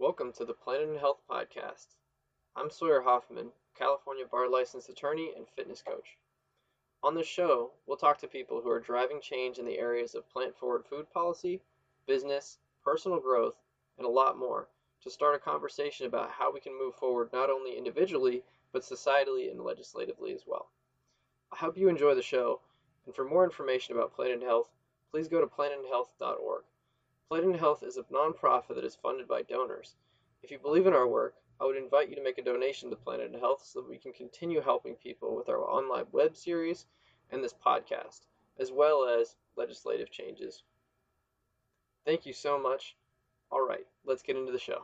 Welcome 0.00 0.32
to 0.38 0.46
the 0.46 0.54
Planet 0.54 0.88
and 0.88 0.98
Health 0.98 1.20
Podcast. 1.30 1.88
I'm 2.56 2.70
Sawyer 2.70 3.02
Hoffman, 3.02 3.52
California 3.74 4.24
bar 4.24 4.48
licensed 4.48 4.88
attorney 4.88 5.34
and 5.36 5.46
fitness 5.46 5.82
coach. 5.82 6.16
On 7.02 7.14
this 7.14 7.26
show, 7.26 7.72
we'll 7.86 7.98
talk 7.98 8.16
to 8.20 8.26
people 8.26 8.62
who 8.62 8.70
are 8.70 8.80
driving 8.80 9.20
change 9.20 9.58
in 9.58 9.66
the 9.66 9.78
areas 9.78 10.14
of 10.14 10.26
plant 10.30 10.56
forward 10.56 10.86
food 10.86 11.10
policy, 11.12 11.60
business, 12.06 12.56
personal 12.82 13.20
growth, 13.20 13.56
and 13.98 14.06
a 14.06 14.10
lot 14.10 14.38
more 14.38 14.68
to 15.02 15.10
start 15.10 15.34
a 15.34 15.38
conversation 15.38 16.06
about 16.06 16.30
how 16.30 16.50
we 16.50 16.60
can 16.60 16.78
move 16.78 16.94
forward 16.94 17.28
not 17.30 17.50
only 17.50 17.76
individually, 17.76 18.42
but 18.72 18.80
societally 18.80 19.50
and 19.50 19.62
legislatively 19.62 20.32
as 20.32 20.44
well. 20.46 20.70
I 21.52 21.56
hope 21.56 21.76
you 21.76 21.90
enjoy 21.90 22.14
the 22.14 22.22
show, 22.22 22.62
and 23.04 23.14
for 23.14 23.26
more 23.26 23.44
information 23.44 23.94
about 23.94 24.14
Planet 24.14 24.38
and 24.38 24.44
Health, 24.44 24.70
please 25.10 25.28
go 25.28 25.42
to 25.42 25.46
planetandhealth.org. 25.46 26.62
Planet 27.30 27.60
Health 27.60 27.84
is 27.84 27.96
a 27.96 28.02
nonprofit 28.12 28.74
that 28.74 28.82
is 28.82 28.96
funded 28.96 29.28
by 29.28 29.42
donors. 29.42 29.94
If 30.42 30.50
you 30.50 30.58
believe 30.58 30.88
in 30.88 30.92
our 30.92 31.06
work, 31.06 31.36
I 31.60 31.64
would 31.64 31.76
invite 31.76 32.08
you 32.08 32.16
to 32.16 32.24
make 32.24 32.38
a 32.38 32.42
donation 32.42 32.90
to 32.90 32.96
Planet 32.96 33.32
Health 33.38 33.62
so 33.64 33.80
that 33.80 33.88
we 33.88 33.98
can 33.98 34.12
continue 34.12 34.60
helping 34.60 34.96
people 34.96 35.36
with 35.36 35.48
our 35.48 35.60
online 35.60 36.06
web 36.10 36.34
series 36.34 36.86
and 37.30 37.42
this 37.42 37.54
podcast, 37.64 38.22
as 38.58 38.72
well 38.72 39.06
as 39.06 39.36
legislative 39.56 40.10
changes. 40.10 40.64
Thank 42.04 42.26
you 42.26 42.32
so 42.32 42.60
much. 42.60 42.96
All 43.52 43.64
right, 43.64 43.86
let's 44.04 44.22
get 44.22 44.36
into 44.36 44.50
the 44.50 44.58
show. 44.58 44.82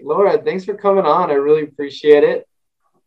Laura, 0.00 0.40
thanks 0.40 0.64
for 0.64 0.74
coming 0.74 1.04
on. 1.04 1.32
I 1.32 1.34
really 1.34 1.64
appreciate 1.64 2.22
it. 2.22 2.46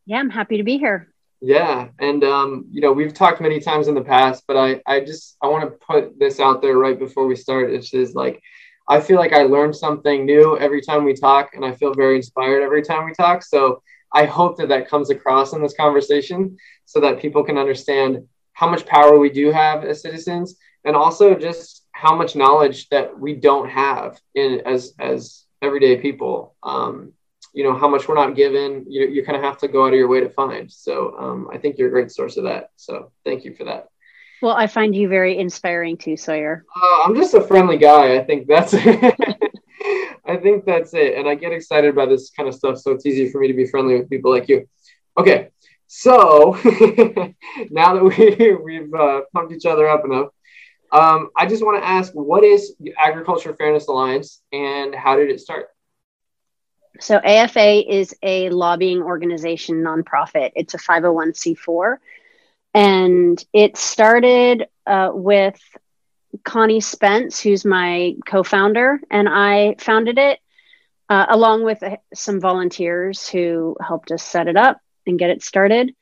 Yeah, 0.06 0.18
I'm 0.18 0.30
happy 0.30 0.58
to 0.58 0.64
be 0.64 0.78
here. 0.78 1.15
Yeah, 1.46 1.90
and 2.00 2.24
um, 2.24 2.66
you 2.72 2.82
know 2.82 2.92
we've 2.92 3.14
talked 3.14 3.40
many 3.40 3.60
times 3.60 3.88
in 3.88 3.94
the 3.94 4.02
past, 4.02 4.46
but 4.48 4.58
I 4.58 4.82
I 4.88 5.02
just 5.02 5.38
I 5.44 5.48
want 5.48 5.64
to 5.64 5.78
put 5.86 6.18
this 6.20 6.40
out 6.40 6.60
there 6.60 6.80
right 6.80 6.98
before 6.98 7.28
we 7.28 7.36
start. 7.36 7.72
It's 7.72 7.92
just 7.92 8.16
like 8.16 8.42
I 8.90 9.00
feel 9.00 9.18
like 9.18 9.32
I 9.32 9.44
learn 9.44 9.72
something 9.72 10.26
new 10.26 10.58
every 10.58 10.82
time 10.82 11.04
we 11.04 11.14
talk, 11.14 11.52
and 11.54 11.64
I 11.64 11.74
feel 11.74 11.94
very 11.94 12.16
inspired 12.16 12.64
every 12.64 12.82
time 12.82 13.06
we 13.06 13.14
talk. 13.14 13.44
So 13.44 13.84
I 14.12 14.26
hope 14.26 14.58
that 14.58 14.70
that 14.70 14.90
comes 14.90 15.12
across 15.12 15.54
in 15.54 15.62
this 15.62 15.76
conversation, 15.76 16.58
so 16.86 17.00
that 17.02 17.20
people 17.20 17.44
can 17.44 17.60
understand 17.60 18.28
how 18.54 18.68
much 18.68 18.88
power 18.88 19.20
we 19.20 19.30
do 19.30 19.52
have 19.52 19.84
as 19.84 20.02
citizens, 20.02 20.56
and 20.84 20.96
also 20.96 21.36
just 21.36 21.86
how 21.92 22.16
much 22.16 22.36
knowledge 22.36 22.90
that 22.90 23.20
we 23.20 23.36
don't 23.36 23.70
have 23.70 24.20
in 24.34 24.62
as 24.66 24.96
as 25.00 25.46
everyday 25.62 25.98
people. 25.98 26.56
Um, 26.64 27.14
you 27.56 27.64
know 27.64 27.74
how 27.74 27.88
much 27.88 28.08
we're 28.08 28.16
not 28.16 28.36
given 28.36 28.86
you, 28.88 29.08
you 29.08 29.26
kind 29.26 29.38
of 29.38 29.44
have 29.44 29.58
to 29.60 29.68
go 29.68 29.86
out 29.86 29.94
of 29.94 30.00
your 30.00 30.10
way 30.10 30.20
to 30.20 30.30
find. 30.30 30.72
So 30.72 31.18
um, 31.18 31.48
i 31.52 31.58
think 31.58 31.78
you're 31.78 31.88
a 31.88 31.92
great 31.92 32.12
source 32.12 32.38
of 32.38 32.44
that. 32.44 32.70
So 32.76 33.12
thank 33.24 33.46
you 33.46 33.56
for 33.56 33.64
that. 33.64 33.88
Well 34.42 34.56
i 34.56 34.68
find 34.68 34.96
you 34.96 35.08
very 35.08 35.38
inspiring 35.38 35.98
too 35.98 36.18
sawyer. 36.18 36.66
Uh, 36.76 37.04
i'm 37.04 37.16
just 37.16 37.34
a 37.34 37.42
friendly 37.42 37.78
guy. 37.78 38.18
I 38.18 38.24
think 38.24 38.48
that's 38.48 38.74
i 40.34 40.36
think 40.36 40.66
that's 40.66 40.94
it. 40.94 41.18
And 41.18 41.28
i 41.28 41.36
get 41.36 41.54
excited 41.54 41.96
by 41.96 42.06
this 42.06 42.30
kind 42.30 42.50
of 42.50 42.56
stuff 42.56 42.78
so 42.78 42.92
it's 42.92 43.06
easy 43.06 43.32
for 43.32 43.40
me 43.40 43.48
to 43.48 43.54
be 43.54 43.66
friendly 43.66 43.98
with 43.98 44.10
people 44.10 44.32
like 44.32 44.50
you. 44.50 44.68
Okay 45.18 45.50
so 45.88 46.58
now 47.70 47.94
that 47.94 48.04
we, 48.04 48.56
we've 48.64 48.94
uh, 48.94 49.22
pumped 49.34 49.54
each 49.54 49.66
other 49.66 49.88
up 49.88 50.04
enough 50.04 50.30
um, 50.92 51.30
i 51.38 51.46
just 51.46 51.64
want 51.64 51.82
to 51.82 51.88
ask 51.88 52.12
what 52.14 52.44
is 52.44 52.76
agriculture 52.98 53.54
fairness 53.54 53.88
alliance 53.88 54.42
and 54.52 54.96
how 54.96 55.16
did 55.16 55.30
it 55.30 55.40
start 55.40 55.68
so 57.00 57.18
AFA 57.18 57.94
is 57.94 58.16
a 58.24 58.50
lobbying 58.50 59.02
organization, 59.02 59.84
nonprofit. 59.84 60.52
It's 60.56 60.74
a 60.74 60.80
501c4. 60.80 62.00
And 62.74 63.44
it 63.54 63.78
started 63.78 64.68
uh, 64.86 65.12
with 65.14 65.60
Connie 66.44 66.82
Spence, 66.82 67.40
who's 67.40 67.66
my 67.66 68.16
co 68.26 68.44
founder, 68.44 69.00
and 69.10 69.28
I 69.30 69.76
founded 69.80 70.18
it 70.18 70.40
uh, 71.10 71.26
along 71.30 71.64
with 71.64 71.82
uh, 71.84 71.98
some 72.14 72.40
volunteers 72.40 73.28
who 73.28 73.76
helped 73.80 74.12
us 74.12 74.24
set 74.24 74.48
it 74.48 74.58
up 74.58 74.80
and 75.08 75.18
get 75.20 75.30
it 75.30 75.44
started. 75.44 75.94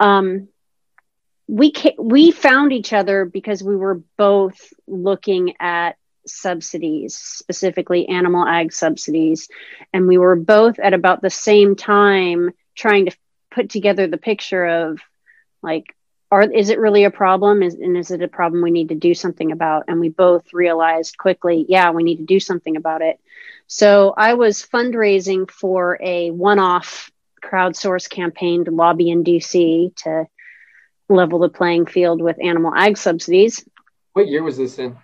Um, 0.00 0.48
we 1.48 1.72
ca- 1.72 1.96
we 1.98 2.30
found 2.30 2.72
each 2.72 2.92
other 2.92 3.24
because 3.24 3.62
we 3.62 3.76
were 3.76 4.00
both 4.16 4.72
looking 4.86 5.54
at 5.60 5.96
subsidies, 6.26 7.16
specifically 7.16 8.08
animal 8.08 8.46
ag 8.46 8.72
subsidies. 8.72 9.48
And 9.92 10.06
we 10.06 10.18
were 10.18 10.36
both 10.36 10.78
at 10.78 10.94
about 10.94 11.22
the 11.22 11.30
same 11.30 11.76
time 11.76 12.50
trying 12.74 13.06
to 13.06 13.16
put 13.50 13.70
together 13.70 14.06
the 14.06 14.16
picture 14.16 14.64
of 14.64 15.00
like, 15.62 15.94
are, 16.30 16.42
is 16.42 16.70
it 16.70 16.78
really 16.78 17.04
a 17.04 17.10
problem? 17.10 17.62
Is, 17.62 17.74
and 17.74 17.96
is 17.96 18.10
it 18.10 18.22
a 18.22 18.28
problem 18.28 18.62
we 18.62 18.70
need 18.70 18.90
to 18.90 18.94
do 18.94 19.14
something 19.14 19.50
about? 19.50 19.84
And 19.88 19.98
we 19.98 20.08
both 20.08 20.52
realized 20.52 21.18
quickly, 21.18 21.66
yeah, 21.68 21.90
we 21.90 22.04
need 22.04 22.18
to 22.18 22.24
do 22.24 22.38
something 22.38 22.76
about 22.76 23.02
it. 23.02 23.18
So 23.66 24.14
I 24.16 24.34
was 24.34 24.64
fundraising 24.66 25.50
for 25.50 25.98
a 26.00 26.30
one 26.30 26.58
off 26.58 27.10
crowdsource 27.42 28.08
campaign 28.08 28.64
to 28.64 28.70
lobby 28.70 29.10
in 29.10 29.24
DC 29.24 29.94
to 29.96 30.26
level 31.08 31.40
the 31.40 31.48
playing 31.48 31.86
field 31.86 32.22
with 32.22 32.36
animal 32.42 32.72
ag 32.74 32.96
subsidies. 32.96 33.64
What 34.12 34.28
year 34.28 34.42
was 34.42 34.56
this 34.56 34.78
in? 34.78 34.96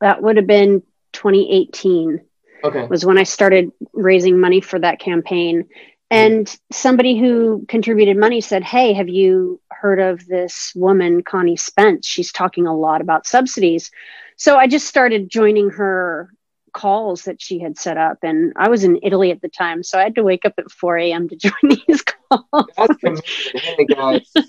That 0.00 0.22
would 0.22 0.36
have 0.36 0.46
been 0.46 0.82
2018 1.12 2.20
okay. 2.64 2.86
was 2.86 3.04
when 3.04 3.18
i 3.18 3.22
started 3.22 3.70
raising 3.92 4.38
money 4.38 4.60
for 4.60 4.78
that 4.78 5.00
campaign. 5.00 5.68
And 6.12 6.52
somebody 6.72 7.16
who 7.16 7.64
contributed 7.68 8.16
money 8.16 8.40
said 8.40 8.64
hey 8.64 8.92
have 8.92 9.08
you 9.08 9.60
heard 9.70 10.00
of 10.00 10.26
this 10.26 10.72
woman 10.74 11.22
connie 11.22 11.56
spence? 11.56 12.06
She's 12.06 12.32
talking 12.32 12.66
a 12.66 12.76
lot 12.76 13.00
about 13.00 13.26
subsidies. 13.26 13.90
So 14.36 14.56
i 14.56 14.66
just 14.66 14.86
started 14.86 15.30
joining 15.30 15.70
her 15.70 16.30
calls 16.72 17.24
that 17.24 17.42
she 17.42 17.58
had 17.58 17.76
set 17.76 17.96
up 17.96 18.18
and 18.22 18.52
i 18.56 18.68
was 18.68 18.84
in 18.84 19.00
italy 19.02 19.32
at 19.32 19.42
the 19.42 19.48
time 19.48 19.82
so 19.82 19.98
i 19.98 20.04
had 20.04 20.14
to 20.14 20.22
wake 20.22 20.44
up 20.44 20.54
at 20.56 20.70
4 20.70 20.98
a.m 20.98 21.28
to 21.28 21.34
join 21.48 21.52
these 21.62 22.02
calls. 22.02 22.66
That's 22.76 23.20
hey 23.54 23.84
guys. 23.86 24.32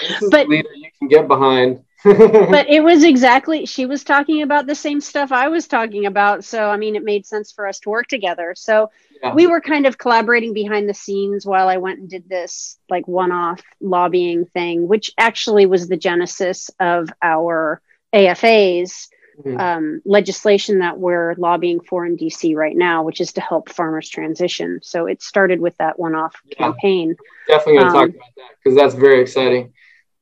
This 0.00 0.22
is 0.22 0.30
but, 0.30 0.48
leader 0.48 0.72
you 0.74 0.88
can 0.98 1.08
get 1.08 1.28
behind 1.28 1.84
but 2.04 2.68
it 2.68 2.82
was 2.82 3.04
exactly 3.04 3.66
she 3.66 3.86
was 3.86 4.02
talking 4.02 4.42
about 4.42 4.66
the 4.66 4.74
same 4.74 5.00
stuff 5.00 5.30
I 5.30 5.48
was 5.48 5.66
talking 5.66 6.06
about. 6.06 6.44
So 6.44 6.68
I 6.68 6.76
mean, 6.76 6.96
it 6.96 7.04
made 7.04 7.26
sense 7.26 7.52
for 7.52 7.66
us 7.66 7.80
to 7.80 7.90
work 7.90 8.08
together. 8.08 8.54
So 8.56 8.90
yeah. 9.22 9.34
we 9.34 9.46
were 9.46 9.60
kind 9.60 9.86
of 9.86 9.98
collaborating 9.98 10.52
behind 10.52 10.88
the 10.88 10.94
scenes 10.94 11.46
while 11.46 11.68
I 11.68 11.76
went 11.76 12.00
and 12.00 12.08
did 12.08 12.28
this 12.28 12.78
like 12.90 13.06
one-off 13.06 13.62
lobbying 13.80 14.46
thing, 14.46 14.88
which 14.88 15.12
actually 15.16 15.66
was 15.66 15.88
the 15.88 15.96
genesis 15.96 16.70
of 16.80 17.08
our 17.22 17.80
AFA's 18.12 19.08
mm-hmm. 19.38 19.58
um, 19.58 20.02
legislation 20.04 20.80
that 20.80 20.98
we're 20.98 21.34
lobbying 21.38 21.80
for 21.80 22.04
in 22.04 22.16
DC 22.16 22.54
right 22.54 22.76
now, 22.76 23.04
which 23.04 23.20
is 23.20 23.32
to 23.34 23.40
help 23.40 23.68
farmers 23.68 24.08
transition. 24.08 24.80
So 24.82 25.06
it 25.06 25.22
started 25.22 25.60
with 25.60 25.76
that 25.78 25.98
one-off 25.98 26.34
yeah. 26.46 26.56
campaign. 26.56 27.16
Definitely 27.46 27.78
going 27.78 27.92
to 27.92 27.98
um, 27.98 28.06
talk 28.08 28.16
about 28.16 28.34
that 28.36 28.50
because 28.62 28.76
that's 28.76 28.94
very 28.94 29.20
exciting. 29.20 29.72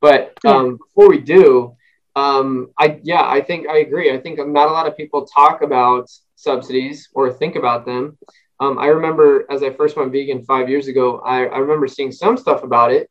But 0.00 0.38
um, 0.47 0.78
before 0.78 1.09
we 1.09 1.19
do, 1.19 1.77
um, 2.16 2.71
I 2.78 3.00
yeah, 3.03 3.22
I 3.27 3.41
think 3.41 3.69
I 3.69 3.78
agree. 3.78 4.12
I 4.12 4.19
think 4.19 4.38
not 4.38 4.69
a 4.69 4.72
lot 4.72 4.87
of 4.87 4.97
people 4.97 5.27
talk 5.27 5.62
about 5.62 6.11
subsidies 6.37 7.09
or 7.15 7.33
think 7.33 7.56
about 7.56 7.84
them. 7.84 8.19
Um, 8.61 8.78
I 8.78 8.87
remember 8.87 9.47
as 9.50 9.62
I 9.62 9.71
first 9.71 9.97
went 9.97 10.12
vegan 10.12 10.44
five 10.44 10.69
years 10.69 10.88
ago, 10.88 11.21
I, 11.21 11.47
I 11.47 11.59
remember 11.59 11.87
seeing 11.87 12.12
some 12.12 12.37
stuff 12.37 12.62
about 12.62 12.93
it, 12.93 13.11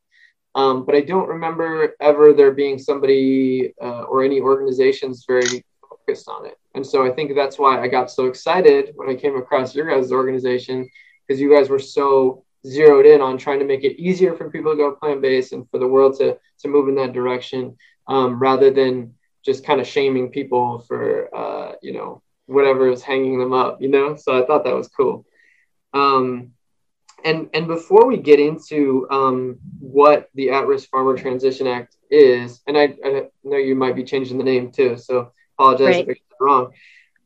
um, 0.56 0.86
but 0.86 0.96
I 0.96 1.02
don't 1.02 1.28
remember 1.28 1.96
ever 2.00 2.34
there 2.34 2.52
being 2.52 2.78
somebody 2.78 3.74
uh, 3.82 4.04
or 4.04 4.24
any 4.24 4.42
organizations 4.42 5.26
very 5.28 5.64
focused 5.88 6.28
on 6.28 6.46
it. 6.46 6.58
And 6.76 6.86
so 6.86 7.06
I 7.06 7.12
think 7.12 7.34
that's 7.36 7.58
why 7.58 7.82
I 7.82 7.88
got 7.88 8.12
so 8.12 8.26
excited 8.28 8.92
when 8.96 9.10
I 9.10 9.16
came 9.16 9.38
across 9.38 9.74
your 9.74 9.90
guys' 9.90 10.12
organization 10.12 10.88
because 11.28 11.42
you 11.42 11.54
guys 11.54 11.70
were 11.70 11.80
so 11.80 12.44
zeroed 12.66 13.06
in 13.06 13.22
on 13.22 13.38
trying 13.38 13.60
to 13.60 13.66
make 13.66 13.84
it 13.84 14.00
easier 14.00 14.36
for 14.36 14.50
people 14.50 14.72
to 14.72 14.78
go 14.78 14.92
plant 14.96 15.22
based 15.22 15.54
and 15.54 15.70
for 15.70 15.80
the 15.80 15.88
world 15.88 16.18
to 16.20 16.38
to 16.60 16.68
move 16.68 16.90
in 16.90 16.96
that 16.96 17.14
direction 17.14 17.78
um, 18.08 18.40
rather 18.40 18.72
than 18.72 19.14
just 19.46 19.66
kind 19.66 19.80
of 19.80 19.88
shaming 19.88 20.30
people 20.30 20.80
for 20.80 21.34
uh, 21.36 21.74
you 21.82 21.94
know 21.94 22.22
whatever 22.48 22.90
is 22.90 23.04
hanging 23.04 23.40
them 23.40 23.54
up 23.54 23.82
you 23.82 23.90
know? 23.90 24.16
So 24.16 24.42
i 24.42 24.46
thought 24.46 24.64
that 24.64 24.76
was 24.76 24.88
cool. 24.88 25.26
Um, 25.94 26.52
and 27.26 27.50
and 27.54 27.68
before 27.68 28.06
we 28.06 28.18
get 28.18 28.40
into 28.40 29.08
um, 29.10 29.60
what 29.80 30.30
the 30.36 30.52
at-risk 30.52 30.90
farmer 30.90 31.18
transition 31.18 31.68
act 31.68 31.96
is 32.10 32.62
and 32.68 32.78
I, 32.78 32.96
I, 33.06 33.28
know 33.44 33.58
you 33.58 33.76
might 33.76 33.96
be 33.96 34.04
changing 34.04 34.38
the 34.38 34.44
name 34.44 34.72
too 34.72 34.98
so 34.98 35.32
apologize 35.58 35.96
right. 35.96 35.96
if 35.96 36.10
i 36.10 36.14
get 36.14 36.18
it 36.18 36.44
wrong. 36.44 36.74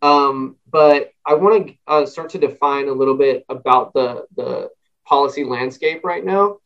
Um, 0.02 0.58
but 0.70 1.12
i 1.26 1.34
want 1.34 1.68
to 1.68 1.76
uh, 1.88 2.06
start 2.06 2.30
to 2.32 2.38
define 2.38 2.88
a 2.88 2.94
little 2.94 3.18
bit 3.18 3.46
about 3.50 3.94
the 3.94 4.26
the 4.36 4.70
policy 5.06 5.44
landscape 5.44 6.04
right 6.04 6.24
now. 6.24 6.58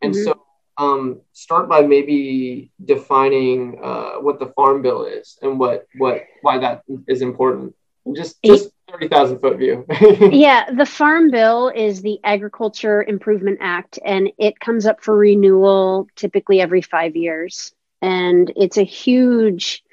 And 0.00 0.14
mm-hmm. 0.14 0.24
so 0.24 0.42
um, 0.78 1.20
start 1.32 1.68
by 1.68 1.82
maybe 1.82 2.70
defining 2.84 3.78
uh, 3.82 4.14
what 4.14 4.38
the 4.38 4.46
farm 4.56 4.82
bill 4.82 5.04
is 5.04 5.38
and 5.42 5.58
what 5.58 5.86
what 5.96 6.24
why 6.42 6.58
that 6.58 6.82
is 7.06 7.22
important. 7.22 7.74
Just 8.14 8.42
just 8.42 8.70
thirty 8.90 9.08
thousand 9.08 9.40
foot 9.40 9.58
view. 9.58 9.86
yeah, 10.32 10.72
the 10.72 10.86
farm 10.86 11.30
bill 11.30 11.68
is 11.68 12.02
the 12.02 12.18
Agriculture 12.24 13.02
Improvement 13.02 13.58
Act, 13.60 13.98
and 14.04 14.30
it 14.38 14.58
comes 14.58 14.86
up 14.86 15.02
for 15.02 15.16
renewal 15.16 16.08
typically 16.16 16.60
every 16.60 16.82
five 16.82 17.14
years. 17.14 17.72
And 18.00 18.52
it's 18.56 18.78
a 18.78 18.82
huge 18.82 19.84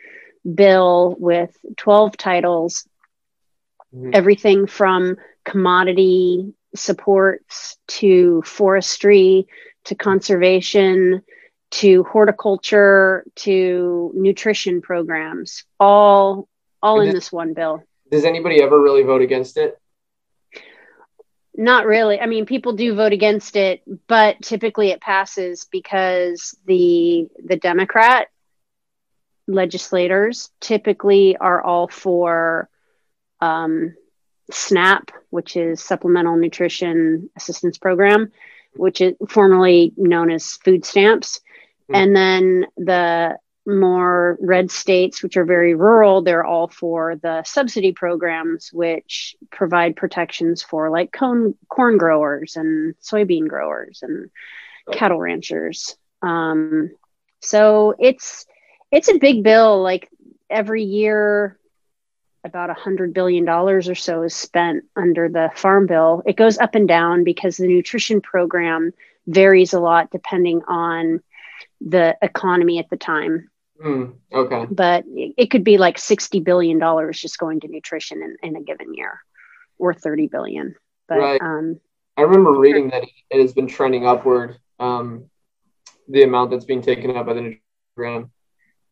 bill 0.56 1.16
with 1.20 1.56
twelve 1.78 2.18
titles 2.18 2.88
mm-hmm. 3.94 4.12
everything 4.14 4.68
from 4.68 5.18
commodity 5.46 6.54
supports 6.76 7.78
to 7.88 8.42
forestry 8.44 9.48
to 9.86 9.96
conservation 9.96 11.22
to 11.72 12.04
horticulture 12.04 13.26
to 13.36 14.12
nutrition 14.16 14.82
programs 14.82 15.64
all 15.80 16.48
all 16.82 17.02
in 17.02 17.14
this 17.14 17.32
one 17.32 17.54
bill. 17.54 17.84
Does 18.10 18.26
anybody 18.26 18.62
ever 18.62 18.80
really 18.82 19.04
vote 19.04 19.22
against 19.22 19.58
it? 19.58 19.78
Not 21.56 21.86
really. 21.86 22.20
I 22.20 22.26
mean 22.26 22.46
people 22.46 22.74
do 22.74 22.96
vote 22.96 23.14
against 23.14 23.56
it 23.56 23.82
but 24.08 24.42
typically 24.42 24.90
it 24.90 25.02
passes 25.02 25.66
because 25.72 26.58
the 26.66 27.28
the 27.44 27.58
democrat 27.58 28.28
legislators 29.50 30.50
typically 30.62 31.36
are 31.36 31.62
all 31.62 31.88
for 31.88 32.70
um, 33.42 33.96
SNAP, 34.52 35.12
which 35.30 35.56
is 35.56 35.82
Supplemental 35.82 36.36
Nutrition 36.38 37.30
Assistance 37.36 37.78
Program, 37.78 38.32
which 38.76 39.02
is 39.02 39.16
formerly 39.30 39.94
known 39.98 40.32
as 40.32 40.54
food 40.54 40.86
stamps. 40.86 41.40
Mm-hmm. 41.90 41.96
And 41.96 42.16
then 42.16 42.66
the 42.78 43.38
more 43.66 44.38
red 44.42 44.72
states, 44.72 45.22
which 45.22 45.38
are 45.38 45.46
very 45.46 45.76
rural, 45.76 46.22
they're 46.22 46.46
all 46.46 46.68
for 46.68 47.16
the 47.16 47.44
subsidy 47.44 47.92
programs, 47.92 48.72
which 48.74 49.36
provide 49.52 49.96
protections 49.96 50.64
for 50.64 50.90
like 50.90 51.12
corn, 51.12 51.56
corn 51.68 51.98
growers 51.98 52.56
and 52.56 52.96
soybean 53.02 53.48
growers 53.48 54.00
and 54.02 54.30
cattle 54.92 55.20
ranchers. 55.20 55.96
Um, 56.22 56.92
so 57.42 57.96
it's 58.00 58.46
it's 58.92 59.10
a 59.10 59.20
big 59.20 59.44
bill. 59.44 59.82
Like 59.82 60.10
every 60.50 60.84
year, 60.84 61.59
about 62.44 62.70
a 62.70 62.74
hundred 62.74 63.14
billion 63.14 63.46
dollars 63.46 63.90
or 63.90 63.96
so 63.96 64.24
is 64.24 64.34
spent 64.34 64.86
under 64.96 65.30
the 65.30 65.50
farm 65.56 65.88
bill. 65.88 66.24
It 66.26 66.36
goes 66.36 66.58
up 66.58 66.76
and 66.76 66.88
down 66.88 67.24
because 67.24 67.58
the 67.58 67.68
nutrition 67.68 68.22
program 68.22 68.92
varies 69.28 69.74
a 69.74 69.80
lot 69.80 70.12
depending 70.12 70.62
on 70.68 71.22
the 71.82 72.18
economy 72.22 72.80
at 72.80 72.90
the 72.90 72.98
time. 72.98 73.50
Mm, 73.84 74.16
okay. 74.34 74.66
But 74.70 75.06
it 75.08 75.50
could 75.50 75.64
be 75.64 75.78
like 75.78 75.98
$60 75.98 76.44
billion 76.44 76.80
just 77.14 77.38
going 77.38 77.62
to 77.62 77.68
nutrition 77.68 78.22
in, 78.22 78.38
in 78.44 78.56
a 78.56 78.62
given 78.62 78.94
year 78.94 79.20
or 79.78 79.94
30 79.94 80.28
billion. 80.28 80.76
But 81.08 81.20
right. 81.20 81.42
um, 81.42 81.80
I 82.18 82.24
remember 82.24 82.52
reading 82.52 82.90
that 82.90 83.04
it 83.30 83.42
has 83.42 83.54
been 83.54 83.68
trending 83.68 84.06
upward, 84.06 84.58
um, 84.80 85.30
the 86.08 86.24
amount 86.24 86.52
that's 86.52 86.66
being 86.66 86.82
taken 86.82 87.16
up 87.16 87.26
by 87.26 87.34
the 87.34 87.42
nutrition 87.42 87.62
program. 87.96 88.32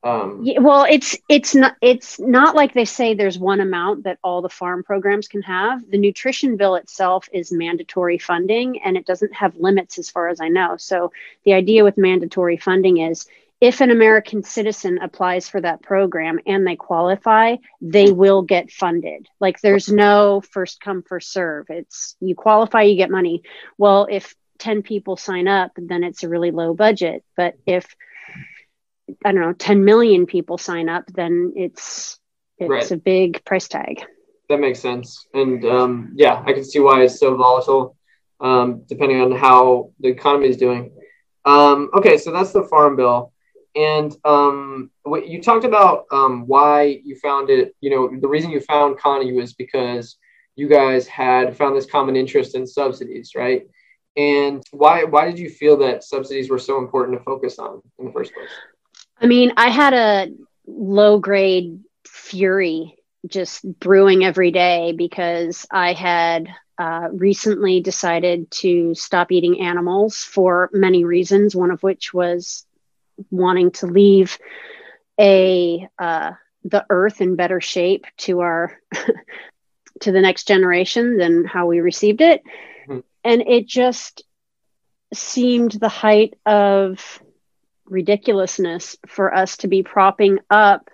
Um, 0.03 0.41
yeah, 0.43 0.59
well, 0.59 0.85
it's 0.89 1.17
it's 1.27 1.55
not 1.55 1.75
it's 1.81 2.19
not 2.19 2.55
like 2.55 2.73
they 2.73 2.85
say 2.85 3.13
there's 3.13 3.39
one 3.39 3.59
amount 3.59 4.03
that 4.03 4.19
all 4.23 4.41
the 4.41 4.49
farm 4.49 4.83
programs 4.83 5.27
can 5.27 5.41
have. 5.41 5.89
The 5.89 5.97
nutrition 5.97 6.55
bill 6.55 6.75
itself 6.75 7.27
is 7.33 7.51
mandatory 7.51 8.17
funding, 8.17 8.81
and 8.83 8.95
it 8.95 9.05
doesn't 9.05 9.33
have 9.33 9.55
limits 9.55 9.97
as 9.97 10.09
far 10.09 10.29
as 10.29 10.39
I 10.39 10.49
know. 10.49 10.77
So 10.77 11.11
the 11.45 11.53
idea 11.53 11.83
with 11.83 11.97
mandatory 11.97 12.57
funding 12.57 12.97
is 12.97 13.27
if 13.59 13.81
an 13.81 13.89
American 13.89 14.43
citizen 14.43 14.99
applies 14.99 15.49
for 15.49 15.59
that 15.59 15.81
program 15.81 16.39
and 16.45 16.65
they 16.65 16.75
qualify, 16.75 17.55
they 17.81 18.11
will 18.11 18.43
get 18.43 18.71
funded. 18.71 19.27
Like 19.39 19.61
there's 19.61 19.89
no 19.89 20.41
first 20.41 20.79
come 20.79 21.01
first 21.01 21.33
serve. 21.33 21.65
It's 21.69 22.15
you 22.19 22.35
qualify, 22.35 22.83
you 22.83 22.95
get 22.95 23.09
money. 23.09 23.41
Well, 23.77 24.07
if 24.11 24.35
10 24.59 24.83
people 24.83 25.17
sign 25.17 25.47
up, 25.47 25.71
then 25.75 26.03
it's 26.03 26.23
a 26.23 26.29
really 26.29 26.51
low 26.51 26.73
budget. 26.75 27.23
But 27.35 27.57
if 27.65 27.95
I 29.23 29.31
don't 29.31 29.41
know, 29.41 29.53
10 29.53 29.85
million 29.85 30.25
people 30.25 30.57
sign 30.57 30.89
up, 30.89 31.05
then 31.13 31.53
it's 31.55 32.19
it's 32.57 32.69
right. 32.69 32.91
a 32.91 32.97
big 32.97 33.43
price 33.45 33.67
tag. 33.67 34.03
That 34.49 34.59
makes 34.59 34.79
sense. 34.79 35.27
And 35.33 35.63
um, 35.65 36.13
yeah, 36.15 36.43
I 36.45 36.53
can 36.53 36.63
see 36.63 36.79
why 36.79 37.03
it's 37.03 37.19
so 37.19 37.35
volatile, 37.35 37.95
um, 38.39 38.83
depending 38.87 39.21
on 39.21 39.31
how 39.31 39.91
the 39.99 40.07
economy 40.07 40.47
is 40.47 40.57
doing. 40.57 40.91
Um, 41.45 41.89
okay, 41.93 42.17
so 42.17 42.31
that's 42.31 42.51
the 42.51 42.63
farm 42.63 42.95
bill. 42.95 43.31
And 43.75 44.15
um, 44.25 44.89
what 45.03 45.27
you 45.27 45.41
talked 45.41 45.65
about 45.65 46.05
um, 46.11 46.47
why 46.47 46.99
you 47.03 47.15
found 47.17 47.49
it, 47.49 47.75
you 47.79 47.91
know, 47.91 48.09
the 48.19 48.27
reason 48.27 48.49
you 48.49 48.59
found 48.61 48.97
Connie 48.97 49.33
was 49.33 49.53
because 49.53 50.17
you 50.55 50.67
guys 50.67 51.07
had 51.07 51.55
found 51.55 51.75
this 51.75 51.85
common 51.85 52.15
interest 52.15 52.55
in 52.55 52.65
subsidies, 52.65 53.33
right? 53.35 53.67
And 54.15 54.63
why 54.71 55.03
why 55.03 55.25
did 55.25 55.37
you 55.37 55.49
feel 55.49 55.77
that 55.77 56.03
subsidies 56.03 56.49
were 56.49 56.57
so 56.57 56.79
important 56.79 57.17
to 57.17 57.23
focus 57.23 57.59
on 57.59 57.81
in 57.99 58.05
the 58.05 58.11
first 58.11 58.33
place? 58.33 58.49
I 59.19 59.27
mean, 59.27 59.53
I 59.57 59.69
had 59.69 59.93
a 59.93 60.31
low 60.65 61.19
grade 61.19 61.79
fury 62.05 62.95
just 63.27 63.65
brewing 63.79 64.23
every 64.23 64.51
day 64.51 64.93
because 64.95 65.65
I 65.71 65.93
had 65.93 66.49
uh, 66.77 67.09
recently 67.11 67.81
decided 67.81 68.51
to 68.51 68.93
stop 68.93 69.31
eating 69.31 69.61
animals 69.61 70.23
for 70.23 70.69
many 70.71 71.03
reasons, 71.03 71.55
one 71.55 71.71
of 71.71 71.81
which 71.81 72.13
was 72.13 72.65
wanting 73.31 73.71
to 73.71 73.87
leave 73.87 74.37
a 75.19 75.87
uh, 75.97 76.31
the 76.63 76.85
earth 76.89 77.21
in 77.21 77.35
better 77.35 77.61
shape 77.61 78.05
to 78.17 78.41
our 78.41 78.79
to 80.01 80.11
the 80.11 80.21
next 80.21 80.47
generation 80.47 81.17
than 81.17 81.45
how 81.45 81.65
we 81.65 81.79
received 81.79 82.21
it 82.21 82.43
mm-hmm. 82.87 82.99
and 83.23 83.41
it 83.41 83.65
just 83.65 84.23
seemed 85.13 85.71
the 85.71 85.89
height 85.89 86.35
of 86.45 87.21
ridiculousness 87.89 88.97
for 89.07 89.33
us 89.33 89.57
to 89.57 89.67
be 89.67 89.83
propping 89.83 90.39
up 90.49 90.89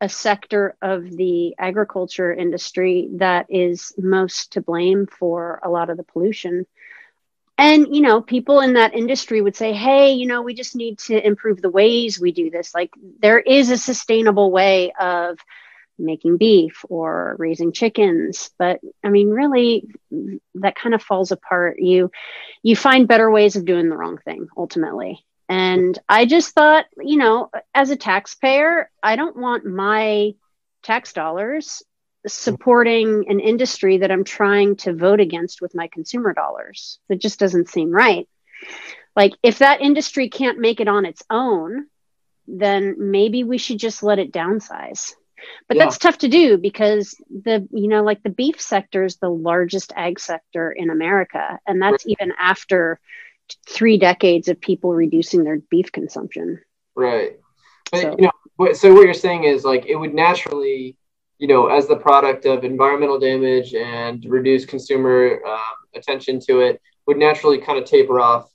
a 0.00 0.08
sector 0.08 0.76
of 0.80 1.10
the 1.10 1.54
agriculture 1.58 2.32
industry 2.32 3.08
that 3.16 3.46
is 3.48 3.92
most 3.98 4.52
to 4.52 4.60
blame 4.60 5.06
for 5.06 5.60
a 5.64 5.68
lot 5.68 5.90
of 5.90 5.96
the 5.96 6.04
pollution. 6.04 6.66
And, 7.56 7.94
you 7.94 8.02
know, 8.02 8.22
people 8.22 8.60
in 8.60 8.74
that 8.74 8.94
industry 8.94 9.40
would 9.40 9.56
say, 9.56 9.72
hey, 9.72 10.12
you 10.12 10.26
know, 10.26 10.42
we 10.42 10.54
just 10.54 10.76
need 10.76 10.98
to 11.00 11.26
improve 11.26 11.60
the 11.60 11.70
ways 11.70 12.20
we 12.20 12.30
do 12.30 12.50
this. 12.50 12.72
Like, 12.72 12.92
there 13.20 13.40
is 13.40 13.70
a 13.70 13.76
sustainable 13.76 14.52
way 14.52 14.92
of 15.00 15.38
making 15.98 16.36
beef 16.36 16.84
or 16.88 17.34
raising 17.38 17.72
chickens 17.72 18.50
but 18.58 18.80
i 19.04 19.08
mean 19.08 19.28
really 19.28 19.88
that 20.54 20.76
kind 20.76 20.94
of 20.94 21.02
falls 21.02 21.32
apart 21.32 21.78
you 21.78 22.10
you 22.62 22.76
find 22.76 23.08
better 23.08 23.30
ways 23.30 23.56
of 23.56 23.64
doing 23.64 23.88
the 23.88 23.96
wrong 23.96 24.18
thing 24.18 24.46
ultimately 24.56 25.24
and 25.48 25.98
I 26.08 26.26
just 26.26 26.54
thought, 26.54 26.86
you 27.00 27.16
know, 27.16 27.50
as 27.74 27.90
a 27.90 27.96
taxpayer, 27.96 28.90
I 29.02 29.16
don't 29.16 29.36
want 29.36 29.64
my 29.64 30.34
tax 30.82 31.12
dollars 31.12 31.82
supporting 32.26 33.24
an 33.28 33.40
industry 33.40 33.98
that 33.98 34.10
I'm 34.10 34.24
trying 34.24 34.76
to 34.76 34.92
vote 34.92 35.20
against 35.20 35.62
with 35.62 35.74
my 35.74 35.88
consumer 35.88 36.34
dollars. 36.34 36.98
That 37.08 37.20
just 37.20 37.38
doesn't 37.38 37.70
seem 37.70 37.90
right. 37.90 38.28
Like, 39.16 39.32
if 39.42 39.58
that 39.58 39.80
industry 39.80 40.28
can't 40.28 40.58
make 40.58 40.80
it 40.80 40.88
on 40.88 41.06
its 41.06 41.22
own, 41.30 41.86
then 42.46 42.96
maybe 42.98 43.44
we 43.44 43.58
should 43.58 43.78
just 43.78 44.02
let 44.02 44.18
it 44.18 44.32
downsize. 44.32 45.14
But 45.66 45.76
yeah. 45.76 45.84
that's 45.84 45.98
tough 45.98 46.18
to 46.18 46.28
do 46.28 46.58
because 46.58 47.16
the, 47.30 47.66
you 47.72 47.88
know, 47.88 48.02
like 48.02 48.22
the 48.22 48.30
beef 48.30 48.60
sector 48.60 49.04
is 49.04 49.16
the 49.16 49.30
largest 49.30 49.92
ag 49.94 50.18
sector 50.18 50.70
in 50.72 50.90
America. 50.90 51.58
And 51.66 51.80
that's 51.80 52.06
even 52.06 52.32
after 52.38 53.00
three 53.68 53.98
decades 53.98 54.48
of 54.48 54.60
people 54.60 54.92
reducing 54.92 55.44
their 55.44 55.58
beef 55.70 55.92
consumption. 55.92 56.60
Right. 56.94 57.38
But, 57.90 58.02
so. 58.02 58.16
you 58.18 58.24
know, 58.26 58.72
so 58.72 58.92
what 58.92 59.04
you're 59.04 59.14
saying 59.14 59.44
is 59.44 59.64
like 59.64 59.86
it 59.86 59.96
would 59.96 60.14
naturally, 60.14 60.96
you 61.38 61.46
know, 61.46 61.68
as 61.68 61.86
the 61.86 61.96
product 61.96 62.44
of 62.44 62.64
environmental 62.64 63.18
damage 63.18 63.74
and 63.74 64.24
reduced 64.24 64.68
consumer 64.68 65.40
um, 65.46 65.58
attention 65.94 66.40
to 66.40 66.60
it, 66.60 66.80
would 67.06 67.16
naturally 67.16 67.58
kind 67.58 67.78
of 67.78 67.84
taper 67.84 68.20
off. 68.20 68.50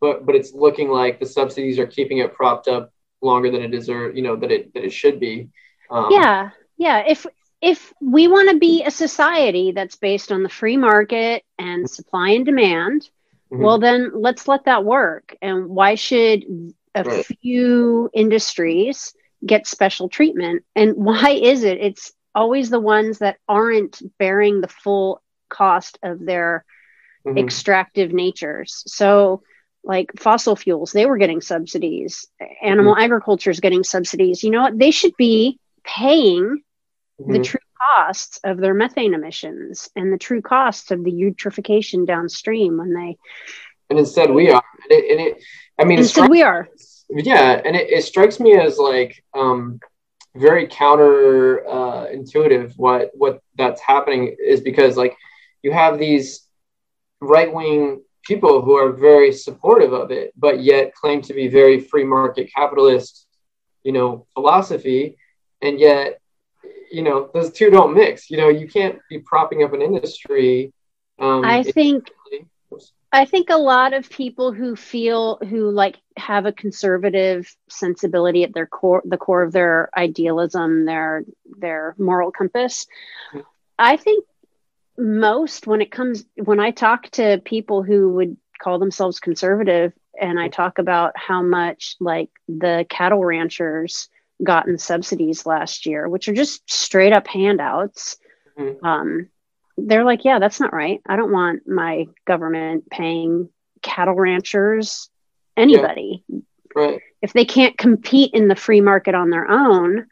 But 0.00 0.26
but 0.26 0.34
it's 0.34 0.52
looking 0.52 0.90
like 0.90 1.18
the 1.18 1.26
subsidies 1.26 1.78
are 1.78 1.86
keeping 1.86 2.18
it 2.18 2.34
propped 2.34 2.68
up 2.68 2.92
longer 3.22 3.50
than 3.50 3.62
it 3.62 3.70
deserves, 3.70 4.16
you 4.16 4.22
know, 4.22 4.36
that 4.36 4.50
it 4.50 4.74
that 4.74 4.84
it 4.84 4.92
should 4.92 5.18
be. 5.18 5.48
Um, 5.90 6.08
yeah, 6.10 6.50
yeah. 6.76 7.04
If 7.06 7.26
if 7.62 7.94
we 8.00 8.28
want 8.28 8.50
to 8.50 8.58
be 8.58 8.82
a 8.82 8.90
society 8.90 9.72
that's 9.72 9.96
based 9.96 10.30
on 10.30 10.42
the 10.42 10.48
free 10.50 10.76
market 10.76 11.44
and 11.58 11.88
supply 11.88 12.30
and 12.30 12.44
demand, 12.44 13.08
Mm-hmm. 13.54 13.62
Well, 13.62 13.78
then 13.78 14.10
let's 14.14 14.48
let 14.48 14.64
that 14.64 14.84
work. 14.84 15.36
And 15.40 15.68
why 15.68 15.94
should 15.94 16.44
a 16.94 17.04
right. 17.04 17.26
few 17.40 18.10
industries 18.12 19.14
get 19.46 19.66
special 19.66 20.08
treatment? 20.08 20.64
And 20.74 20.94
why 20.96 21.30
is 21.30 21.62
it? 21.62 21.78
It's 21.80 22.12
always 22.34 22.68
the 22.68 22.80
ones 22.80 23.18
that 23.18 23.36
aren't 23.48 24.02
bearing 24.18 24.60
the 24.60 24.68
full 24.68 25.22
cost 25.48 25.98
of 26.02 26.18
their 26.24 26.64
mm-hmm. 27.24 27.38
extractive 27.38 28.12
natures. 28.12 28.82
So, 28.86 29.42
like 29.84 30.10
fossil 30.18 30.56
fuels, 30.56 30.92
they 30.92 31.06
were 31.06 31.18
getting 31.18 31.40
subsidies. 31.40 32.26
Animal 32.62 32.94
mm-hmm. 32.94 33.04
agriculture 33.04 33.50
is 33.50 33.60
getting 33.60 33.84
subsidies. 33.84 34.42
You 34.42 34.50
know 34.50 34.62
what? 34.62 34.78
They 34.78 34.90
should 34.90 35.16
be 35.16 35.60
paying 35.84 36.62
the 37.18 37.24
mm-hmm. 37.24 37.42
true 37.42 37.60
costs 37.96 38.40
of 38.44 38.58
their 38.58 38.74
methane 38.74 39.14
emissions 39.14 39.88
and 39.96 40.12
the 40.12 40.18
true 40.18 40.42
costs 40.42 40.90
of 40.90 41.04
the 41.04 41.12
eutrophication 41.12 42.06
downstream 42.06 42.78
when 42.78 42.94
they 42.94 43.16
and 43.90 43.98
instead 43.98 44.30
we 44.30 44.50
are. 44.50 44.62
And 44.82 44.92
it, 44.92 45.10
and 45.10 45.20
it 45.20 45.42
i 45.78 45.84
mean 45.84 45.98
instead 45.98 46.30
we 46.30 46.42
are. 46.42 46.68
yeah 47.10 47.60
and 47.64 47.76
it, 47.76 47.90
it 47.90 48.02
strikes 48.02 48.40
me 48.40 48.56
as 48.58 48.78
like 48.78 49.22
um 49.34 49.80
very 50.36 50.66
counter 50.66 51.64
uh, 51.68 52.06
intuitive 52.06 52.72
what 52.76 53.10
what 53.14 53.40
that's 53.56 53.80
happening 53.80 54.34
is 54.44 54.60
because 54.60 54.96
like 54.96 55.16
you 55.62 55.70
have 55.70 55.98
these 55.98 56.48
right 57.20 57.52
wing 57.52 58.02
people 58.24 58.62
who 58.62 58.74
are 58.74 58.92
very 58.92 59.32
supportive 59.32 59.92
of 59.92 60.10
it, 60.10 60.32
but 60.36 60.62
yet 60.62 60.94
claim 60.94 61.20
to 61.22 61.34
be 61.34 61.48
very 61.48 61.78
free 61.78 62.04
market 62.04 62.50
capitalist, 62.54 63.26
you 63.82 63.92
know, 63.92 64.26
philosophy, 64.34 65.16
and 65.60 65.78
yet 65.78 66.20
you 66.94 67.02
know 67.02 67.30
those 67.34 67.52
two 67.52 67.70
don't 67.70 67.94
mix. 67.94 68.30
You 68.30 68.38
know, 68.38 68.48
you 68.48 68.68
can't 68.68 68.98
be 69.10 69.18
propping 69.18 69.62
up 69.62 69.72
an 69.72 69.82
industry. 69.82 70.72
Um, 71.18 71.44
I 71.44 71.62
think. 71.62 72.10
I 73.12 73.26
think 73.26 73.48
a 73.48 73.56
lot 73.56 73.94
of 73.94 74.10
people 74.10 74.50
who 74.52 74.74
feel 74.74 75.36
who 75.36 75.70
like 75.70 75.98
have 76.16 76.46
a 76.46 76.52
conservative 76.52 77.54
sensibility 77.68 78.42
at 78.42 78.52
their 78.52 78.66
core, 78.66 79.02
the 79.04 79.16
core 79.16 79.44
of 79.44 79.52
their 79.52 79.88
idealism, 79.96 80.84
their 80.84 81.22
their 81.56 81.94
moral 81.96 82.32
compass. 82.32 82.88
Mm-hmm. 83.32 83.40
I 83.78 83.96
think 83.98 84.24
most 84.98 85.68
when 85.68 85.80
it 85.80 85.92
comes 85.92 86.24
when 86.36 86.58
I 86.58 86.72
talk 86.72 87.08
to 87.10 87.40
people 87.44 87.84
who 87.84 88.14
would 88.14 88.36
call 88.60 88.80
themselves 88.80 89.20
conservative 89.20 89.92
and 90.20 90.38
I 90.38 90.48
talk 90.48 90.78
about 90.78 91.12
how 91.16 91.42
much 91.42 91.94
like 92.00 92.30
the 92.48 92.84
cattle 92.88 93.24
ranchers 93.24 94.08
gotten 94.42 94.78
subsidies 94.78 95.46
last 95.46 95.86
year, 95.86 96.08
which 96.08 96.28
are 96.28 96.34
just 96.34 96.70
straight 96.70 97.12
up 97.12 97.26
handouts. 97.26 98.16
Mm-hmm. 98.58 98.84
Um, 98.84 99.28
they're 99.76 100.04
like, 100.04 100.24
yeah, 100.24 100.38
that's 100.38 100.60
not 100.60 100.72
right. 100.72 101.00
I 101.06 101.16
don't 101.16 101.32
want 101.32 101.66
my 101.66 102.06
government 102.26 102.88
paying 102.90 103.48
cattle 103.82 104.14
ranchers, 104.14 105.08
anybody. 105.56 106.24
Yeah. 106.28 106.38
Right. 106.76 107.00
If 107.22 107.32
they 107.32 107.44
can't 107.44 107.78
compete 107.78 108.34
in 108.34 108.48
the 108.48 108.56
free 108.56 108.80
market 108.80 109.14
on 109.14 109.30
their 109.30 109.48
own, 109.48 110.06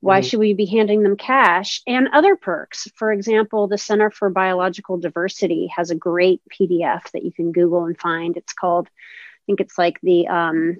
why 0.00 0.20
mm-hmm. 0.20 0.26
should 0.26 0.40
we 0.40 0.54
be 0.54 0.66
handing 0.66 1.02
them 1.02 1.16
cash 1.16 1.82
and 1.86 2.08
other 2.12 2.36
perks? 2.36 2.88
For 2.94 3.12
example, 3.12 3.66
the 3.66 3.78
Center 3.78 4.10
for 4.10 4.30
Biological 4.30 4.98
Diversity 4.98 5.68
has 5.74 5.90
a 5.90 5.96
great 5.96 6.40
PDF 6.52 7.10
that 7.12 7.24
you 7.24 7.32
can 7.32 7.52
Google 7.52 7.84
and 7.84 7.98
find. 7.98 8.36
It's 8.36 8.52
called, 8.52 8.86
I 8.88 9.42
think 9.46 9.60
it's 9.60 9.78
like 9.78 10.00
the 10.02 10.28
um, 10.28 10.76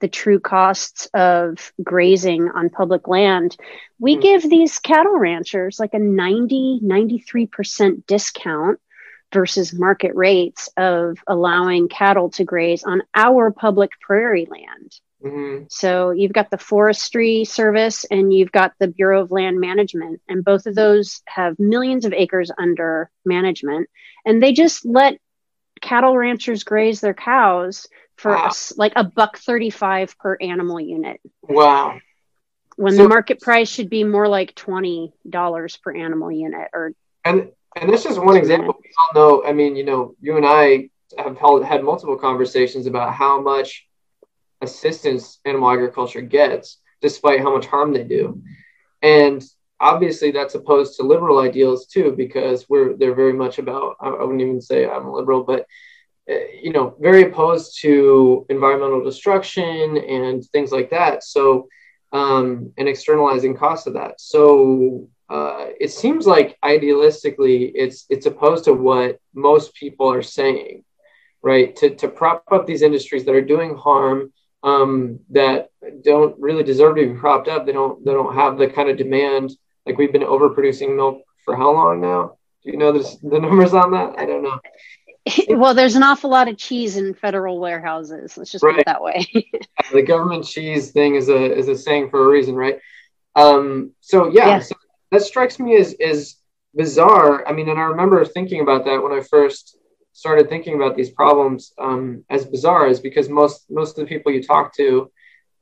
the 0.00 0.08
true 0.08 0.40
costs 0.40 1.08
of 1.14 1.72
grazing 1.82 2.48
on 2.48 2.70
public 2.70 3.08
land, 3.08 3.56
we 3.98 4.16
mm. 4.16 4.22
give 4.22 4.48
these 4.48 4.78
cattle 4.78 5.18
ranchers 5.18 5.78
like 5.78 5.94
a 5.94 5.98
90, 5.98 6.80
93% 6.82 8.06
discount 8.06 8.80
versus 9.32 9.72
market 9.72 10.14
rates 10.14 10.68
of 10.76 11.18
allowing 11.26 11.88
cattle 11.88 12.30
to 12.30 12.44
graze 12.44 12.82
on 12.84 13.02
our 13.14 13.50
public 13.50 13.90
prairie 14.00 14.48
land. 14.50 15.00
Mm-hmm. 15.24 15.64
So 15.68 16.10
you've 16.10 16.32
got 16.32 16.50
the 16.50 16.58
Forestry 16.58 17.44
Service 17.44 18.04
and 18.10 18.32
you've 18.32 18.52
got 18.52 18.72
the 18.78 18.88
Bureau 18.88 19.22
of 19.22 19.30
Land 19.30 19.60
Management, 19.60 20.20
and 20.28 20.44
both 20.44 20.66
of 20.66 20.74
those 20.74 21.22
have 21.26 21.58
millions 21.58 22.04
of 22.04 22.12
acres 22.12 22.50
under 22.56 23.10
management. 23.24 23.88
And 24.24 24.42
they 24.42 24.52
just 24.52 24.84
let 24.86 25.18
cattle 25.80 26.16
ranchers 26.16 26.64
graze 26.64 27.00
their 27.00 27.14
cows 27.14 27.86
for 28.16 28.32
wow. 28.32 28.50
like 28.76 28.92
a 28.96 29.04
buck 29.04 29.38
35 29.38 30.18
per 30.18 30.36
animal 30.40 30.78
unit. 30.80 31.20
Wow. 31.42 31.98
When 32.76 32.94
so, 32.94 33.02
the 33.02 33.08
market 33.08 33.40
price 33.40 33.68
should 33.68 33.90
be 33.90 34.04
more 34.04 34.28
like 34.28 34.54
$20 34.54 35.12
per 35.82 35.96
animal 35.96 36.30
unit 36.32 36.68
or 36.72 36.92
and 37.24 37.50
and 37.76 37.92
this 37.92 38.04
is 38.06 38.18
one 38.18 38.36
example 38.36 38.74
we 38.82 38.90
all 38.98 39.40
know 39.40 39.44
i 39.46 39.52
mean 39.52 39.76
you 39.76 39.84
know 39.84 40.14
you 40.20 40.36
and 40.36 40.46
i 40.46 40.88
have 41.18 41.36
held, 41.36 41.64
had 41.64 41.82
multiple 41.82 42.16
conversations 42.16 42.86
about 42.86 43.12
how 43.12 43.40
much 43.40 43.86
assistance 44.60 45.40
animal 45.44 45.70
agriculture 45.70 46.20
gets 46.20 46.78
despite 47.02 47.40
how 47.40 47.54
much 47.54 47.66
harm 47.66 47.92
they 47.92 48.04
do 48.04 48.42
and 49.02 49.44
obviously 49.80 50.30
that's 50.30 50.54
opposed 50.54 50.96
to 50.96 51.02
liberal 51.02 51.40
ideals 51.40 51.86
too 51.86 52.12
because 52.16 52.68
we're 52.68 52.96
they're 52.96 53.14
very 53.14 53.32
much 53.32 53.58
about 53.58 53.96
i 54.00 54.10
wouldn't 54.10 54.40
even 54.40 54.60
say 54.60 54.86
i'm 54.88 55.06
a 55.06 55.12
liberal 55.12 55.42
but 55.42 55.66
uh, 56.30 56.34
you 56.62 56.72
know, 56.72 56.94
very 57.00 57.24
opposed 57.24 57.80
to 57.80 58.46
environmental 58.50 59.02
destruction 59.02 59.96
and 59.96 60.44
things 60.46 60.70
like 60.70 60.90
that. 60.90 61.24
So, 61.24 61.68
um, 62.12 62.72
and 62.76 62.88
externalizing 62.88 63.56
costs 63.56 63.86
of 63.86 63.94
that. 63.94 64.20
So, 64.20 65.08
uh, 65.28 65.68
it 65.80 65.90
seems 65.90 66.26
like 66.26 66.58
idealistically, 66.62 67.72
it's 67.74 68.04
it's 68.10 68.26
opposed 68.26 68.64
to 68.64 68.74
what 68.74 69.18
most 69.34 69.74
people 69.74 70.12
are 70.12 70.22
saying, 70.22 70.84
right? 71.42 71.74
To 71.76 71.94
to 71.96 72.08
prop 72.08 72.44
up 72.52 72.66
these 72.66 72.82
industries 72.82 73.24
that 73.24 73.34
are 73.34 73.40
doing 73.40 73.76
harm, 73.76 74.32
um, 74.62 75.20
that 75.30 75.70
don't 76.02 76.38
really 76.38 76.64
deserve 76.64 76.96
to 76.96 77.06
be 77.06 77.18
propped 77.18 77.48
up. 77.48 77.64
They 77.64 77.72
don't 77.72 78.04
they 78.04 78.12
don't 78.12 78.34
have 78.34 78.58
the 78.58 78.68
kind 78.68 78.90
of 78.90 78.98
demand. 78.98 79.50
Like 79.86 79.98
we've 79.98 80.12
been 80.12 80.22
overproducing 80.22 80.96
milk 80.96 81.22
for 81.44 81.56
how 81.56 81.72
long 81.72 82.00
now? 82.00 82.36
Do 82.64 82.70
you 82.70 82.76
know 82.76 82.92
the, 82.92 83.16
the 83.22 83.40
numbers 83.40 83.72
on 83.72 83.92
that? 83.92 84.18
I 84.18 84.26
don't 84.26 84.42
know. 84.42 84.60
well, 85.50 85.74
there's 85.74 85.96
an 85.96 86.02
awful 86.02 86.30
lot 86.30 86.48
of 86.48 86.56
cheese 86.56 86.96
in 86.96 87.14
federal 87.14 87.58
warehouses. 87.58 88.36
Let's 88.36 88.50
just 88.50 88.64
right. 88.64 88.72
put 88.72 88.80
it 88.80 88.86
that 88.86 89.02
way. 89.02 89.26
the 89.92 90.02
government 90.02 90.44
cheese 90.44 90.90
thing 90.90 91.14
is 91.14 91.28
a 91.28 91.56
is 91.56 91.68
a 91.68 91.76
saying 91.76 92.10
for 92.10 92.24
a 92.24 92.28
reason, 92.28 92.54
right? 92.54 92.78
Um, 93.36 93.92
so 94.00 94.30
yeah, 94.30 94.46
yeah. 94.46 94.58
So 94.60 94.74
that 95.10 95.22
strikes 95.22 95.58
me 95.58 95.76
as 95.76 95.94
as 96.00 96.36
bizarre. 96.74 97.46
I 97.46 97.52
mean, 97.52 97.68
and 97.68 97.78
I 97.78 97.84
remember 97.84 98.24
thinking 98.24 98.60
about 98.60 98.84
that 98.86 99.02
when 99.02 99.12
I 99.12 99.20
first 99.20 99.76
started 100.12 100.48
thinking 100.48 100.74
about 100.74 100.96
these 100.96 101.10
problems 101.10 101.72
um, 101.78 102.24
as 102.30 102.44
bizarre, 102.44 102.88
is 102.88 103.00
because 103.00 103.28
most 103.28 103.70
most 103.70 103.98
of 103.98 104.04
the 104.04 104.08
people 104.08 104.32
you 104.32 104.42
talk 104.42 104.74
to 104.76 105.10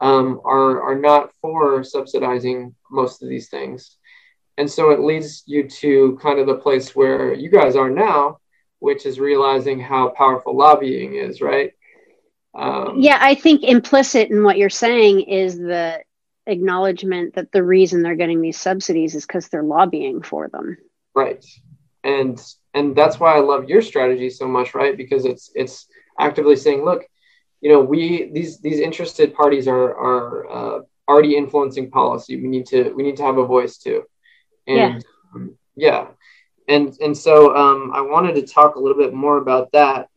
um, 0.00 0.40
are 0.44 0.82
are 0.82 0.98
not 0.98 1.32
for 1.40 1.82
subsidizing 1.82 2.74
most 2.90 3.22
of 3.22 3.28
these 3.28 3.48
things, 3.48 3.96
and 4.58 4.70
so 4.70 4.90
it 4.90 5.00
leads 5.00 5.42
you 5.46 5.66
to 5.68 6.18
kind 6.20 6.38
of 6.38 6.46
the 6.46 6.56
place 6.56 6.94
where 6.94 7.32
you 7.32 7.48
guys 7.50 7.76
are 7.76 7.88
now 7.88 8.38
which 8.80 9.06
is 9.06 9.18
realizing 9.18 9.80
how 9.80 10.08
powerful 10.10 10.56
lobbying 10.56 11.14
is, 11.14 11.40
right? 11.40 11.72
Um, 12.54 13.00
yeah, 13.00 13.18
I 13.20 13.34
think 13.34 13.62
implicit 13.62 14.30
in 14.30 14.42
what 14.42 14.56
you're 14.56 14.70
saying 14.70 15.22
is 15.22 15.58
the 15.58 16.00
acknowledgement 16.46 17.34
that 17.34 17.52
the 17.52 17.62
reason 17.62 18.02
they're 18.02 18.14
getting 18.14 18.40
these 18.40 18.58
subsidies 18.58 19.14
is 19.14 19.26
because 19.26 19.48
they're 19.48 19.62
lobbying 19.62 20.22
for 20.22 20.48
them. 20.48 20.78
Right, 21.14 21.44
and 22.04 22.40
and 22.74 22.96
that's 22.96 23.20
why 23.20 23.36
I 23.36 23.40
love 23.40 23.68
your 23.68 23.82
strategy 23.82 24.30
so 24.30 24.46
much, 24.46 24.74
right? 24.74 24.96
Because 24.96 25.24
it's 25.24 25.50
it's 25.54 25.86
actively 26.18 26.56
saying, 26.56 26.84
look, 26.84 27.04
you 27.60 27.70
know, 27.70 27.80
we 27.80 28.30
these 28.32 28.60
these 28.60 28.80
interested 28.80 29.34
parties 29.34 29.68
are 29.68 29.90
are 29.90 30.50
uh, 30.50 30.80
already 31.08 31.36
influencing 31.36 31.90
policy. 31.90 32.40
We 32.40 32.48
need 32.48 32.66
to 32.66 32.92
we 32.94 33.02
need 33.02 33.16
to 33.18 33.24
have 33.24 33.38
a 33.38 33.46
voice 33.46 33.78
too, 33.78 34.04
and 34.68 35.04
yeah. 35.36 35.48
Yeah 35.76 36.06
and 36.68 36.94
and 37.00 37.16
so 37.16 37.56
um, 37.56 37.90
I 37.94 38.00
wanted 38.02 38.34
to 38.34 38.46
talk 38.46 38.76
a 38.76 38.80
little 38.80 38.98
bit 38.98 39.14
more 39.14 39.38
about 39.38 39.72
that. 39.72 40.08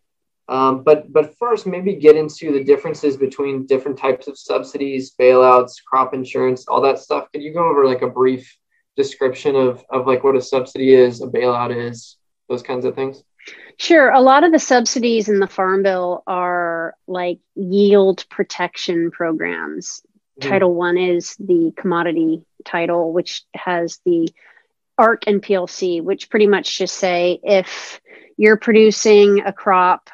Um, 0.48 0.84
but 0.84 1.12
but 1.12 1.38
first, 1.38 1.66
maybe 1.66 1.96
get 1.96 2.18
into 2.18 2.52
the 2.52 2.64
differences 2.64 3.16
between 3.16 3.66
different 3.66 3.98
types 3.98 4.28
of 4.28 4.38
subsidies, 4.38 5.14
bailouts, 5.18 5.84
crop 5.86 6.14
insurance, 6.14 6.68
all 6.68 6.82
that 6.82 7.00
stuff. 7.00 7.32
Could 7.32 7.42
you 7.42 7.54
go 7.54 7.68
over 7.68 7.86
like 7.86 8.02
a 8.02 8.10
brief 8.10 8.58
description 8.98 9.56
of 9.56 9.84
of 9.90 10.06
like 10.06 10.24
what 10.24 10.36
a 10.36 10.42
subsidy 10.42 10.94
is, 10.94 11.22
a 11.22 11.28
bailout 11.28 11.76
is, 11.76 12.18
those 12.50 12.62
kinds 12.62 12.86
of 12.86 12.96
things? 12.96 13.24
Sure. 13.78 14.12
A 14.12 14.20
lot 14.20 14.44
of 14.44 14.52
the 14.52 14.60
subsidies 14.60 15.30
in 15.30 15.40
the 15.40 15.48
Farm 15.48 15.82
Bill 15.82 16.22
are 16.28 16.96
like 17.08 17.40
yield 17.56 18.26
protection 18.30 19.10
programs. 19.10 20.04
Mm-hmm. 20.40 20.50
Title 20.50 20.76
One 20.76 20.98
is 20.98 21.36
the 21.38 21.74
commodity 21.78 22.44
title, 22.66 23.12
which 23.12 23.44
has 23.56 24.00
the 24.06 24.30
ARC 24.98 25.24
and 25.28 25.42
PLC, 25.42 26.02
which 26.02 26.30
pretty 26.30 26.48
much 26.48 26.78
just 26.78 26.96
say 26.96 27.40
if 27.44 28.00
you're 28.38 28.58
producing 28.58 29.42
a 29.42 29.54
crop 29.54 30.10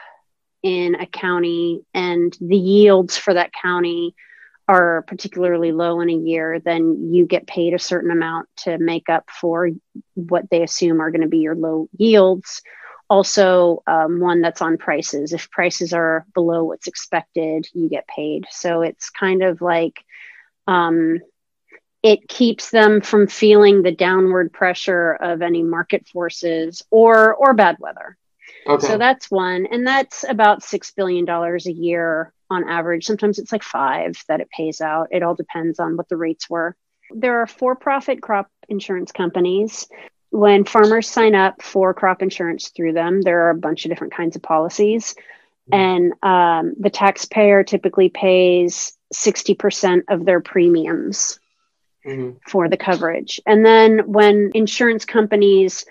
in 0.64 0.96
a 0.96 1.06
county 1.06 1.82
and 1.94 2.36
the 2.42 2.58
yields 2.58 3.18
for 3.18 3.34
that 3.34 3.52
county 3.54 4.16
are 4.68 5.04
particularly 5.04 5.72
low 5.72 6.02
in 6.02 6.10
a 6.10 6.14
year, 6.14 6.60
then 6.60 7.14
you 7.14 7.26
get 7.26 7.48
paid 7.48 7.74
a 7.74 7.80
certain 7.80 8.12
amount 8.12 8.50
to 8.58 8.78
make 8.78 9.08
up 9.10 9.30
for 9.30 9.70
what 10.16 10.50
they 10.50 10.62
assume 10.62 11.00
are 11.02 11.12
going 11.12 11.22
to 11.22 11.28
be 11.28 11.38
your 11.38 11.56
low 11.56 11.88
yields. 11.98 12.62
Also, 13.10 13.82
um, 13.88 14.20
one 14.20 14.42
that's 14.42 14.62
on 14.62 14.78
prices. 14.78 15.32
If 15.32 15.50
prices 15.52 15.94
are 15.94 16.26
below 16.34 16.66
what's 16.66 16.88
expected, 16.88 17.68
you 17.74 17.88
get 17.88 18.08
paid. 18.08 18.46
So 18.50 18.82
it's 18.82 19.10
kind 19.10 19.42
of 19.42 19.62
like 19.62 20.04
um, 20.68 21.20
it 22.08 22.30
keeps 22.30 22.70
them 22.70 23.02
from 23.02 23.28
feeling 23.28 23.82
the 23.82 23.92
downward 23.92 24.54
pressure 24.54 25.12
of 25.12 25.42
any 25.42 25.62
market 25.62 26.08
forces 26.08 26.82
or 26.90 27.36
or 27.36 27.54
bad 27.54 27.76
weather. 27.80 28.16
Okay. 28.66 28.88
So 28.88 28.98
that's 28.98 29.30
one, 29.30 29.68
and 29.70 29.86
that's 29.86 30.24
about 30.24 30.64
six 30.64 30.92
billion 30.92 31.26
dollars 31.26 31.68
a 31.68 31.74
year 31.74 32.32
on 32.50 32.70
average. 32.70 33.06
Sometimes 33.06 33.40
it's 33.40 33.52
like 33.52 33.64
five 33.64 34.16
that 34.30 34.40
it 34.40 34.50
pays 34.50 34.80
out. 34.80 35.10
It 35.12 35.22
all 35.22 35.36
depends 35.36 35.80
on 35.80 35.98
what 35.98 36.08
the 36.08 36.16
rates 36.16 36.50
were. 36.50 36.78
There 37.12 37.42
are 37.42 37.48
for-profit 37.48 38.22
crop 38.22 38.48
insurance 38.70 39.12
companies. 39.12 39.88
When 40.30 40.64
farmers 40.64 41.10
sign 41.10 41.36
up 41.36 41.62
for 41.62 41.94
crop 41.94 42.22
insurance 42.22 42.70
through 42.70 42.94
them, 42.94 43.22
there 43.22 43.48
are 43.48 43.50
a 43.50 43.64
bunch 43.68 43.84
of 43.84 43.92
different 43.92 44.14
kinds 44.14 44.38
of 44.38 44.42
policies, 44.42 45.14
and 45.74 46.14
um, 46.24 46.74
the 46.80 46.90
taxpayer 46.90 47.66
typically 47.66 48.08
pays 48.08 48.98
sixty 49.12 49.56
percent 49.56 50.06
of 50.08 50.24
their 50.24 50.40
premiums 50.40 51.38
mm-hmm. 52.08 52.38
for 52.48 52.70
the 52.70 52.78
coverage. 52.78 53.40
And 53.46 53.66
then 53.66 54.12
when 54.12 54.52
insurance 54.54 55.06
companies, 55.06 55.86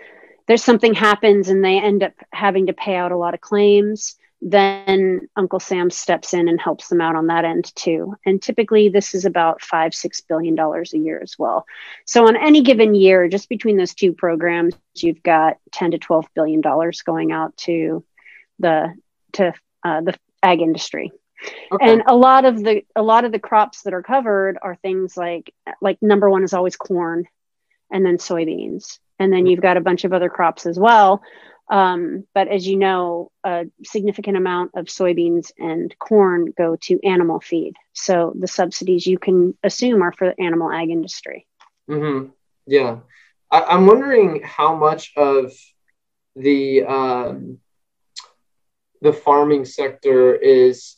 there's 0.47 0.65
something 0.65 0.95
happens 0.95 1.49
and 1.49 1.65
they 1.65 1.79
end 1.79 2.03
up 2.03 2.13
having 2.33 2.67
to 2.67 2.73
pay 2.73 2.97
out 2.97 3.13
a 3.13 3.17
lot 3.17 3.35
of 3.35 3.41
claims, 3.41 4.17
then 4.43 5.29
Uncle 5.35 5.61
Sam 5.61 5.91
steps 5.91 6.35
in 6.35 6.49
and 6.49 6.61
helps 6.61 6.89
them 6.89 7.01
out 7.01 7.17
on 7.17 7.29
that 7.29 7.45
end 7.45 7.75
too. 7.75 8.15
And 8.25 8.41
typically, 8.41 8.89
this 8.89 9.15
is 9.15 9.25
about 9.25 9.63
five, 9.63 9.95
six 9.95 10.21
billion 10.21 10.55
dollars 10.55 10.93
a 10.93 10.99
year 10.99 11.21
as 11.23 11.37
well. 11.39 11.65
So, 12.05 12.27
on 12.29 12.37
any 12.37 12.63
given 12.63 12.95
year, 12.95 13.29
just 13.29 13.49
between 13.49 13.77
those 13.77 13.95
two 13.95 14.13
programs, 14.13 14.75
you've 14.95 15.23
got 15.23 15.57
10 15.73 15.93
to 15.93 15.99
12 15.99 16.27
billion 16.35 16.61
dollars 16.61 17.03
going 17.03 17.33
out 17.33 17.57
to 17.59 18.05
the 18.59 18.95
to 19.33 19.53
uh, 19.83 20.03
the 20.03 20.15
ag 20.43 20.61
industry. 20.61 21.13
Okay. 21.73 21.93
And 21.93 22.03
a 22.07 22.17
lot 22.17 22.45
of 22.45 22.63
the 22.63 22.83
a 22.95 23.03
lot 23.03 23.25
of 23.25 23.33
the 23.33 23.39
crops 23.39 23.83
that 23.83 23.95
are 23.95 24.03
covered 24.03 24.59
are 24.61 24.77
things 24.77 25.17
like 25.17 25.53
like 25.81 25.99
number 26.03 26.31
one 26.31 26.45
is 26.45 26.55
always 26.55 26.77
corn, 26.77 27.27
and 27.91 28.05
then 28.05 28.19
soybeans, 28.19 28.99
and 29.19 29.33
then 29.33 29.41
mm-hmm. 29.41 29.47
you've 29.49 29.61
got 29.61 29.77
a 29.77 29.81
bunch 29.83 30.05
of 30.05 30.13
other 30.13 30.29
crops 30.29 30.67
as 30.67 30.79
well 30.79 31.23
um, 31.69 32.25
but 32.33 32.49
as 32.49 32.67
you 32.67 32.77
know, 32.77 33.31
a 33.45 33.67
significant 33.85 34.37
amount 34.37 34.73
of 34.77 34.87
soybeans 34.87 35.51
and 35.59 35.95
corn 35.99 36.53
go 36.57 36.77
to 36.83 37.01
animal 37.05 37.41
feed. 37.41 37.75
So 37.93 38.33
the 38.39 38.47
subsidies 38.47 39.07
you 39.07 39.19
can 39.19 39.57
assume 39.65 40.03
are 40.03 40.13
for 40.13 40.29
the 40.29 40.43
animal 40.43 40.71
ag 40.71 40.91
industry. 40.91 41.47
Mm-hmm. 41.91 42.31
Yeah. 42.67 42.99
I- 43.51 43.75
am 43.75 43.87
wondering 43.87 44.43
how 44.45 44.77
much 44.77 45.13
of 45.17 45.53
the 46.37 46.85
um, 46.85 47.59
the 49.01 49.13
farming 49.13 49.65
sector 49.65 50.35
is 50.35 50.96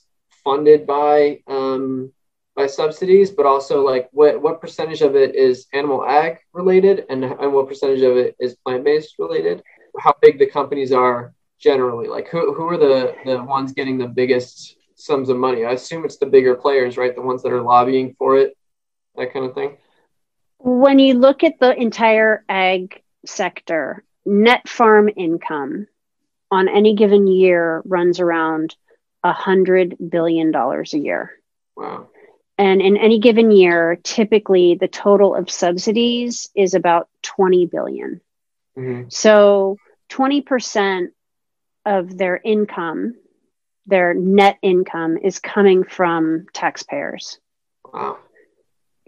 funded 0.49 0.87
by 0.87 1.40
um, 1.47 2.12
by 2.57 2.67
subsidies, 2.67 3.31
but 3.31 3.47
also 3.47 3.75
like 3.85 4.09
what 4.12 4.40
what 4.45 4.61
percentage 4.61 5.02
of 5.02 5.14
it 5.14 5.35
is 5.35 5.67
animal 5.73 6.00
ag 6.05 6.38
related, 6.52 7.05
and 7.11 7.25
and 7.25 7.52
what 7.52 7.69
percentage 7.69 8.05
of 8.11 8.17
it 8.17 8.37
is 8.40 8.57
plant 8.64 8.85
based 8.85 9.19
related 9.19 9.62
how 9.99 10.14
big 10.21 10.38
the 10.38 10.47
companies 10.47 10.93
are 10.93 11.35
generally. 11.59 12.09
Like 12.09 12.28
who 12.28 12.55
who 12.55 12.69
are 12.69 12.78
the 12.78 13.14
the 13.25 13.43
ones 13.43 13.73
getting 13.73 13.99
the 13.99 14.09
biggest 14.09 14.76
sums 14.95 15.28
of 15.28 15.37
money? 15.37 15.64
I 15.64 15.73
assume 15.73 16.05
it's 16.05 16.19
the 16.19 16.26
bigger 16.26 16.55
players, 16.55 16.97
right? 16.97 17.14
The 17.14 17.23
ones 17.23 17.43
that 17.43 17.52
are 17.52 17.62
lobbying 17.62 18.14
for 18.19 18.38
it, 18.38 18.57
that 19.17 19.33
kind 19.33 19.45
of 19.45 19.55
thing. 19.55 19.76
When 20.59 20.99
you 20.99 21.14
look 21.14 21.45
at 21.45 21.61
the 21.61 21.75
entire 21.75 22.45
ag 22.49 23.02
sector, 23.25 24.05
net 24.25 24.69
farm 24.69 25.09
income 25.17 25.87
on 26.50 26.69
any 26.69 26.95
given 26.95 27.26
year 27.26 27.83
runs 27.85 28.21
around 28.21 28.75
a 29.23 29.33
hundred 29.33 29.97
billion 30.11 30.51
dollars 30.51 30.95
a 30.95 30.99
year. 30.99 31.33
Wow. 31.77 32.09
And 32.57 32.81
in 32.83 32.97
any 32.97 33.21
given 33.21 33.51
year, 33.51 33.99
typically 34.03 34.75
the 34.75 34.89
total 34.89 35.35
of 35.35 35.51
subsidies 35.51 36.49
is 36.57 36.75
about 36.75 37.09
20 37.23 37.67
billion. 37.67 38.21
Mm-hmm. 38.77 39.09
So 39.11 39.77
20% 40.11 41.09
of 41.87 42.19
their 42.19 42.37
income, 42.37 43.15
their 43.87 44.13
net 44.13 44.59
income, 44.61 45.19
is 45.19 45.39
coming 45.39 45.85
from 45.85 46.47
taxpayers. 46.53 47.39
Wow. 47.93 48.19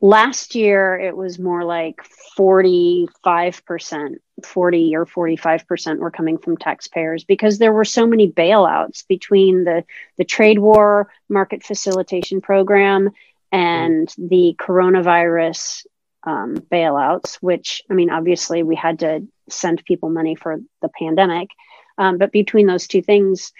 Last 0.02 0.54
year, 0.54 0.99
it 0.99 1.14
was 1.14 1.38
more 1.38 1.62
like 1.62 2.00
45%, 2.38 4.16
40 4.42 4.97
or 4.97 5.04
45% 5.04 5.99
were 5.99 6.11
coming 6.11 6.38
from 6.38 6.57
taxpayers 6.57 7.25
because 7.25 7.59
there 7.59 7.73
were 7.73 7.85
so 7.85 8.07
many 8.07 8.30
bailouts 8.30 9.07
between 9.07 9.64
the, 9.64 9.85
the 10.16 10.25
trade 10.25 10.59
war 10.59 11.12
market 11.28 11.62
facilitation 11.62 12.40
program 12.40 13.11
and 13.52 14.14
the 14.16 14.57
coronavirus 14.59 15.85
um, 16.25 16.57
bailouts, 16.57 17.35
which 17.37 17.83
I 17.90 17.95
mean, 17.95 18.11
obviously, 18.11 18.62
we 18.62 18.76
had 18.76 19.00
to 19.00 19.26
send 19.49 19.85
people 19.85 20.11
money 20.11 20.35
for 20.35 20.61
the 20.83 20.88
pandemic. 20.88 21.50
Um, 21.99 22.19
but 22.19 22.33
between 22.33 22.66
those 22.66 22.87
two 22.87 23.02
things, 23.02 23.52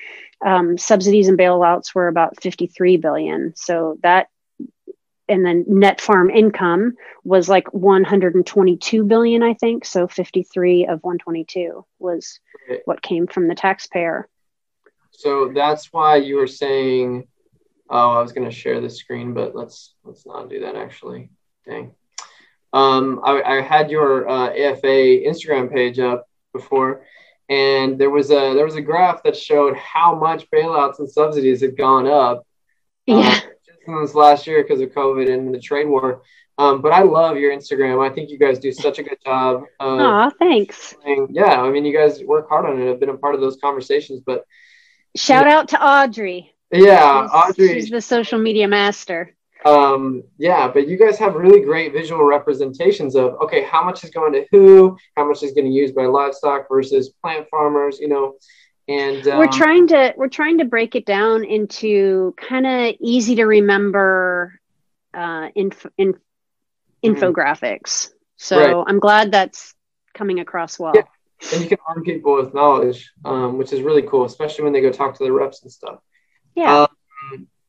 um, 0.45 0.79
subsidies 0.79 1.29
and 1.29 1.39
bailouts 1.39 1.95
were 1.95 2.09
about 2.09 2.41
53 2.43 2.97
billion. 2.97 3.55
So 3.57 3.99
that, 4.03 4.29
and 5.31 5.45
then 5.45 5.65
net 5.67 6.01
farm 6.01 6.29
income 6.31 6.97
was 7.25 7.49
like 7.49 7.73
122 7.73 9.05
billion, 9.05 9.43
I 9.43 9.55
think. 9.55 9.85
So 9.85 10.09
53 10.09 10.87
of 10.87 11.03
122 11.03 11.85
was 11.99 12.41
what 12.85 13.03
came 13.03 13.27
from 13.27 13.49
the 13.49 13.55
taxpayer. 13.55 14.29
So 15.13 15.53
that's 15.55 15.93
why 15.93 16.17
you 16.17 16.37
were 16.37 16.47
saying, 16.47 17.27
oh, 17.89 18.11
I 18.11 18.23
was 18.23 18.33
going 18.33 18.49
to 18.49 18.55
share 18.55 18.81
the 18.81 18.91
screen, 18.91 19.35
but 19.35 19.55
let's 19.55 19.95
let's 20.05 20.27
not 20.27 20.51
do 20.51 20.61
that 20.61 20.77
actually. 20.77 21.31
Dang 21.67 21.95
um, 22.73 23.21
I, 23.25 23.43
I, 23.43 23.61
had 23.61 23.91
your 23.91 24.29
uh, 24.29 24.51
AFA 24.51 25.27
Instagram 25.27 25.73
page 25.73 25.99
up 25.99 26.29
before, 26.53 27.05
and 27.49 27.99
there 27.99 28.11
was 28.11 28.31
a 28.31 28.55
there 28.55 28.65
was 28.65 28.77
a 28.77 28.81
graph 28.81 29.25
that 29.25 29.37
showed 29.37 29.77
how 29.77 30.15
much 30.15 30.49
bailouts 30.51 31.01
and 31.01 31.11
subsidies 31.11 31.63
had 31.63 31.77
gone 31.77 32.07
up. 32.07 32.47
Yeah. 33.07 33.41
Uh, 33.45 33.50
this 33.87 34.15
last 34.15 34.47
year 34.47 34.63
because 34.63 34.81
of 34.81 34.91
COVID 34.91 35.33
and 35.33 35.55
the 35.55 35.61
trade 35.61 35.89
war. 35.89 36.23
Um, 36.59 36.83
but 36.83 36.93
I 36.93 37.03
love 37.03 37.39
your 37.39 37.57
Instagram. 37.57 38.07
I 38.07 38.15
think 38.15 38.31
you 38.31 38.39
guys 38.39 38.59
do 38.59 38.71
such 38.71 38.99
a 38.99 39.03
good 39.03 39.19
job. 39.25 39.65
Oh, 39.81 40.31
thanks. 40.39 40.95
Yeah, 41.31 41.63
I 41.63 41.71
mean, 41.71 41.85
you 41.85 41.97
guys 41.97 42.23
work 42.23 42.49
hard 42.49 42.67
on 42.67 42.81
it. 42.81 42.91
I've 42.91 43.01
been 43.01 43.09
a 43.09 43.17
part 43.17 43.35
of 43.35 43.41
those 43.41 43.57
conversations. 43.57 44.21
But 44.25 44.45
shout 45.17 45.47
out 45.47 45.69
to 45.69 45.83
Audrey. 45.83 46.55
Yeah, 46.71 47.23
she's, 47.23 47.33
Audrey. 47.33 47.81
She's 47.81 47.91
the 47.91 48.03
social 48.03 48.39
media 48.39 48.69
master 48.69 49.35
um 49.67 50.23
yeah 50.39 50.69
but 50.69 50.89
you 50.89 50.97
guys 50.97 51.19
have 51.19 51.35
really 51.35 51.61
great 51.61 51.93
visual 51.93 52.25
representations 52.25 53.15
of 53.15 53.35
okay 53.43 53.63
how 53.63 53.85
much 53.85 54.03
is 54.05 54.11
going 54.11 54.33
to 54.33 54.47
who 54.51 54.97
how 55.17 55.29
much 55.29 55.43
is 55.43 55.53
getting 55.53 55.73
used 55.73 55.95
by 55.95 56.07
livestock 56.07 56.67
versus 56.69 57.11
plant 57.23 57.47
farmers 57.51 57.99
you 58.01 58.09
know 58.09 58.35
and 58.91 59.27
um, 59.29 59.39
we're 59.39 59.47
trying 59.47 59.87
to 59.87 60.13
we're 60.17 60.29
trying 60.29 60.59
to 60.59 60.65
break 60.65 60.95
it 60.95 61.07
down 61.07 61.45
into 61.45 62.35
kind 62.37 62.67
of 62.67 62.95
easy 63.01 63.37
to 63.37 63.45
remember 63.45 64.59
uh 65.15 65.49
inf- 65.55 65.87
in, 65.97 66.15
mm-hmm. 66.15 67.07
infographics 67.07 68.11
so 68.37 68.59
right. 68.59 68.85
i'm 68.89 68.99
glad 68.99 69.31
that's 69.31 69.75
coming 70.15 70.41
across 70.41 70.79
well 70.79 70.93
yeah. 70.95 71.03
and 71.53 71.63
you 71.63 71.69
can 71.69 71.79
arm 71.89 72.03
people 72.03 72.35
with 72.35 72.53
knowledge 72.53 73.13
um, 73.25 73.59
which 73.59 73.73
is 73.73 73.81
really 73.81 74.03
cool 74.03 74.25
especially 74.25 74.65
when 74.65 74.73
they 74.73 74.81
go 74.81 74.91
talk 74.91 75.17
to 75.17 75.25
the 75.25 75.33
reps 75.33 75.63
and 75.63 75.71
stuff 75.71 76.01
yeah 76.55 76.83
um, 76.83 76.89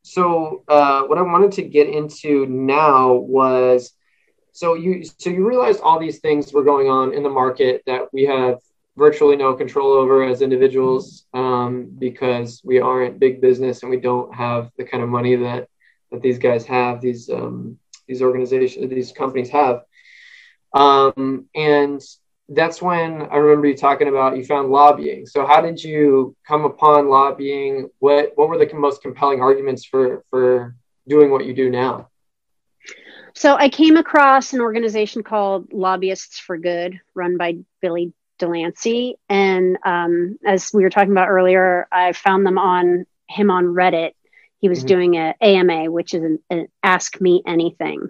so 0.04 0.64
uh, 0.68 1.04
what 1.04 1.18
I 1.18 1.22
wanted 1.22 1.52
to 1.54 1.62
get 1.62 1.88
into 1.88 2.46
now 2.48 3.14
was 3.14 3.94
so 4.52 4.74
you 4.74 5.04
so 5.04 5.30
you 5.30 5.48
realized 5.48 5.80
all 5.82 6.00
these 6.00 6.20
things 6.20 6.52
were 6.52 6.64
going 6.64 6.90
on 6.90 7.14
in 7.14 7.24
the 7.24 7.30
market 7.30 7.84
that 7.86 8.12
we 8.12 8.24
have 8.26 8.60
virtually 8.98 9.36
no 9.36 9.54
control 9.54 9.94
over 9.94 10.24
as 10.24 10.42
individuals 10.42 11.26
um, 11.34 11.92
because 11.98 12.62
we 12.64 12.80
aren't 12.80 13.20
big 13.20 13.42
business 13.42 13.82
and 13.82 13.90
we 13.90 14.00
don't 14.00 14.34
have 14.36 14.70
the 14.78 14.84
kind 14.84 15.04
of 15.04 15.10
money 15.10 15.36
that 15.36 15.68
that 16.12 16.22
these 16.22 16.38
guys 16.38 16.66
have 16.66 17.00
these 17.02 17.30
um, 17.30 17.78
these 18.08 18.22
organizations 18.22 18.90
these 18.90 19.12
companies 19.12 19.50
have 19.50 19.84
um, 20.74 21.46
and 21.56 22.02
that's 22.54 22.82
when 22.82 23.22
I 23.24 23.38
remember 23.38 23.68
you 23.68 23.78
talking 23.78 24.08
about 24.10 24.36
you 24.38 24.44
found 24.44 24.70
lobbying. 24.70 25.26
So 25.26 25.46
how 25.46 25.62
did 25.62 25.82
you 25.82 26.36
come 26.46 26.66
upon 26.66 27.10
lobbying? 27.10 27.90
What 28.00 28.34
what 28.36 28.50
were 28.50 28.58
the 28.58 28.74
most 28.74 29.02
compelling 29.02 29.42
arguments 29.42 29.86
for 29.86 30.24
for 30.30 30.76
doing 31.08 31.32
what 31.32 31.46
you 31.46 31.54
do 31.54 31.70
now? 31.70 32.10
So 33.34 33.56
I 33.56 33.70
came 33.70 33.96
across 33.96 34.52
an 34.52 34.60
organization 34.60 35.24
called 35.24 35.72
Lobbyists 35.72 36.40
for 36.40 36.58
Good, 36.58 37.00
run 37.16 37.38
by 37.38 37.60
Billy 37.82 38.14
Delancey, 38.42 39.16
and 39.30 39.78
um, 39.86 40.38
as 40.46 40.72
we 40.74 40.84
were 40.84 40.90
talking 40.90 41.12
about 41.12 41.30
earlier, 41.30 41.88
I 41.92 42.12
found 42.14 42.46
them 42.46 42.58
on 42.58 43.06
him 43.28 43.50
on 43.50 43.66
Reddit. 43.66 44.12
He 44.60 44.70
was 44.70 44.80
mm-hmm. 44.80 44.88
doing 44.88 45.16
a 45.16 45.36
AMA, 45.42 45.92
which 45.92 46.14
is 46.14 46.24
an, 46.24 46.40
an 46.50 46.68
Ask 46.84 47.22
Me 47.22 47.42
Anything, 47.46 48.10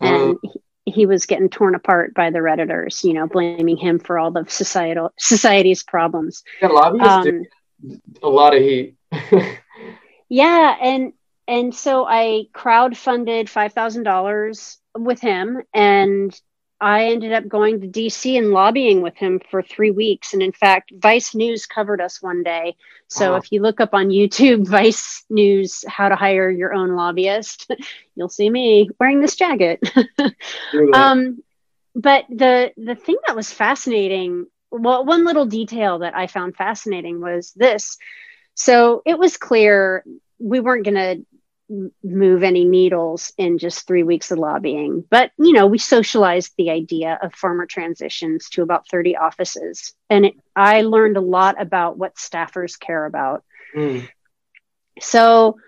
and 0.00 0.36
uh, 0.44 0.48
he 0.84 1.06
was 1.06 1.26
getting 1.26 1.48
torn 1.48 1.74
apart 1.74 2.14
by 2.14 2.30
the 2.30 2.38
redditors 2.38 3.04
you 3.04 3.12
know 3.12 3.26
blaming 3.26 3.76
him 3.76 3.98
for 3.98 4.18
all 4.18 4.30
the 4.30 4.44
societal 4.48 5.12
society's 5.18 5.82
problems. 5.82 6.42
Yeah, 6.60 6.68
um, 6.68 7.44
a 8.22 8.28
lot 8.28 8.54
of 8.54 8.62
heat. 8.62 8.96
Yeah 10.30 10.76
and 10.80 11.12
and 11.46 11.74
so 11.74 12.06
i 12.06 12.44
crowdfunded 12.54 13.46
$5000 13.46 14.76
with 14.96 15.20
him 15.20 15.60
and 15.74 16.40
I 16.80 17.06
ended 17.06 17.32
up 17.32 17.46
going 17.46 17.80
to 17.80 17.86
DC 17.86 18.38
and 18.38 18.50
lobbying 18.50 19.02
with 19.02 19.14
him 19.16 19.40
for 19.50 19.62
three 19.62 19.90
weeks. 19.90 20.32
And 20.32 20.42
in 20.42 20.52
fact, 20.52 20.92
Vice 20.96 21.34
News 21.34 21.66
covered 21.66 22.00
us 22.00 22.22
one 22.22 22.42
day. 22.42 22.76
So 23.08 23.32
wow. 23.32 23.36
if 23.36 23.52
you 23.52 23.60
look 23.60 23.80
up 23.80 23.92
on 23.92 24.08
YouTube, 24.08 24.66
Vice 24.68 25.24
News, 25.28 25.84
how 25.86 26.08
to 26.08 26.16
hire 26.16 26.48
your 26.48 26.72
own 26.72 26.96
lobbyist, 26.96 27.70
you'll 28.14 28.30
see 28.30 28.48
me 28.48 28.88
wearing 28.98 29.20
this 29.20 29.36
jacket. 29.36 29.80
um, 30.94 31.42
but 31.94 32.24
the 32.30 32.72
the 32.76 32.94
thing 32.94 33.16
that 33.26 33.36
was 33.36 33.52
fascinating, 33.52 34.46
well, 34.70 35.04
one 35.04 35.24
little 35.24 35.46
detail 35.46 35.98
that 35.98 36.16
I 36.16 36.28
found 36.28 36.56
fascinating 36.56 37.20
was 37.20 37.52
this. 37.52 37.98
So 38.54 39.02
it 39.04 39.18
was 39.18 39.36
clear 39.36 40.04
we 40.38 40.60
weren't 40.60 40.84
going 40.84 40.94
to 40.94 41.26
move 42.02 42.42
any 42.42 42.64
needles 42.64 43.32
in 43.38 43.58
just 43.58 43.86
three 43.86 44.02
weeks 44.02 44.30
of 44.30 44.38
lobbying. 44.38 45.04
But, 45.08 45.30
you 45.38 45.52
know, 45.52 45.66
we 45.66 45.78
socialized 45.78 46.52
the 46.56 46.70
idea 46.70 47.18
of 47.22 47.34
farmer 47.34 47.66
transitions 47.66 48.48
to 48.50 48.62
about 48.62 48.88
30 48.88 49.16
offices. 49.16 49.94
And 50.08 50.26
it, 50.26 50.34
I 50.56 50.82
learned 50.82 51.16
a 51.16 51.22
lot 51.22 51.60
about 51.60 51.96
what 51.96 52.16
staffers 52.16 52.78
care 52.78 53.04
about. 53.04 53.44
Mm. 53.76 54.08
So 55.00 55.58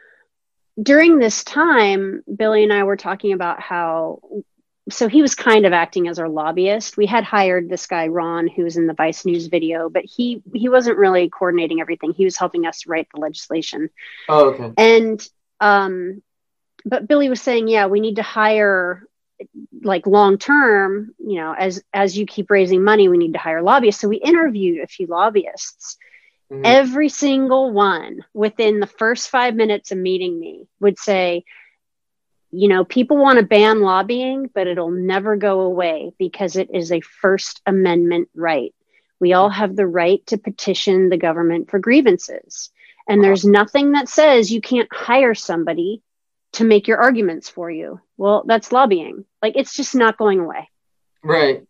during 0.80 1.18
this 1.18 1.44
time, 1.44 2.22
Billy 2.34 2.64
and 2.64 2.72
I 2.72 2.84
were 2.84 2.96
talking 2.96 3.32
about 3.32 3.60
how 3.60 4.20
so 4.90 5.08
he 5.08 5.22
was 5.22 5.36
kind 5.36 5.64
of 5.64 5.72
acting 5.72 6.08
as 6.08 6.18
our 6.18 6.28
lobbyist. 6.28 6.96
We 6.96 7.06
had 7.06 7.22
hired 7.22 7.68
this 7.68 7.86
guy 7.86 8.08
Ron, 8.08 8.48
who 8.48 8.64
was 8.64 8.76
in 8.76 8.88
the 8.88 8.94
Vice 8.94 9.24
News 9.24 9.46
video, 9.46 9.88
but 9.88 10.04
he 10.04 10.42
he 10.52 10.68
wasn't 10.68 10.98
really 10.98 11.28
coordinating 11.28 11.80
everything. 11.80 12.12
He 12.12 12.24
was 12.24 12.36
helping 12.36 12.66
us 12.66 12.86
write 12.86 13.06
the 13.14 13.20
legislation. 13.20 13.90
Oh, 14.28 14.50
okay. 14.50 14.72
And 14.76 15.24
um, 15.62 16.22
but 16.84 17.06
Billy 17.06 17.28
was 17.28 17.40
saying, 17.40 17.68
yeah, 17.68 17.86
we 17.86 18.00
need 18.00 18.16
to 18.16 18.22
hire 18.22 19.06
like 19.82 20.06
long 20.06 20.38
term. 20.38 21.14
You 21.18 21.36
know, 21.36 21.54
as 21.56 21.82
as 21.94 22.18
you 22.18 22.26
keep 22.26 22.50
raising 22.50 22.82
money, 22.82 23.08
we 23.08 23.16
need 23.16 23.34
to 23.34 23.38
hire 23.38 23.62
lobbyists. 23.62 24.00
So 24.00 24.08
we 24.08 24.16
interviewed 24.16 24.82
a 24.82 24.88
few 24.88 25.06
lobbyists. 25.06 25.96
Mm-hmm. 26.50 26.62
Every 26.64 27.08
single 27.08 27.70
one 27.72 28.24
within 28.34 28.80
the 28.80 28.88
first 28.88 29.30
five 29.30 29.54
minutes 29.54 29.92
of 29.92 29.98
meeting 29.98 30.38
me 30.38 30.66
would 30.80 30.98
say, 30.98 31.44
you 32.50 32.66
know, 32.66 32.84
people 32.84 33.16
want 33.16 33.38
to 33.38 33.44
ban 33.44 33.80
lobbying, 33.80 34.50
but 34.52 34.66
it'll 34.66 34.90
never 34.90 35.36
go 35.36 35.60
away 35.60 36.12
because 36.18 36.56
it 36.56 36.70
is 36.74 36.90
a 36.90 37.00
First 37.00 37.62
Amendment 37.66 38.28
right. 38.34 38.74
We 39.20 39.32
all 39.32 39.48
have 39.48 39.76
the 39.76 39.86
right 39.86 40.26
to 40.26 40.36
petition 40.36 41.08
the 41.08 41.16
government 41.16 41.70
for 41.70 41.78
grievances. 41.78 42.71
And 43.08 43.22
there's 43.22 43.44
nothing 43.44 43.92
that 43.92 44.08
says 44.08 44.52
you 44.52 44.60
can't 44.60 44.88
hire 44.92 45.34
somebody 45.34 46.02
to 46.54 46.64
make 46.64 46.86
your 46.86 46.98
arguments 46.98 47.48
for 47.48 47.70
you. 47.70 48.00
Well, 48.16 48.44
that's 48.46 48.72
lobbying. 48.72 49.24
Like 49.40 49.54
it's 49.56 49.74
just 49.74 49.94
not 49.94 50.18
going 50.18 50.40
away. 50.40 50.68
Right. 51.24 51.62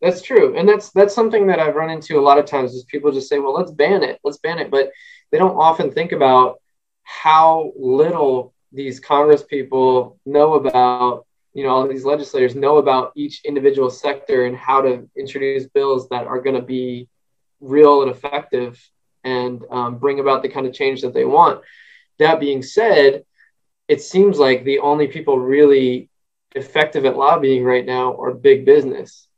That's 0.00 0.22
true. 0.22 0.56
And 0.56 0.68
that's 0.68 0.90
that's 0.90 1.14
something 1.14 1.48
that 1.48 1.58
I've 1.58 1.74
run 1.74 1.90
into 1.90 2.18
a 2.18 2.22
lot 2.22 2.38
of 2.38 2.46
times 2.46 2.72
is 2.72 2.84
people 2.84 3.10
just 3.10 3.28
say, 3.28 3.38
"Well, 3.40 3.54
let's 3.54 3.72
ban 3.72 4.04
it. 4.04 4.20
Let's 4.22 4.38
ban 4.38 4.58
it." 4.58 4.70
But 4.70 4.92
they 5.32 5.38
don't 5.38 5.56
often 5.56 5.90
think 5.90 6.12
about 6.12 6.60
how 7.02 7.72
little 7.76 8.54
these 8.70 9.00
Congress 9.00 9.42
people 9.42 10.18
know 10.24 10.54
about, 10.54 11.26
you 11.52 11.64
know, 11.64 11.70
all 11.70 11.88
these 11.88 12.04
legislators 12.04 12.54
know 12.54 12.76
about 12.76 13.12
each 13.16 13.44
individual 13.44 13.90
sector 13.90 14.44
and 14.44 14.56
how 14.56 14.82
to 14.82 15.08
introduce 15.16 15.66
bills 15.66 16.08
that 16.10 16.26
are 16.26 16.40
going 16.40 16.56
to 16.56 16.62
be 16.62 17.08
real 17.60 18.02
and 18.02 18.10
effective 18.10 18.78
and 19.28 19.64
um, 19.70 19.98
bring 19.98 20.20
about 20.20 20.42
the 20.42 20.48
kind 20.48 20.66
of 20.66 20.74
change 20.74 21.02
that 21.02 21.14
they 21.14 21.24
want. 21.24 21.60
That 22.18 22.40
being 22.40 22.62
said, 22.62 23.24
it 23.88 24.00
seems 24.02 24.38
like 24.38 24.64
the 24.64 24.80
only 24.80 25.06
people 25.08 25.38
really 25.38 26.08
effective 26.54 27.04
at 27.06 27.16
lobbying 27.16 27.64
right 27.64 27.84
now 27.86 28.16
are 28.20 28.32
big 28.34 28.64
business. 28.64 29.28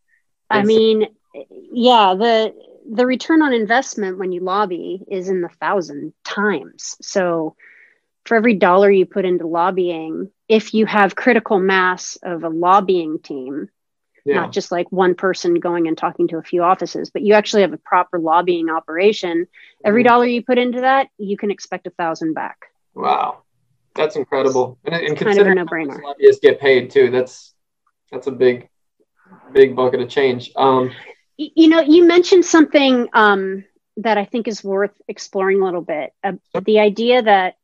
And 0.51 0.63
I 0.63 0.65
mean, 0.65 1.07
so- 1.35 1.47
yeah, 1.73 2.15
the 2.15 2.55
the 2.93 3.07
return 3.07 3.43
on 3.43 3.53
investment 3.53 4.19
when 4.19 4.33
you 4.33 4.41
lobby 4.41 5.03
is 5.11 5.29
in 5.29 5.41
the 5.43 5.49
thousand 5.61 6.13
times. 6.25 6.97
So 7.03 7.55
for 8.25 8.37
every 8.37 8.55
dollar 8.55 8.91
you 8.91 9.07
put 9.07 9.25
into 9.25 9.47
lobbying, 9.47 10.31
if 10.49 10.75
you 10.75 10.87
have 10.87 11.15
critical 11.15 11.59
mass 11.59 12.19
of 12.23 12.45
a 12.45 12.49
lobbying 12.49 13.19
team, 13.21 13.69
yeah. 14.25 14.35
not 14.35 14.53
just 14.53 14.71
like 14.71 14.91
one 14.91 15.15
person 15.15 15.55
going 15.55 15.89
and 15.89 15.97
talking 15.97 16.29
to 16.29 16.39
a 16.39 16.43
few 16.43 16.63
offices, 16.63 17.11
but 17.11 17.23
you 17.23 17.35
actually 17.35 17.63
have 17.63 17.73
a 17.73 17.79
proper 17.79 18.19
lobbying 18.19 18.69
operation, 18.69 19.47
every 19.85 20.03
mm-hmm. 20.03 20.09
dollar 20.09 20.27
you 20.27 20.43
put 20.43 20.59
into 20.59 20.83
that, 20.83 21.09
you 21.19 21.37
can 21.37 21.51
expect 21.51 21.87
a 21.87 21.91
thousand 21.91 22.35
back. 22.35 22.67
Wow. 22.95 23.43
That's 23.95 24.17
incredible. 24.17 24.79
And, 24.85 24.95
and 24.95 25.17
kind 25.19 25.39
of 25.39 25.47
a 25.47 25.55
no-brainer. 25.55 26.01
Lobbyists 26.01 26.41
get 26.41 26.61
paid 26.61 26.91
too. 26.91 27.11
That's 27.11 27.55
that's 28.13 28.27
a 28.27 28.33
big, 28.33 28.69
big 29.53 29.75
bucket 29.75 30.01
of 30.01 30.09
change. 30.09 30.53
Um, 30.57 30.93
you 31.37 31.69
know, 31.69 31.81
you 31.81 32.07
mentioned 32.07 32.45
something 32.45 33.09
um, 33.13 33.65
that 33.97 34.19
I 34.19 34.25
think 34.25 34.47
is 34.47 34.63
worth 34.63 34.93
exploring 35.09 35.61
a 35.61 35.65
little 35.65 35.83
bit. 35.83 36.13
Uh, 36.23 36.33
the 36.65 36.81
idea 36.81 37.23
that 37.23 37.57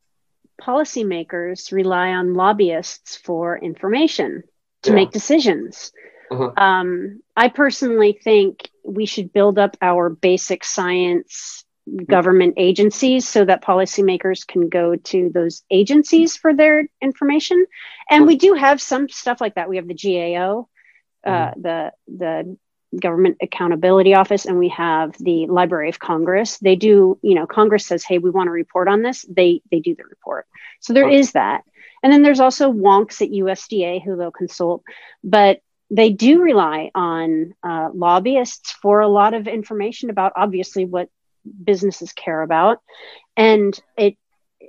policymakers 0.61 1.73
rely 1.73 2.11
on 2.11 2.35
lobbyists 2.35 3.17
for 3.17 3.59
information 3.59 4.43
to 4.83 4.91
yeah. 4.91 4.97
make 4.97 5.11
decisions. 5.11 5.93
Uh-huh. 6.31 6.53
Um, 6.57 7.23
I 7.37 7.49
personally 7.49 8.19
think 8.23 8.71
we 8.85 9.07
should 9.07 9.33
build 9.33 9.59
up 9.59 9.77
our 9.81 10.09
basic 10.09 10.65
science 10.65 11.65
government 12.07 12.55
agencies 12.57 13.29
so 13.29 13.45
that 13.45 13.63
policymakers 13.63 14.47
can 14.47 14.69
go 14.69 14.97
to 14.97 15.31
those 15.33 15.63
agencies 15.71 16.37
for 16.37 16.53
their 16.53 16.89
information. 17.01 17.65
And 18.11 18.27
we 18.27 18.37
do 18.37 18.55
have 18.55 18.81
some 18.83 19.09
stuff 19.09 19.41
like 19.41 19.55
that. 19.55 19.69
We 19.69 19.77
have 19.77 19.87
the 19.87 19.95
GAO, 19.95 20.69
uh, 21.25 21.31
mm-hmm. 21.31 21.61
the 21.63 21.93
the 22.09 22.57
government 23.01 23.37
accountability 23.43 24.15
office 24.15 24.47
and 24.47 24.59
we 24.59 24.69
have 24.69 25.15
the 25.19 25.47
library 25.49 25.89
of 25.89 25.99
congress 25.99 26.57
they 26.59 26.77
do 26.77 27.19
you 27.21 27.35
know 27.35 27.45
congress 27.45 27.85
says 27.85 28.05
hey 28.05 28.19
we 28.19 28.31
want 28.31 28.47
to 28.47 28.53
report 28.53 28.89
on 28.89 29.03
this 29.03 29.27
they 29.29 29.61
they 29.71 29.81
do 29.81 29.95
the 29.97 30.05
report 30.05 30.47
so 30.81 30.93
there 30.93 31.07
okay. 31.07 31.17
is 31.17 31.33
that 31.33 31.65
and 32.03 32.13
then 32.13 32.23
there's 32.23 32.41
also 32.41 32.73
wonks 32.73 33.21
at 33.21 33.31
usda 33.31 34.03
who 34.03 34.17
they'll 34.17 34.31
consult 34.31 34.83
but 35.25 35.61
they 35.91 36.11
do 36.11 36.43
rely 36.43 36.91
on 36.95 37.55
uh, 37.63 37.91
lobbyists 37.95 38.73
for 38.73 39.01
a 39.01 39.09
lot 39.09 39.35
of 39.35 39.47
information 39.47 40.11
about 40.11 40.33
obviously 40.37 40.85
what 40.85 41.09
businesses 41.65 42.13
care 42.13 42.43
about. 42.43 42.79
And 43.37 43.79
it 43.97 44.17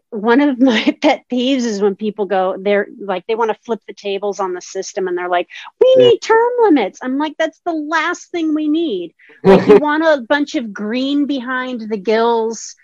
one 0.10 0.42
of 0.42 0.60
my 0.62 0.96
pet 1.02 1.26
peeves 1.32 1.66
is 1.66 1.82
when 1.82 1.96
people 1.96 2.26
go 2.26 2.56
they're 2.60 2.88
like 3.00 3.26
they 3.28 3.36
want 3.36 3.52
to 3.52 3.64
flip 3.66 3.82
the 3.88 3.94
tables 3.94 4.40
on 4.40 4.54
the 4.54 4.62
system 4.62 5.08
and 5.08 5.18
they're 5.18 5.30
like 5.30 5.48
we 5.82 5.96
need 5.96 6.20
term 6.20 6.52
limits. 6.62 7.00
I'm 7.02 7.18
like 7.18 7.36
that's 7.38 7.60
the 7.66 7.74
last 7.74 8.32
thing 8.32 8.54
we 8.54 8.68
need. 8.68 9.14
Like 9.44 9.68
you 9.68 9.78
want 9.82 10.04
a 10.04 10.24
bunch 10.28 10.56
of 10.56 10.74
green 10.74 11.26
behind 11.26 11.90
the 11.90 11.98
gills 11.98 12.76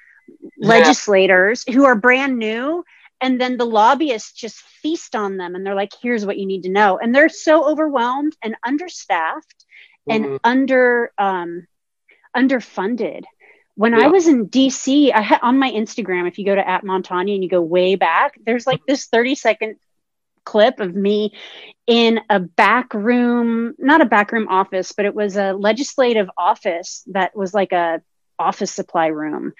yeah. 0.58 0.67
legislators 0.67 1.63
who 1.72 1.86
are 1.86 1.96
brand 1.96 2.39
new 2.39 2.84
and 3.23 3.41
then 3.41 3.57
the 3.57 3.65
lobbyists 3.65 4.33
just 4.33 4.57
feast 4.57 5.15
on 5.15 5.38
them 5.38 5.55
and 5.55 5.65
they're 5.65 5.73
like 5.73 5.93
here's 6.01 6.25
what 6.25 6.38
you 6.38 6.45
need 6.45 6.63
to 6.63 6.69
know 6.69 6.99
and 6.99 7.15
they're 7.15 7.29
so 7.29 7.67
overwhelmed 7.67 8.36
and 8.43 8.55
understaffed 8.65 9.65
mm-hmm. 10.07 10.23
and 10.25 10.39
under 10.43 11.12
um 11.17 11.65
underfunded 12.36 13.23
when 13.75 13.93
yeah. 13.93 14.05
I 14.05 14.07
was 14.09 14.27
in 14.27 14.49
DC, 14.49 15.12
I 15.12 15.21
had 15.21 15.39
on 15.41 15.57
my 15.57 15.71
Instagram, 15.71 16.27
if 16.27 16.38
you 16.38 16.45
go 16.45 16.53
to 16.53 16.67
at 16.67 16.83
Montonye 16.83 17.33
and 17.33 17.43
you 17.43 17.49
go 17.49 17.62
way 17.62 17.95
back, 17.95 18.39
there's 18.45 18.67
like 18.67 18.81
this 18.88 19.07
30 19.07 19.33
second 19.33 19.77
clip 20.43 20.79
of 20.79 20.95
me 20.95 21.33
in 21.88 22.19
a 22.29 22.39
back 22.39 22.93
room, 22.93 23.73
not 23.79 24.01
a 24.01 24.05
back 24.05 24.31
room 24.31 24.47
office, 24.47 24.91
but 24.91 25.05
it 25.05 25.15
was 25.15 25.38
a 25.38 25.53
legislative 25.53 26.29
office 26.38 27.03
that 27.07 27.36
was 27.36 27.53
like 27.53 27.71
a 27.71 28.01
office 28.38 28.71
supply 28.71 29.07
room. 29.07 29.53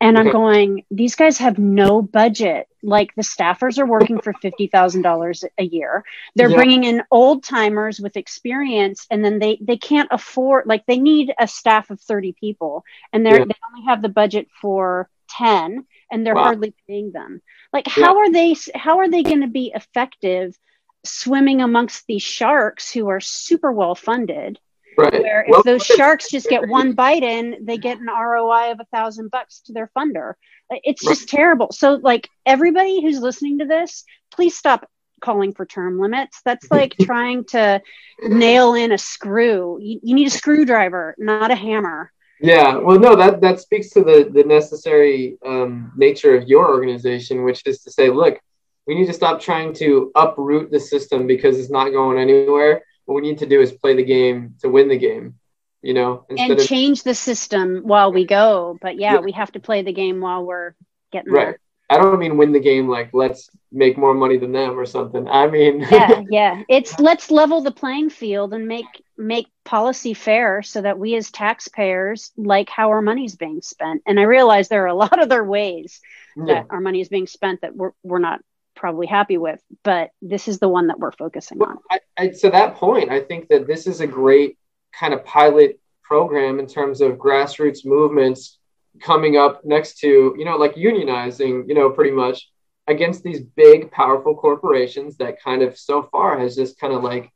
And 0.00 0.16
I'm 0.16 0.26
mm-hmm. 0.26 0.32
going, 0.32 0.84
these 0.90 1.16
guys 1.16 1.38
have 1.38 1.58
no 1.58 2.00
budget. 2.02 2.68
Like 2.82 3.14
the 3.16 3.22
staffers 3.22 3.78
are 3.78 3.86
working 3.86 4.20
for 4.20 4.32
$50,000 4.32 5.44
a 5.58 5.64
year. 5.64 6.04
They're 6.36 6.50
yeah. 6.50 6.56
bringing 6.56 6.84
in 6.84 7.02
old 7.10 7.42
timers 7.42 7.98
with 7.98 8.16
experience 8.16 9.06
and 9.10 9.24
then 9.24 9.40
they 9.40 9.58
they 9.60 9.76
can't 9.76 10.08
afford 10.12 10.66
like 10.66 10.86
they 10.86 10.98
need 10.98 11.34
a 11.40 11.48
staff 11.48 11.90
of 11.90 12.00
30 12.00 12.36
people 12.38 12.84
and 13.12 13.26
they're 13.26 13.40
yeah. 13.40 13.46
they 13.46 13.54
only 13.72 13.86
have 13.86 14.00
the 14.00 14.08
budget 14.08 14.46
for 14.60 15.10
10 15.30 15.84
and 16.10 16.24
they're 16.24 16.34
wow. 16.34 16.44
hardly 16.44 16.72
paying 16.86 17.10
them. 17.10 17.42
Like 17.72 17.88
how 17.88 18.14
yeah. 18.14 18.20
are 18.20 18.32
they 18.32 18.56
how 18.76 18.98
are 18.98 19.10
they 19.10 19.24
going 19.24 19.40
to 19.40 19.48
be 19.48 19.72
effective 19.74 20.56
swimming 21.04 21.60
amongst 21.60 22.06
these 22.06 22.22
sharks 22.22 22.92
who 22.92 23.08
are 23.08 23.20
super 23.20 23.72
well 23.72 23.96
funded? 23.96 24.60
Right. 24.98 25.12
Where 25.12 25.42
if 25.42 25.48
well, 25.48 25.62
those 25.62 25.86
sharks 25.86 26.28
just 26.28 26.48
get 26.48 26.68
one 26.68 26.92
bite 26.92 27.22
in, 27.22 27.58
they 27.62 27.78
get 27.78 28.00
an 28.00 28.06
ROI 28.06 28.72
of 28.72 28.80
a 28.80 28.84
thousand 28.92 29.30
bucks 29.30 29.60
to 29.66 29.72
their 29.72 29.88
funder. 29.96 30.32
It's 30.70 31.04
just 31.04 31.28
terrible. 31.28 31.68
So, 31.70 32.00
like 32.02 32.28
everybody 32.44 33.00
who's 33.00 33.20
listening 33.20 33.60
to 33.60 33.64
this, 33.64 34.02
please 34.32 34.56
stop 34.56 34.90
calling 35.20 35.54
for 35.54 35.64
term 35.66 36.00
limits. 36.00 36.40
That's 36.44 36.68
like 36.72 36.96
trying 37.00 37.44
to 37.50 37.80
nail 38.22 38.74
in 38.74 38.90
a 38.90 38.98
screw. 38.98 39.78
You, 39.80 40.00
you 40.02 40.14
need 40.16 40.26
a 40.26 40.30
screwdriver, 40.30 41.14
not 41.16 41.52
a 41.52 41.56
hammer. 41.56 42.10
Yeah, 42.40 42.78
well, 42.78 42.98
no, 42.98 43.14
that 43.14 43.40
that 43.40 43.60
speaks 43.60 43.90
to 43.90 44.02
the 44.02 44.28
the 44.32 44.42
necessary 44.42 45.38
um, 45.46 45.92
nature 45.96 46.36
of 46.36 46.48
your 46.48 46.70
organization, 46.70 47.44
which 47.44 47.62
is 47.66 47.84
to 47.84 47.92
say, 47.92 48.10
look, 48.10 48.40
we 48.88 48.96
need 48.96 49.06
to 49.06 49.12
stop 49.12 49.40
trying 49.40 49.74
to 49.74 50.10
uproot 50.16 50.72
the 50.72 50.80
system 50.80 51.28
because 51.28 51.56
it's 51.56 51.70
not 51.70 51.90
going 51.90 52.18
anywhere 52.18 52.82
what 53.08 53.14
we 53.14 53.22
need 53.22 53.38
to 53.38 53.46
do 53.46 53.60
is 53.60 53.72
play 53.72 53.96
the 53.96 54.04
game 54.04 54.54
to 54.60 54.68
win 54.68 54.88
the 54.88 54.98
game 54.98 55.34
you 55.82 55.94
know 55.94 56.26
and 56.28 56.52
of, 56.52 56.66
change 56.66 57.02
the 57.02 57.14
system 57.14 57.80
while 57.84 58.12
we 58.12 58.26
go. 58.26 58.78
But 58.80 58.96
yeah, 58.98 59.14
yeah, 59.14 59.20
we 59.20 59.32
have 59.32 59.52
to 59.52 59.60
play 59.60 59.82
the 59.82 59.92
game 59.92 60.20
while 60.20 60.44
we're 60.44 60.74
getting 61.12 61.32
right. 61.32 61.44
there. 61.46 61.58
i 61.88 61.96
don't 61.96 62.18
mean 62.18 62.36
win 62.36 62.52
the 62.52 62.60
game 62.60 62.86
like 62.88 63.08
let's 63.14 63.48
make 63.72 63.96
more 63.96 64.12
money 64.12 64.36
than 64.36 64.52
them 64.52 64.78
or 64.78 64.86
something. 64.86 65.26
I 65.28 65.46
mean 65.46 65.80
yeah 65.90 66.22
yeah. 66.28 66.62
It's 66.68 66.98
let's 66.98 67.30
level 67.30 67.62
the 67.62 67.70
playing 67.70 68.10
field 68.10 68.52
and 68.52 68.66
make 68.66 68.86
make 69.16 69.46
policy 69.64 70.14
fair 70.14 70.62
so 70.62 70.82
that 70.82 70.98
we 70.98 71.14
as 71.14 71.30
taxpayers 71.30 72.32
like 72.36 72.68
how 72.68 72.88
our 72.90 73.02
money 73.02 73.24
is 73.24 73.36
being 73.36 73.62
spent. 73.62 74.02
And 74.06 74.18
i 74.18 74.24
realize 74.24 74.68
there 74.68 74.84
are 74.84 74.86
a 74.86 74.94
lot 74.94 75.18
of 75.18 75.30
other 75.30 75.44
ways 75.44 76.00
yeah. 76.36 76.44
that 76.46 76.66
our 76.70 76.80
money 76.80 77.00
is 77.00 77.08
being 77.08 77.26
spent 77.26 77.60
that 77.60 77.76
we're, 77.76 77.92
we're 78.02 78.18
not 78.18 78.40
probably 78.78 79.06
happy 79.06 79.36
with, 79.36 79.60
but 79.82 80.10
this 80.22 80.48
is 80.48 80.58
the 80.58 80.68
one 80.68 80.86
that 80.86 80.98
we're 80.98 81.12
focusing 81.12 81.58
well, 81.58 81.70
on. 81.70 81.78
I, 81.90 82.00
I, 82.16 82.28
to 82.28 82.50
that 82.50 82.76
point, 82.76 83.10
I 83.10 83.20
think 83.20 83.48
that 83.48 83.66
this 83.66 83.86
is 83.86 84.00
a 84.00 84.06
great 84.06 84.56
kind 84.98 85.12
of 85.12 85.24
pilot 85.24 85.78
program 86.02 86.58
in 86.58 86.66
terms 86.66 87.00
of 87.00 87.18
grassroots 87.18 87.84
movements 87.84 88.58
coming 89.02 89.36
up 89.36 89.64
next 89.64 89.98
to, 89.98 90.34
you 90.38 90.44
know, 90.44 90.56
like 90.56 90.74
unionizing, 90.74 91.68
you 91.68 91.74
know, 91.74 91.90
pretty 91.90 92.10
much 92.10 92.50
against 92.86 93.22
these 93.22 93.40
big, 93.40 93.90
powerful 93.90 94.34
corporations 94.34 95.18
that 95.18 95.42
kind 95.42 95.62
of 95.62 95.76
so 95.76 96.08
far 96.10 96.38
has 96.38 96.56
just 96.56 96.80
kind 96.80 96.94
of 96.94 97.02
like 97.02 97.30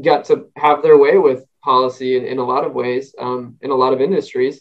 got 0.00 0.26
to 0.26 0.48
have 0.56 0.82
their 0.82 0.96
way 0.96 1.18
with 1.18 1.44
policy 1.64 2.16
in, 2.16 2.24
in 2.24 2.38
a 2.38 2.44
lot 2.44 2.64
of 2.64 2.72
ways, 2.72 3.14
um, 3.18 3.56
in 3.60 3.70
a 3.70 3.74
lot 3.74 3.92
of 3.92 4.00
industries. 4.00 4.60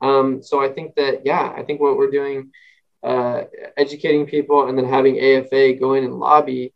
Um, 0.00 0.42
so 0.42 0.60
I 0.60 0.68
think 0.68 0.96
that, 0.96 1.24
yeah, 1.24 1.54
I 1.56 1.62
think 1.62 1.80
what 1.80 1.96
we're 1.96 2.10
doing, 2.10 2.50
uh, 3.02 3.44
educating 3.76 4.26
people 4.26 4.68
and 4.68 4.78
then 4.78 4.86
having 4.86 5.18
AFA 5.18 5.74
go 5.74 5.94
in 5.94 6.04
and 6.04 6.18
lobby 6.18 6.72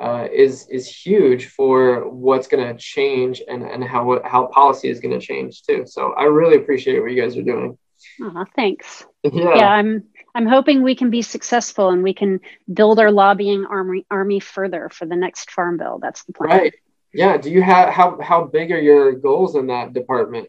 uh, 0.00 0.28
is 0.32 0.68
is 0.68 0.86
huge 0.86 1.46
for 1.46 2.08
what's 2.08 2.46
going 2.46 2.64
to 2.64 2.80
change 2.80 3.42
and, 3.46 3.62
and 3.64 3.82
how 3.82 4.20
how 4.24 4.46
policy 4.46 4.88
is 4.88 5.00
going 5.00 5.18
to 5.18 5.24
change 5.24 5.62
too. 5.62 5.84
So 5.86 6.12
I 6.12 6.24
really 6.24 6.56
appreciate 6.56 7.00
what 7.00 7.10
you 7.10 7.20
guys 7.20 7.36
are 7.36 7.42
doing. 7.42 7.78
Oh, 8.22 8.44
thanks. 8.56 9.04
Yeah. 9.30 9.56
yeah, 9.56 9.68
I'm 9.68 10.04
I'm 10.34 10.46
hoping 10.46 10.82
we 10.82 10.94
can 10.94 11.10
be 11.10 11.22
successful 11.22 11.90
and 11.90 12.02
we 12.04 12.14
can 12.14 12.40
build 12.72 13.00
our 13.00 13.10
lobbying 13.10 13.66
army 13.66 14.06
army 14.10 14.38
further 14.38 14.88
for 14.88 15.04
the 15.06 15.16
next 15.16 15.50
farm 15.50 15.76
bill. 15.76 15.98
That's 16.00 16.22
the 16.22 16.32
plan. 16.32 16.50
Right. 16.50 16.74
Yeah. 17.12 17.36
Do 17.36 17.50
you 17.50 17.60
have 17.60 17.88
how 17.88 18.20
how 18.20 18.44
big 18.44 18.70
are 18.70 18.80
your 18.80 19.12
goals 19.12 19.56
in 19.56 19.66
that 19.66 19.92
department? 19.92 20.48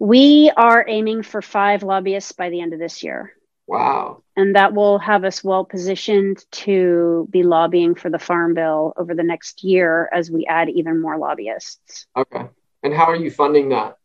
We 0.00 0.50
are 0.54 0.84
aiming 0.86 1.22
for 1.22 1.40
five 1.40 1.84
lobbyists 1.84 2.32
by 2.32 2.50
the 2.50 2.60
end 2.60 2.72
of 2.74 2.80
this 2.80 3.04
year. 3.04 3.35
Wow. 3.66 4.22
And 4.36 4.54
that 4.54 4.74
will 4.74 4.98
have 4.98 5.24
us 5.24 5.42
well 5.42 5.64
positioned 5.64 6.44
to 6.52 7.26
be 7.30 7.42
lobbying 7.42 7.94
for 7.94 8.10
the 8.10 8.18
farm 8.18 8.54
bill 8.54 8.92
over 8.96 9.14
the 9.14 9.22
next 9.22 9.64
year 9.64 10.08
as 10.12 10.30
we 10.30 10.46
add 10.46 10.68
even 10.68 11.00
more 11.00 11.18
lobbyists. 11.18 12.06
Okay. 12.16 12.46
And 12.82 12.94
how 12.94 13.06
are 13.06 13.16
you 13.16 13.30
funding 13.30 13.70
that? 13.70 13.96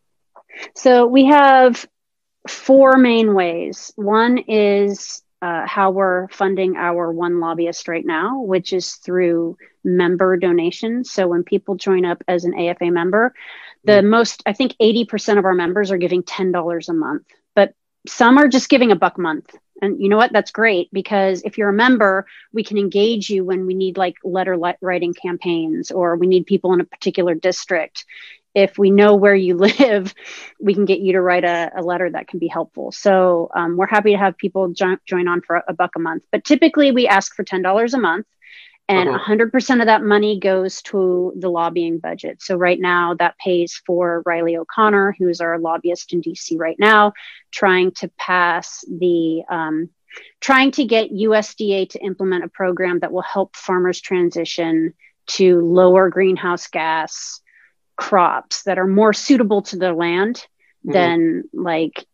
So 0.75 1.05
we 1.05 1.25
have 1.25 1.85
four 2.47 2.97
main 2.97 3.33
ways. 3.33 3.91
One 3.95 4.37
is 4.39 5.21
uh, 5.41 5.65
how 5.65 5.91
we're 5.91 6.27
funding 6.29 6.75
our 6.75 7.11
one 7.11 7.39
lobbyist 7.39 7.87
right 7.87 8.05
now, 8.05 8.41
which 8.41 8.73
is 8.73 8.93
through 8.93 9.57
member 9.83 10.37
donations. 10.37 11.11
So 11.11 11.27
when 11.27 11.43
people 11.43 11.75
join 11.75 12.05
up 12.05 12.23
as 12.27 12.45
an 12.45 12.57
AFA 12.57 12.91
member, 12.91 13.33
the 13.83 13.93
mm-hmm. 13.93 14.09
most, 14.09 14.43
I 14.45 14.53
think 14.53 14.75
80% 14.81 15.39
of 15.39 15.45
our 15.45 15.55
members 15.55 15.91
are 15.91 15.97
giving 15.97 16.23
$10 16.23 16.89
a 16.89 16.93
month 16.93 17.25
some 18.07 18.37
are 18.37 18.47
just 18.47 18.69
giving 18.69 18.91
a 18.91 18.95
buck 18.95 19.17
a 19.17 19.21
month. 19.21 19.55
And 19.81 19.99
you 19.99 20.09
know 20.09 20.17
what? 20.17 20.31
That's 20.31 20.51
great 20.51 20.89
because 20.93 21.41
if 21.43 21.57
you're 21.57 21.69
a 21.69 21.73
member 21.73 22.25
we 22.53 22.63
can 22.63 22.77
engage 22.77 23.29
you 23.29 23.43
when 23.43 23.65
we 23.65 23.73
need 23.73 23.97
like 23.97 24.15
letter 24.23 24.57
writing 24.81 25.13
campaigns 25.13 25.91
or 25.91 26.15
we 26.15 26.27
need 26.27 26.45
people 26.45 26.73
in 26.73 26.81
a 26.81 26.85
particular 26.85 27.33
district. 27.33 28.05
If 28.53 28.77
we 28.77 28.91
know 28.91 29.15
where 29.15 29.35
you 29.35 29.55
live 29.79 30.13
we 30.59 30.73
can 30.73 30.85
get 30.85 30.99
you 30.99 31.13
to 31.13 31.21
write 31.21 31.43
a, 31.45 31.71
a 31.75 31.81
letter 31.81 32.09
that 32.09 32.27
can 32.27 32.39
be 32.39 32.47
helpful. 32.47 32.91
So 32.91 33.49
um, 33.55 33.75
we're 33.77 33.87
happy 33.87 34.11
to 34.11 34.17
have 34.17 34.37
people 34.37 34.69
jo- 34.69 34.97
join 35.05 35.27
on 35.27 35.41
for 35.41 35.57
a, 35.57 35.63
a 35.69 35.73
buck 35.73 35.91
a 35.95 35.99
month. 35.99 36.23
But 36.31 36.43
typically 36.43 36.91
we 36.91 37.07
ask 37.07 37.35
for 37.35 37.43
$10 37.43 37.93
a 37.93 37.97
month 37.97 38.27
and 38.91 39.09
uh-huh. 39.09 39.35
100% 39.35 39.79
of 39.79 39.85
that 39.85 40.03
money 40.03 40.37
goes 40.37 40.81
to 40.81 41.33
the 41.37 41.49
lobbying 41.49 41.99
budget. 41.99 42.41
So 42.41 42.57
right 42.57 42.79
now 42.79 43.13
that 43.15 43.37
pays 43.37 43.81
for 43.85 44.21
Riley 44.25 44.57
O'Connor, 44.57 45.15
who 45.17 45.29
is 45.29 45.39
our 45.39 45.57
lobbyist 45.57 46.11
in 46.11 46.21
DC 46.21 46.59
right 46.59 46.75
now, 46.77 47.13
trying 47.51 47.91
to 47.91 48.09
pass 48.17 48.83
the 48.87 49.43
um, 49.49 49.89
trying 50.41 50.71
to 50.71 50.83
get 50.83 51.13
USDA 51.13 51.89
to 51.91 52.03
implement 52.03 52.43
a 52.43 52.49
program 52.49 52.99
that 52.99 53.13
will 53.13 53.21
help 53.21 53.55
farmers 53.55 54.01
transition 54.01 54.93
to 55.27 55.61
lower 55.61 56.09
greenhouse 56.09 56.67
gas 56.67 57.39
crops 57.95 58.63
that 58.63 58.77
are 58.77 58.87
more 58.87 59.13
suitable 59.13 59.61
to 59.61 59.77
their 59.77 59.93
land 59.93 60.35
mm-hmm. 60.35 60.91
than 60.91 61.43
like 61.53 62.05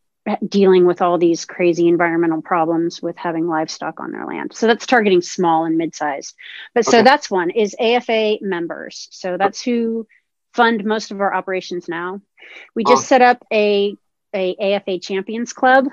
dealing 0.47 0.85
with 0.85 1.01
all 1.01 1.17
these 1.17 1.45
crazy 1.45 1.87
environmental 1.87 2.41
problems 2.41 3.01
with 3.01 3.17
having 3.17 3.47
livestock 3.47 3.99
on 3.99 4.11
their 4.11 4.25
land. 4.25 4.53
So 4.53 4.67
that's 4.67 4.85
targeting 4.85 5.21
small 5.21 5.65
and 5.65 5.77
mid-sized. 5.77 6.35
But 6.73 6.87
okay. 6.87 6.97
so 6.97 7.03
that's 7.03 7.31
one 7.31 7.49
is 7.49 7.75
AFA 7.79 8.37
members. 8.41 9.07
So 9.11 9.37
that's 9.37 9.61
who 9.61 10.07
fund 10.53 10.83
most 10.83 11.11
of 11.11 11.21
our 11.21 11.33
operations 11.33 11.87
now. 11.87 12.21
We 12.75 12.83
just 12.83 13.03
oh. 13.03 13.05
set 13.05 13.21
up 13.21 13.45
a 13.51 13.95
a 14.33 14.55
AFA 14.75 14.99
Champions 14.99 15.53
Club. 15.53 15.87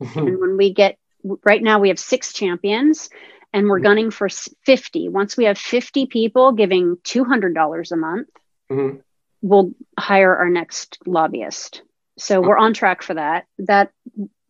and 0.00 0.38
when 0.40 0.56
we 0.56 0.72
get 0.72 0.96
right 1.44 1.62
now 1.62 1.80
we 1.80 1.88
have 1.88 1.98
6 1.98 2.32
champions 2.32 3.10
and 3.52 3.68
we're 3.68 3.78
mm-hmm. 3.78 3.84
gunning 3.84 4.10
for 4.10 4.28
50. 4.28 5.08
Once 5.08 5.36
we 5.36 5.44
have 5.44 5.58
50 5.58 6.06
people 6.06 6.52
giving 6.52 6.96
$200 6.96 7.92
a 7.92 7.96
month, 7.96 8.28
mm-hmm. 8.70 8.98
we'll 9.42 9.72
hire 9.98 10.36
our 10.36 10.50
next 10.50 10.98
lobbyist. 11.06 11.82
So 12.18 12.40
we're 12.40 12.58
on 12.58 12.74
track 12.74 13.02
for 13.02 13.14
that. 13.14 13.46
That 13.58 13.90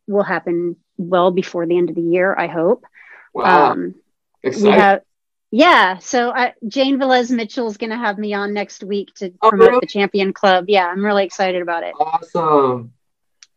will 0.07 0.23
happen 0.23 0.77
well 0.97 1.31
before 1.31 1.67
the 1.67 1.77
end 1.77 1.91
of 1.91 1.97
the 1.97 2.03
year, 2.03 2.35
I 2.37 2.47
hope. 2.47 2.85
Wow. 3.33 3.73
Um, 3.73 3.95
we 4.43 4.71
have, 4.71 5.03
yeah. 5.51 5.99
So 5.99 6.31
I, 6.31 6.55
Jane 6.67 6.99
Velez 6.99 7.31
Mitchell 7.31 7.69
is 7.69 7.77
going 7.77 7.91
to 7.91 7.97
have 7.97 8.19
me 8.19 8.35
on 8.35 8.55
next 8.55 8.83
week 8.83 9.15
to 9.17 9.33
oh, 9.43 9.51
promote 9.51 9.69
really? 9.69 9.81
the 9.83 9.87
Champion 9.87 10.33
Club. 10.33 10.67
Yeah, 10.69 10.87
I'm 10.87 11.05
really 11.05 11.25
excited 11.25 11.63
about 11.63 11.83
it. 11.85 11.95
Awesome 11.99 12.93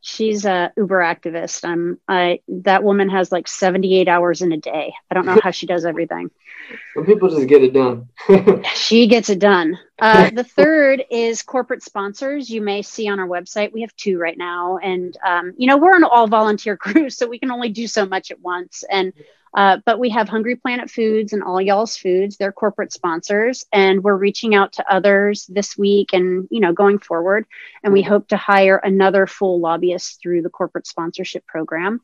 she's 0.02 0.46
a 0.46 0.74
uber 0.76 1.00
activist 1.00 1.64
i'm 1.64 2.00
i 2.08 2.40
that 2.48 2.84
woman 2.84 3.08
has 3.08 3.32
like 3.32 3.48
78 3.48 4.08
hours 4.08 4.42
in 4.42 4.52
a 4.52 4.58
day 4.58 4.94
i 5.10 5.14
don't 5.14 5.28
know 5.28 5.40
how 5.42 5.52
she 5.52 5.68
does 5.68 5.86
everything 5.86 6.30
some 6.96 7.06
people 7.06 7.30
just 7.30 7.48
get 7.48 7.64
it 7.64 7.74
done 7.74 8.10
she 8.76 9.08
gets 9.08 9.30
it 9.30 9.40
done 9.40 9.78
uh, 10.02 10.30
the 10.32 10.44
third 10.44 11.04
is 11.10 11.42
corporate 11.42 11.84
sponsors 11.84 12.50
you 12.50 12.62
may 12.62 12.82
see 12.82 13.08
on 13.08 13.20
our 13.20 13.28
website 13.28 13.72
we 13.72 13.82
have 13.82 13.96
two 13.96 14.18
right 14.18 14.38
now 14.38 14.78
and 14.78 15.18
um, 15.26 15.54
you 15.58 15.68
know 15.68 15.78
we're 15.78 15.96
an 15.96 16.04
all 16.04 16.28
volunteer 16.28 16.76
crew 16.86 17.10
so 17.10 17.28
we 17.28 17.40
can 17.40 17.52
only 17.52 17.70
do 17.70 17.88
so 17.88 18.06
much 18.06 18.32
at 18.32 18.40
once 18.42 18.84
and 18.90 19.14
uh, 19.54 19.78
but 19.86 20.00
we 20.00 20.10
have 20.10 20.30
Hungry 20.30 20.56
Planet 20.56 20.90
Foods 20.90 21.34
and 21.34 21.44
All 21.44 21.62
Y'all's 21.62 21.98
Foods. 21.98 22.38
They're 22.38 22.54
corporate 22.54 22.94
sponsors, 22.94 23.66
and 23.74 24.02
we're 24.02 24.16
reaching 24.16 24.56
out 24.56 24.74
to 24.74 24.94
others 24.94 25.46
this 25.48 25.78
week 25.78 26.14
and 26.14 26.48
you 26.50 26.62
know 26.62 26.72
going 26.72 27.00
forward. 27.00 27.46
And 27.84 27.92
we 27.92 28.02
hope 28.02 28.30
to 28.30 28.38
hire 28.38 28.78
another 28.78 29.28
full 29.28 29.60
lobbyist 29.60 30.22
through 30.22 30.44
the 30.44 30.50
corporate 30.50 30.88
sponsorship 30.88 31.46
program. 31.48 32.00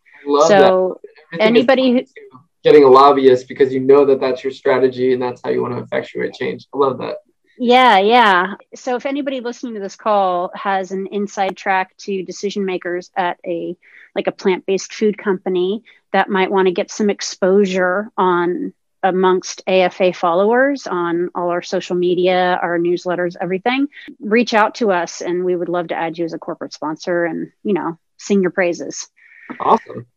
so 0.47 0.99
anybody 1.39 1.93
who 1.93 2.03
getting 2.63 2.83
a 2.83 2.87
lobbyist 2.87 3.47
because 3.47 3.73
you 3.73 3.79
know 3.79 4.03
that 4.03 4.19
that's 4.19 4.43
your 4.43 4.51
strategy 4.51 5.13
and 5.13 5.21
that's 5.21 5.39
how 5.43 5.49
you 5.49 5.61
want 5.61 5.73
to 5.73 5.81
effectuate 5.81 6.33
change. 6.33 6.67
I 6.73 6.77
love 6.77 6.97
that. 6.97 7.17
Yeah, 7.59 7.97
yeah. 7.97 8.55
So 8.75 8.95
if 8.95 9.05
anybody 9.05 9.39
listening 9.39 9.73
to 9.75 9.79
this 9.79 9.95
call 9.95 10.51
has 10.53 10.91
an 10.91 11.07
inside 11.11 11.57
track 11.57 11.95
to 11.97 12.23
decision 12.23 12.65
makers 12.65 13.09
at 13.15 13.39
a 13.45 13.75
like 14.15 14.27
a 14.27 14.31
plant-based 14.31 14.93
food 14.93 15.17
company 15.17 15.83
that 16.11 16.29
might 16.29 16.51
want 16.51 16.67
to 16.67 16.71
get 16.73 16.91
some 16.91 17.09
exposure 17.09 18.11
on 18.17 18.73
amongst 19.03 19.61
AFA 19.67 20.13
followers 20.13 20.87
on 20.87 21.29
all 21.35 21.49
our 21.49 21.61
social 21.61 21.95
media, 21.95 22.59
our 22.61 22.79
newsletters, 22.79 23.35
everything, 23.39 23.87
reach 24.19 24.53
out 24.53 24.75
to 24.75 24.91
us 24.91 25.21
and 25.21 25.45
we 25.45 25.55
would 25.55 25.69
love 25.69 25.89
to 25.89 25.95
add 25.95 26.17
you 26.17 26.25
as 26.25 26.33
a 26.33 26.39
corporate 26.39 26.73
sponsor 26.73 27.25
and, 27.25 27.51
you 27.63 27.73
know, 27.73 27.97
sing 28.17 28.41
your 28.41 28.51
praises. 28.51 29.07
Awesome. 29.59 30.07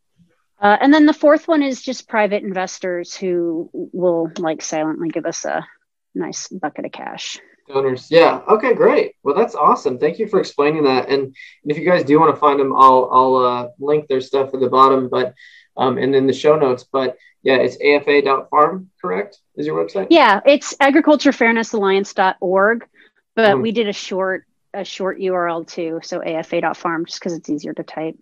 Uh, 0.60 0.76
and 0.80 0.92
then 0.92 1.06
the 1.06 1.12
fourth 1.14 1.46
one 1.46 1.62
is 1.62 1.82
just 1.82 2.08
private 2.08 2.42
investors 2.42 3.14
who 3.14 3.70
will 3.72 4.30
like 4.38 4.62
silently 4.62 5.08
give 5.08 5.26
us 5.26 5.44
a 5.44 5.66
nice 6.14 6.48
bucket 6.48 6.84
of 6.84 6.92
cash. 6.92 7.38
Donors. 7.68 8.08
Yeah. 8.10 8.40
Okay, 8.48 8.74
great. 8.74 9.14
Well, 9.22 9.36
that's 9.36 9.54
awesome. 9.54 9.98
Thank 9.98 10.18
you 10.18 10.26
for 10.26 10.40
explaining 10.40 10.84
that. 10.84 11.08
And 11.08 11.36
if 11.64 11.78
you 11.78 11.84
guys 11.84 12.02
do 12.02 12.18
want 12.18 12.34
to 12.34 12.40
find 12.40 12.58
them, 12.58 12.74
I'll, 12.74 13.08
I'll 13.12 13.36
uh, 13.36 13.68
link 13.78 14.08
their 14.08 14.20
stuff 14.20 14.52
at 14.52 14.60
the 14.60 14.68
bottom. 14.68 15.08
But 15.08 15.34
um, 15.76 15.98
and 15.98 16.14
in 16.14 16.26
the 16.26 16.32
show 16.32 16.56
notes. 16.56 16.86
But 16.90 17.18
yeah, 17.42 17.56
it's 17.56 17.76
afa.farm, 17.76 18.88
correct? 19.00 19.38
Is 19.56 19.66
your 19.66 19.82
website? 19.82 20.08
Yeah, 20.10 20.40
it's 20.44 20.76
agriculturefairnessalliance.org. 20.76 22.86
But 23.34 23.56
mm. 23.56 23.62
we 23.62 23.72
did 23.72 23.88
a 23.88 23.92
short 23.92 24.44
a 24.72 24.84
short 24.84 25.18
URL 25.18 25.66
too, 25.66 25.98
so 26.02 26.22
afa.farm, 26.22 27.06
just 27.06 27.18
because 27.18 27.32
it's 27.32 27.50
easier 27.50 27.72
to 27.72 27.82
type. 27.82 28.16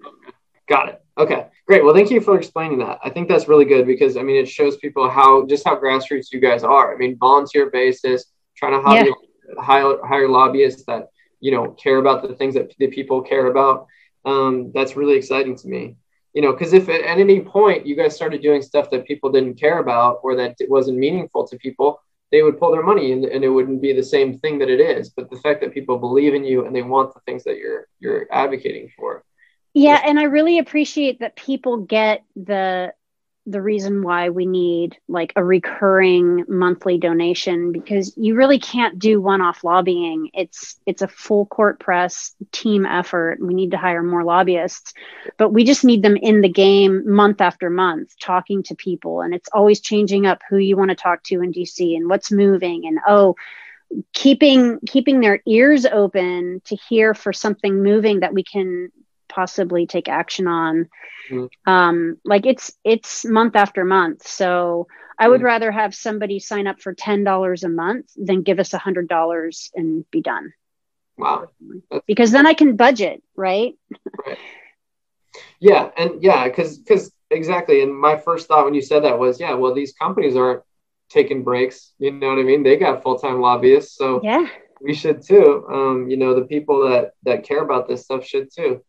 Got 0.69 0.89
it. 0.91 1.03
Okay, 1.17 1.47
great. 1.67 1.85
Well, 1.85 1.95
thank 1.95 2.11
you 2.11 2.21
for 2.21 2.37
explaining 2.37 2.79
that. 2.79 2.99
I 3.03 3.11
think 3.11 3.29
that's 3.29 3.49
really 3.49 3.65
good 3.65 3.87
because 3.87 4.17
I 4.17 4.23
mean 4.23 4.37
it 4.37 4.49
shows 4.49 4.77
people 4.77 5.09
how 5.09 5.47
just 5.47 5.67
how 5.67 5.79
grassroots 5.79 6.33
you 6.33 6.41
guys 6.41 6.63
are. 6.63 6.95
I 6.95 6.97
mean, 6.97 7.17
volunteer 7.17 7.71
basis, 7.71 8.27
trying 8.57 8.73
to 8.73 8.81
hire, 8.81 9.07
yeah. 9.07 9.63
hire, 9.63 9.99
hire 10.07 10.29
lobbyists 10.29 10.85
that 10.87 11.09
you 11.41 11.51
know 11.51 11.71
care 11.71 11.97
about 11.97 12.23
the 12.23 12.35
things 12.35 12.55
that 12.55 12.73
the 12.79 12.89
people 12.89 13.23
care 13.23 13.47
about. 13.47 13.87
Um, 14.25 14.73
that's 14.75 14.97
really 14.97 15.17
exciting 15.17 15.57
to 15.57 15.69
me 15.69 15.97
you 16.35 16.43
know, 16.43 16.53
because 16.53 16.73
if 16.73 16.89
at, 16.89 17.03
any 17.05 17.41
point 17.41 17.87
you 17.87 17.97
guys 17.97 18.15
started 18.15 18.43
doing 18.43 18.63
stuff 18.63 18.91
that 18.91 19.07
people 19.07 19.33
didn't 19.33 19.59
care 19.59 19.79
about 19.79 20.21
or 20.23 20.37
that 20.37 20.57
it 20.61 20.71
wasn't 20.71 20.99
meaningful 20.99 21.47
to 21.49 21.57
people, 21.59 22.01
they 22.31 22.43
would 22.43 22.59
pull 22.59 22.71
their 22.71 22.83
money 22.83 23.13
and, 23.13 23.25
and 23.25 23.43
it 23.43 23.49
wouldn't 23.49 23.81
be 23.81 23.93
the 23.93 24.03
same 24.03 24.39
thing 24.39 24.59
that 24.59 24.69
it 24.69 24.81
is. 24.81 25.09
But 25.09 25.31
the 25.31 25.39
fact 25.39 25.61
that 25.63 25.73
people 25.73 25.99
believe 25.99 26.35
in 26.35 26.45
you 26.45 26.67
and 26.67 26.77
they 26.77 26.83
want 26.83 27.15
the 27.15 27.21
things 27.27 27.43
that 27.45 27.57
you're 27.57 27.89
you're 27.99 28.29
advocating 28.31 28.91
for. 28.97 29.25
Yeah, 29.75 30.01
and 30.05 30.19
I 30.19 30.25
really 30.25 30.59
appreciate 30.59 31.21
that 31.21 31.37
people 31.37 31.79
get 31.79 32.25
the 32.37 32.93
the 33.47 33.63
reason 33.63 34.03
why 34.03 34.29
we 34.29 34.45
need 34.45 34.99
like 35.09 35.33
a 35.35 35.43
recurring 35.43 36.45
monthly 36.49 36.99
donation 36.99 37.73
because 37.73 38.13
you 38.15 38.35
really 38.35 38.59
can't 38.59 38.99
do 38.99 39.23
one-off 39.23 39.65
lobbying. 39.65 40.29
It's 40.35 40.79
it's 40.85 41.01
a 41.01 41.09
full 41.09 41.47
court 41.47 41.81
press 41.81 42.35
team 42.53 42.85
effort. 42.85 43.39
We 43.41 43.55
need 43.55 43.71
to 43.71 43.79
hire 43.79 44.03
more 44.03 44.23
lobbyists 44.25 44.93
but 45.39 45.51
we 45.51 45.65
just 45.65 45.85
need 45.85 46.03
them 46.03 46.17
in 46.17 46.43
the 46.43 46.49
game 46.49 47.11
month 47.11 47.41
after 47.41 47.71
month 47.71 48.15
talking 48.21 48.63
to 48.65 48.75
people 48.75 49.23
and 49.23 49.35
it's 49.35 49.49
always 49.53 49.81
changing 49.81 50.27
up 50.27 50.41
who 50.51 50.59
you 50.59 50.77
want 50.77 50.91
to 50.91 50.95
talk 50.95 51.23
to 51.25 51.41
in 51.41 51.53
DC 51.53 51.97
and 51.97 52.09
what's 52.09 52.31
moving 52.31 52.87
and 52.87 52.99
oh 53.07 53.35
keeping 54.13 54.79
keeping 54.87 55.21
their 55.21 55.41
ears 55.47 55.87
open 55.87 56.61
to 56.65 56.77
hear 56.77 57.15
for 57.15 57.33
something 57.33 57.83
moving 57.83 58.21
that 58.21 58.35
we 58.35 58.43
can 58.43 58.91
possibly 59.29 59.87
take 59.87 60.09
action 60.09 60.47
on. 60.47 60.89
Mm-hmm. 61.31 61.71
um, 61.71 62.17
like 62.25 62.47
it's 62.47 62.73
it's 62.85 63.25
month 63.25 63.55
after 63.55 63.85
month. 63.85 64.27
So 64.27 64.87
i 65.19 65.29
would 65.29 65.39
mm-hmm. 65.39 65.47
rather 65.47 65.71
have 65.71 65.95
somebody 65.95 66.39
sign 66.39 66.67
up 66.67 66.81
for 66.81 66.95
$10 66.95 67.65
a 67.65 67.69
month 67.69 68.07
than 68.17 68.43
give 68.43 68.61
us 68.61 68.71
$100 68.71 69.69
and 69.75 70.11
be 70.11 70.23
done. 70.23 70.53
Wow. 71.17 71.49
Because 72.07 72.31
then 72.31 72.47
i 72.47 72.55
can 72.55 72.77
budget 72.77 73.23
right, 73.37 73.75
right. 74.25 74.39
yeah 75.61 75.91
and 75.97 76.23
yeah 76.23 76.45
because 76.45 76.79
because 76.79 77.13
exactly 77.31 77.83
and 77.83 77.95
my 77.95 78.17
first 78.17 78.47
thought 78.47 78.65
when 78.65 78.75
you 78.75 78.83
said 78.83 79.03
that 79.03 79.19
was 79.19 79.41
yeah 79.41 79.55
well 79.55 79.75
these 79.75 79.93
companies 79.93 80.37
aren't 80.37 80.63
taking 81.11 81.43
breaks 81.43 81.93
you 81.99 82.13
know 82.13 82.29
what 82.29 82.39
i 82.39 82.43
mean? 82.43 82.63
They 82.63 82.77
got 82.77 83.03
full-time 83.03 83.41
lobbyists 83.41 83.97
so 83.97 84.21
yeah. 84.23 84.47
we 84.81 84.95
should 84.95 85.23
too. 85.23 85.67
Um, 85.69 86.09
you 86.09 86.17
know 86.17 86.35
the 86.35 86.47
people 86.47 86.89
that 86.89 87.15
that 87.25 87.43
care 87.43 87.63
about 87.63 87.89
this 87.89 88.03
stuff 88.05 88.25
should 88.25 88.49
too 88.55 88.85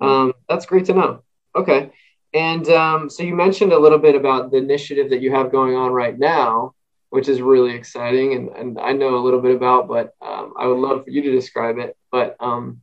um, 0.00 0.32
that's 0.48 0.66
great 0.66 0.86
to 0.86 0.94
know. 0.94 1.22
Okay. 1.54 1.90
And 2.34 2.68
um, 2.68 3.10
so 3.10 3.22
you 3.22 3.34
mentioned 3.34 3.72
a 3.72 3.78
little 3.78 3.98
bit 3.98 4.14
about 4.14 4.50
the 4.50 4.58
initiative 4.58 5.10
that 5.10 5.22
you 5.22 5.30
have 5.32 5.50
going 5.50 5.74
on 5.74 5.92
right 5.92 6.16
now, 6.18 6.74
which 7.10 7.28
is 7.28 7.40
really 7.40 7.74
exciting. 7.74 8.34
And, 8.34 8.48
and 8.50 8.78
I 8.78 8.92
know 8.92 9.16
a 9.16 9.24
little 9.24 9.40
bit 9.40 9.56
about, 9.56 9.88
but 9.88 10.14
um, 10.20 10.52
I 10.58 10.66
would 10.66 10.78
love 10.78 11.04
for 11.04 11.10
you 11.10 11.22
to 11.22 11.30
describe 11.30 11.78
it. 11.78 11.96
But 12.12 12.36
um, 12.38 12.82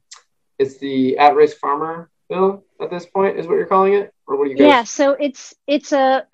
it's 0.58 0.78
the 0.80 1.18
at 1.20 1.36
risk 1.36 1.58
farmer 1.58 2.10
bill 2.28 2.64
at 2.82 2.90
this 2.90 3.06
point, 3.06 3.38
is 3.38 3.46
what 3.46 3.56
you're 3.56 3.68
calling 3.68 3.94
it? 3.94 4.12
Or 4.26 4.38
what 4.38 4.46
do 4.46 4.52
you 4.52 4.58
guys? 4.58 4.68
Yeah. 4.68 4.84
So 4.84 5.12
it's, 5.12 5.54
it's 5.68 5.92
a, 5.92 6.26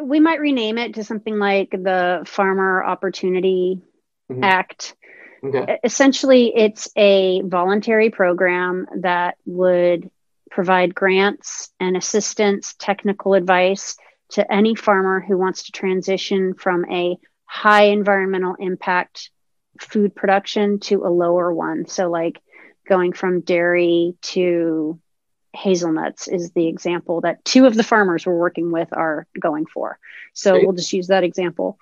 we 0.00 0.18
might 0.18 0.40
rename 0.40 0.78
it 0.78 0.94
to 0.94 1.04
something 1.04 1.38
like 1.38 1.70
the 1.72 2.22
Farmer 2.26 2.82
Opportunity 2.82 3.82
mm-hmm. 4.32 4.42
Act. 4.42 4.94
Okay. 5.42 5.78
Essentially, 5.82 6.52
it's 6.54 6.88
a 6.96 7.42
voluntary 7.42 8.10
program 8.10 8.86
that 9.00 9.36
would 9.46 10.10
provide 10.50 10.94
grants 10.94 11.70
and 11.78 11.96
assistance, 11.96 12.74
technical 12.78 13.34
advice 13.34 13.96
to 14.30 14.52
any 14.52 14.74
farmer 14.74 15.20
who 15.20 15.36
wants 15.36 15.64
to 15.64 15.72
transition 15.72 16.54
from 16.54 16.84
a 16.90 17.16
high 17.44 17.84
environmental 17.84 18.54
impact 18.58 19.30
food 19.80 20.14
production 20.14 20.78
to 20.78 21.04
a 21.04 21.08
lower 21.08 21.52
one. 21.52 21.86
So, 21.86 22.10
like 22.10 22.40
going 22.88 23.12
from 23.12 23.40
dairy 23.40 24.14
to 24.22 25.00
hazelnuts 25.52 26.28
is 26.28 26.52
the 26.52 26.68
example 26.68 27.22
that 27.22 27.44
two 27.44 27.66
of 27.66 27.74
the 27.74 27.82
farmers 27.82 28.24
we're 28.26 28.38
working 28.38 28.70
with 28.70 28.88
are 28.92 29.26
going 29.38 29.66
for. 29.66 29.98
So, 30.32 30.52
Great. 30.52 30.66
we'll 30.66 30.76
just 30.76 30.92
use 30.92 31.08
that 31.08 31.24
example. 31.24 31.78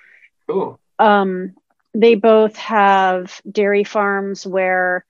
Cool. 0.46 0.78
Um, 0.98 1.54
they 1.94 2.14
both 2.14 2.56
have 2.56 3.40
dairy 3.50 3.84
farms 3.84 4.46
where 4.46 5.04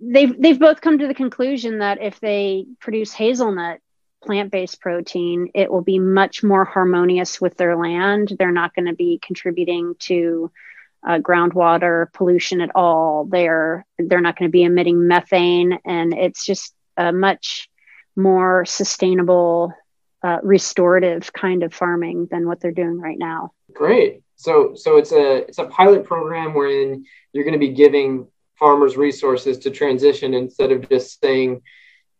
they've 0.00 0.40
they've 0.40 0.58
both 0.58 0.80
come 0.80 0.98
to 0.98 1.06
the 1.06 1.14
conclusion 1.14 1.78
that 1.78 2.02
if 2.02 2.20
they 2.20 2.66
produce 2.80 3.12
hazelnut 3.12 3.80
plant-based 4.22 4.80
protein 4.80 5.48
it 5.54 5.70
will 5.70 5.82
be 5.82 5.98
much 5.98 6.42
more 6.42 6.64
harmonious 6.64 7.40
with 7.40 7.56
their 7.56 7.76
land. 7.76 8.32
They're 8.38 8.52
not 8.52 8.74
going 8.74 8.86
to 8.86 8.94
be 8.94 9.20
contributing 9.22 9.96
to 10.00 10.50
uh, 11.04 11.18
groundwater 11.18 12.12
pollution 12.12 12.60
at 12.60 12.70
all. 12.74 13.24
They're 13.24 13.84
they're 13.98 14.20
not 14.20 14.38
going 14.38 14.48
to 14.48 14.52
be 14.52 14.64
emitting 14.64 15.08
methane 15.08 15.78
and 15.84 16.12
it's 16.12 16.44
just 16.44 16.74
a 16.96 17.12
much 17.12 17.68
more 18.14 18.64
sustainable 18.64 19.72
uh, 20.22 20.38
restorative 20.42 21.32
kind 21.32 21.64
of 21.64 21.74
farming 21.74 22.28
than 22.30 22.46
what 22.46 22.60
they're 22.60 22.70
doing 22.70 23.00
right 23.00 23.18
now. 23.18 23.52
Great 23.72 24.22
so 24.42 24.74
so 24.74 24.96
it's 24.96 25.12
a 25.12 25.46
it's 25.48 25.58
a 25.58 25.66
pilot 25.66 26.04
program 26.04 26.52
wherein 26.52 27.04
you're 27.32 27.44
going 27.44 27.52
to 27.52 27.66
be 27.66 27.72
giving 27.72 28.26
farmers 28.58 28.96
resources 28.96 29.58
to 29.58 29.70
transition 29.70 30.34
instead 30.34 30.72
of 30.72 30.88
just 30.88 31.20
saying 31.20 31.62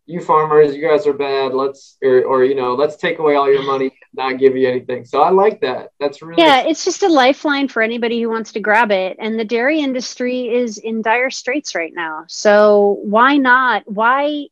you 0.05 0.21
farmers 0.21 0.75
you 0.75 0.87
guys 0.87 1.05
are 1.05 1.13
bad. 1.13 1.53
Let's 1.53 1.97
or, 2.01 2.23
or 2.23 2.45
you 2.45 2.55
know 2.55 2.75
let's 2.75 2.95
take 2.95 3.19
away 3.19 3.35
all 3.35 3.51
your 3.51 3.63
money 3.63 3.91
not 4.13 4.39
give 4.39 4.55
you 4.55 4.69
anything. 4.69 5.03
So 5.05 5.21
i 5.21 5.31
like 5.31 5.59
that. 5.61 5.89
That's 5.99 6.21
really 6.21 6.41
yeah 6.41 6.61
it's 6.61 6.85
just 6.85 7.03
a 7.03 7.09
lifeline 7.09 7.67
for 7.67 7.81
anybody 7.81 8.21
who 8.21 8.29
wants 8.29 8.53
to 8.53 8.61
grab 8.61 8.91
it. 8.91 9.17
And 9.19 9.37
the 9.37 9.45
dairy 9.45 9.81
industry 9.81 10.47
is 10.47 10.77
in 10.77 11.01
dire 11.01 11.29
straits 11.29 11.75
right 11.75 11.93
now. 11.93 12.23
So 12.29 12.99
why 13.03 13.35
not 13.35 13.83
why 13.85 14.47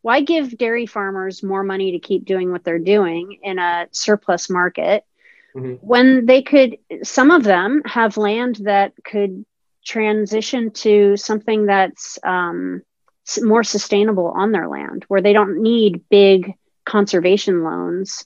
why 0.00 0.22
give 0.22 0.58
dairy 0.58 0.86
farmers 0.86 1.44
more 1.44 1.62
money 1.62 1.92
to 1.92 2.00
keep 2.00 2.24
doing 2.24 2.50
what 2.50 2.64
they're 2.64 2.80
doing 2.80 3.38
in 3.44 3.60
a 3.60 3.86
surplus 3.92 4.50
market 4.50 5.04
mm-hmm. 5.54 5.74
when 5.86 6.26
they 6.26 6.42
could 6.42 6.78
some 7.02 7.30
of 7.30 7.44
them 7.44 7.82
have 7.84 8.16
land 8.16 8.56
that 8.62 8.92
could 9.04 9.44
transition 9.84 10.70
to 10.70 11.16
something 11.16 11.66
that's 11.66 12.18
um, 12.24 12.82
more 13.40 13.64
sustainable 13.64 14.26
on 14.28 14.52
their 14.52 14.68
land 14.68 15.04
where 15.08 15.22
they 15.22 15.32
don't 15.32 15.60
need 15.62 16.08
big 16.08 16.54
conservation 16.84 17.62
loans 17.62 18.24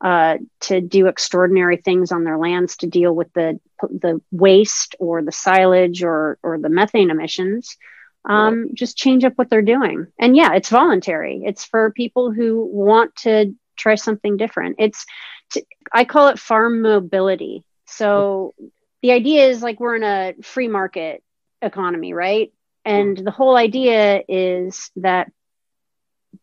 uh, 0.00 0.38
to 0.60 0.80
do 0.80 1.06
extraordinary 1.06 1.76
things 1.76 2.12
on 2.12 2.24
their 2.24 2.38
lands 2.38 2.76
to 2.76 2.86
deal 2.86 3.12
with 3.12 3.32
the 3.32 3.58
the 3.82 4.20
waste 4.30 4.94
or 4.98 5.22
the 5.22 5.32
silage 5.32 6.02
or 6.02 6.38
or 6.42 6.58
the 6.58 6.68
methane 6.68 7.10
emissions. 7.10 7.76
Um, 8.24 8.62
right. 8.62 8.74
Just 8.74 8.96
change 8.96 9.24
up 9.24 9.32
what 9.36 9.50
they're 9.50 9.62
doing, 9.62 10.06
and 10.18 10.36
yeah, 10.36 10.54
it's 10.54 10.68
voluntary. 10.68 11.42
It's 11.44 11.64
for 11.64 11.90
people 11.90 12.30
who 12.30 12.64
want 12.64 13.16
to 13.16 13.54
try 13.76 13.94
something 13.96 14.36
different. 14.36 14.76
It's 14.78 15.04
to, 15.52 15.64
I 15.92 16.04
call 16.04 16.28
it 16.28 16.38
farm 16.38 16.82
mobility. 16.82 17.64
So 17.86 18.54
hmm. 18.58 18.66
the 19.02 19.12
idea 19.12 19.48
is 19.48 19.62
like 19.62 19.80
we're 19.80 19.96
in 19.96 20.04
a 20.04 20.34
free 20.42 20.68
market 20.68 21.22
economy, 21.62 22.12
right? 22.12 22.52
Hmm. 22.86 22.92
And 22.92 23.18
the 23.18 23.30
whole 23.30 23.56
idea 23.56 24.22
is 24.28 24.90
that 24.96 25.30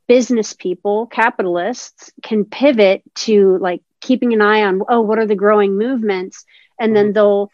business 0.08 0.54
people, 0.54 1.08
capitalists, 1.08 2.12
can 2.24 2.46
pivot 2.46 3.04
to 3.15 3.58
like 3.60 3.82
keeping 4.02 4.34
an 4.34 4.41
eye 4.41 4.63
on 4.63 4.82
oh, 4.88 5.02
what 5.02 5.20
are 5.20 5.28
the 5.28 5.36
growing 5.36 5.78
movements, 5.78 6.46
and 6.80 6.96
then 6.96 7.08
hmm. 7.08 7.13
they'll 7.13 7.52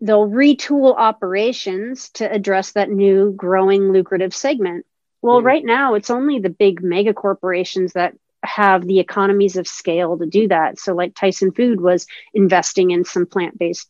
they'll 0.00 0.28
retool 0.28 0.94
operations 0.96 2.10
to 2.10 2.30
address 2.30 2.72
that 2.72 2.90
new 2.90 3.32
growing 3.32 3.92
lucrative 3.92 4.34
segment. 4.34 4.84
Well, 5.22 5.38
mm-hmm. 5.38 5.46
right 5.46 5.64
now 5.64 5.94
it's 5.94 6.10
only 6.10 6.38
the 6.38 6.50
big 6.50 6.82
mega 6.82 7.14
corporations 7.14 7.94
that 7.94 8.14
have 8.46 8.86
the 8.86 9.00
economies 9.00 9.56
of 9.56 9.66
scale 9.66 10.16
to 10.18 10.26
do 10.26 10.48
that. 10.48 10.78
So, 10.78 10.94
like 10.94 11.14
Tyson 11.14 11.52
Food 11.52 11.80
was 11.80 12.06
investing 12.34 12.90
in 12.90 13.04
some 13.04 13.26
plant 13.26 13.58
based 13.58 13.88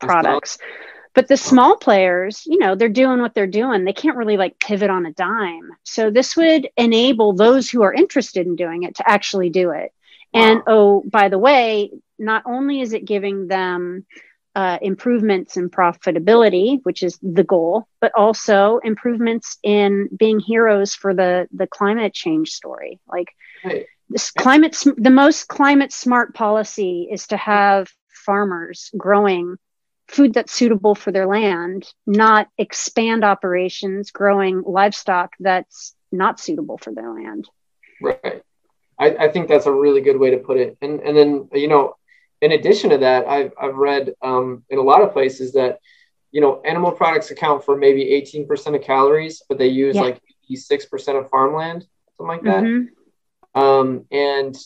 products. 0.00 0.58
But 1.14 1.28
the 1.28 1.36
small 1.38 1.76
players, 1.76 2.42
you 2.44 2.58
know, 2.58 2.74
they're 2.74 2.90
doing 2.90 3.22
what 3.22 3.32
they're 3.32 3.46
doing. 3.46 3.84
They 3.84 3.94
can't 3.94 4.18
really 4.18 4.36
like 4.36 4.58
pivot 4.58 4.90
on 4.90 5.06
a 5.06 5.12
dime. 5.12 5.70
So, 5.84 6.10
this 6.10 6.36
would 6.36 6.68
enable 6.76 7.32
those 7.32 7.70
who 7.70 7.82
are 7.82 7.92
interested 7.92 8.46
in 8.46 8.56
doing 8.56 8.82
it 8.82 8.96
to 8.96 9.08
actually 9.08 9.50
do 9.50 9.70
it. 9.70 9.92
And 10.34 10.62
oh, 10.66 11.02
by 11.10 11.28
the 11.28 11.38
way, 11.38 11.90
not 12.18 12.42
only 12.46 12.80
is 12.80 12.92
it 12.92 13.04
giving 13.06 13.48
them 13.48 14.04
uh, 14.56 14.78
improvements 14.80 15.58
in 15.58 15.68
profitability, 15.68 16.80
which 16.82 17.02
is 17.02 17.18
the 17.22 17.44
goal, 17.44 17.86
but 18.00 18.12
also 18.14 18.78
improvements 18.82 19.58
in 19.62 20.08
being 20.16 20.40
heroes 20.40 20.94
for 20.94 21.12
the 21.12 21.46
the 21.52 21.66
climate 21.66 22.14
change 22.14 22.50
story. 22.50 22.98
Like 23.06 23.28
this 24.08 24.30
climate, 24.30 24.76
the 24.96 25.10
most 25.10 25.48
climate 25.48 25.92
smart 25.92 26.34
policy 26.34 27.08
is 27.10 27.26
to 27.28 27.36
have 27.36 27.88
farmers 28.08 28.90
growing 28.96 29.56
food 30.08 30.34
that's 30.34 30.52
suitable 30.52 30.94
for 30.94 31.10
their 31.10 31.26
land, 31.26 31.86
not 32.06 32.48
expand 32.58 33.24
operations 33.24 34.10
growing 34.10 34.62
livestock 34.64 35.32
that's 35.40 35.94
not 36.12 36.38
suitable 36.38 36.78
for 36.78 36.94
their 36.94 37.12
land. 37.12 37.48
Right. 38.00 38.42
I, 38.98 39.16
I 39.16 39.28
think 39.28 39.48
that's 39.48 39.66
a 39.66 39.72
really 39.72 40.00
good 40.00 40.18
way 40.18 40.30
to 40.30 40.38
put 40.38 40.58
it. 40.58 40.78
And 40.80 41.00
and 41.00 41.16
then 41.16 41.48
you 41.52 41.68
know 41.68 41.96
in 42.40 42.52
addition 42.52 42.90
to 42.90 42.98
that, 42.98 43.26
I've, 43.26 43.52
I've 43.60 43.76
read 43.76 44.14
um, 44.22 44.64
in 44.68 44.78
a 44.78 44.82
lot 44.82 45.02
of 45.02 45.12
places 45.12 45.52
that, 45.54 45.80
you 46.32 46.40
know, 46.40 46.60
animal 46.62 46.92
products 46.92 47.30
account 47.30 47.64
for 47.64 47.76
maybe 47.76 48.04
18% 48.04 48.74
of 48.74 48.82
calories, 48.82 49.42
but 49.48 49.58
they 49.58 49.68
use 49.68 49.96
yeah. 49.96 50.02
like 50.02 50.22
86% 50.50 51.18
of 51.18 51.30
farmland, 51.30 51.86
something 52.16 52.36
like 52.36 52.42
that. 52.44 52.62
Mm-hmm. 52.62 52.92
Um, 53.56 54.04
and 54.12 54.56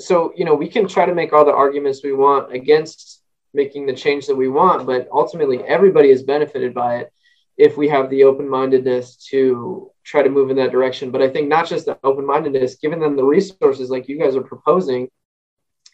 so, 0.00 0.32
you 0.36 0.44
know, 0.44 0.54
we 0.54 0.68
can 0.68 0.88
try 0.88 1.06
to 1.06 1.14
make 1.14 1.32
all 1.32 1.44
the 1.44 1.52
arguments 1.52 2.02
we 2.02 2.12
want 2.12 2.52
against 2.52 3.22
making 3.54 3.86
the 3.86 3.94
change 3.94 4.26
that 4.26 4.34
we 4.34 4.48
want, 4.48 4.86
but 4.86 5.08
ultimately 5.12 5.62
everybody 5.62 6.10
is 6.10 6.24
benefited 6.24 6.74
by 6.74 6.96
it 6.96 7.12
if 7.56 7.76
we 7.76 7.88
have 7.88 8.10
the 8.10 8.24
open 8.24 8.48
mindedness 8.48 9.16
to 9.30 9.90
try 10.02 10.22
to 10.22 10.28
move 10.28 10.50
in 10.50 10.56
that 10.56 10.72
direction. 10.72 11.12
But 11.12 11.22
I 11.22 11.30
think 11.30 11.48
not 11.48 11.68
just 11.68 11.86
the 11.86 11.96
open 12.02 12.26
mindedness, 12.26 12.74
giving 12.74 12.98
them 12.98 13.14
the 13.14 13.24
resources 13.24 13.90
like 13.90 14.08
you 14.08 14.18
guys 14.18 14.34
are 14.34 14.42
proposing 14.42 15.08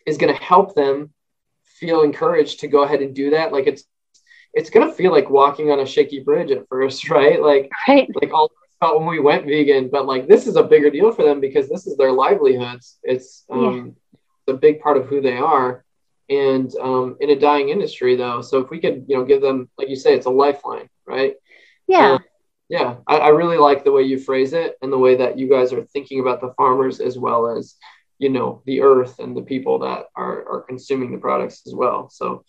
is 0.07 0.16
going 0.16 0.34
to 0.34 0.43
help 0.43 0.74
them 0.74 1.12
feel 1.64 2.03
encouraged 2.03 2.61
to 2.61 2.68
go 2.68 2.82
ahead 2.82 3.03
and 3.03 3.14
do 3.14 3.30
that. 3.30 3.53
Like 3.53 3.66
it's 3.66 3.84
it's 4.53 4.70
going 4.70 4.88
to 4.88 4.95
feel 4.95 5.12
like 5.12 5.30
walking 5.30 5.70
on 5.70 5.80
a 5.80 5.86
shaky 5.86 6.20
bridge 6.20 6.51
at 6.51 6.66
first, 6.68 7.09
right? 7.11 7.41
Like 7.41 7.70
right. 7.86 8.09
like 8.14 8.32
all 8.32 8.51
felt 8.80 8.98
when 8.98 9.08
we 9.08 9.20
went 9.20 9.46
vegan, 9.46 9.88
but 9.90 10.06
like 10.06 10.26
this 10.26 10.46
is 10.46 10.56
a 10.56 10.62
bigger 10.62 10.90
deal 10.90 11.12
for 11.12 11.24
them 11.24 11.40
because 11.40 11.68
this 11.68 11.86
is 11.86 11.96
their 11.96 12.12
livelihoods. 12.12 12.98
It's 13.02 13.44
um, 13.50 13.94
yeah. 14.46 14.54
a 14.54 14.56
big 14.56 14.80
part 14.80 14.96
of 14.96 15.06
who 15.06 15.20
they 15.20 15.36
are, 15.36 15.84
and 16.28 16.74
um, 16.80 17.16
in 17.20 17.30
a 17.30 17.38
dying 17.38 17.68
industry 17.68 18.16
though. 18.16 18.40
So 18.40 18.58
if 18.58 18.70
we 18.70 18.80
could, 18.80 19.04
you 19.06 19.16
know, 19.16 19.24
give 19.24 19.42
them, 19.42 19.68
like 19.78 19.88
you 19.88 19.96
say, 19.96 20.14
it's 20.14 20.26
a 20.26 20.30
lifeline, 20.30 20.88
right? 21.06 21.34
Yeah. 21.86 22.12
Um, 22.12 22.24
yeah, 22.70 22.96
I, 23.06 23.16
I 23.16 23.28
really 23.28 23.58
like 23.58 23.82
the 23.82 23.90
way 23.90 24.02
you 24.02 24.16
phrase 24.16 24.52
it 24.52 24.76
and 24.80 24.92
the 24.92 24.98
way 24.98 25.16
that 25.16 25.36
you 25.36 25.48
guys 25.48 25.72
are 25.72 25.84
thinking 25.86 26.20
about 26.20 26.40
the 26.40 26.54
farmers 26.56 27.00
as 27.00 27.18
well 27.18 27.48
as 27.48 27.74
you 28.18 28.28
know 28.28 28.62
the 28.64 28.82
earth 28.82 29.18
and 29.18 29.36
the 29.36 29.42
people 29.42 29.80
that 29.80 30.04
are 30.14 30.48
are 30.48 30.64
consuming 30.68 31.10
the 31.10 31.18
products 31.18 31.62
as 31.66 31.74
well. 31.74 32.08
So 32.10 32.44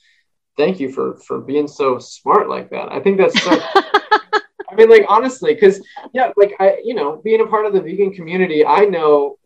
thank 0.58 0.80
you 0.80 0.92
for 0.92 1.18
for 1.18 1.42
being 1.42 1.68
so 1.68 1.98
smart 1.98 2.50
like 2.50 2.70
that. 2.70 2.92
I 2.92 3.00
think 3.00 3.18
that's 3.18 3.42
so 3.42 3.60
I 4.72 4.76
mean, 4.76 4.90
like 4.90 5.06
honestly, 5.10 5.54
because 5.54 5.86
yeah, 6.14 6.32
like 6.38 6.54
I, 6.60 6.78
you 6.84 6.94
know, 6.94 7.18
being 7.18 7.42
a 7.42 7.48
part 7.48 7.66
of 7.66 7.74
the 7.74 7.82
vegan 7.82 8.14
community, 8.14 8.66
I 8.66 8.86
know 8.86 9.38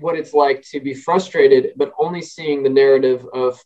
what 0.00 0.16
it's 0.16 0.34
like 0.34 0.62
to 0.70 0.80
be 0.80 0.94
frustrated, 0.94 1.72
but 1.76 1.92
only 1.98 2.22
seeing 2.22 2.62
the 2.62 2.70
narrative 2.70 3.26
of, 3.32 3.58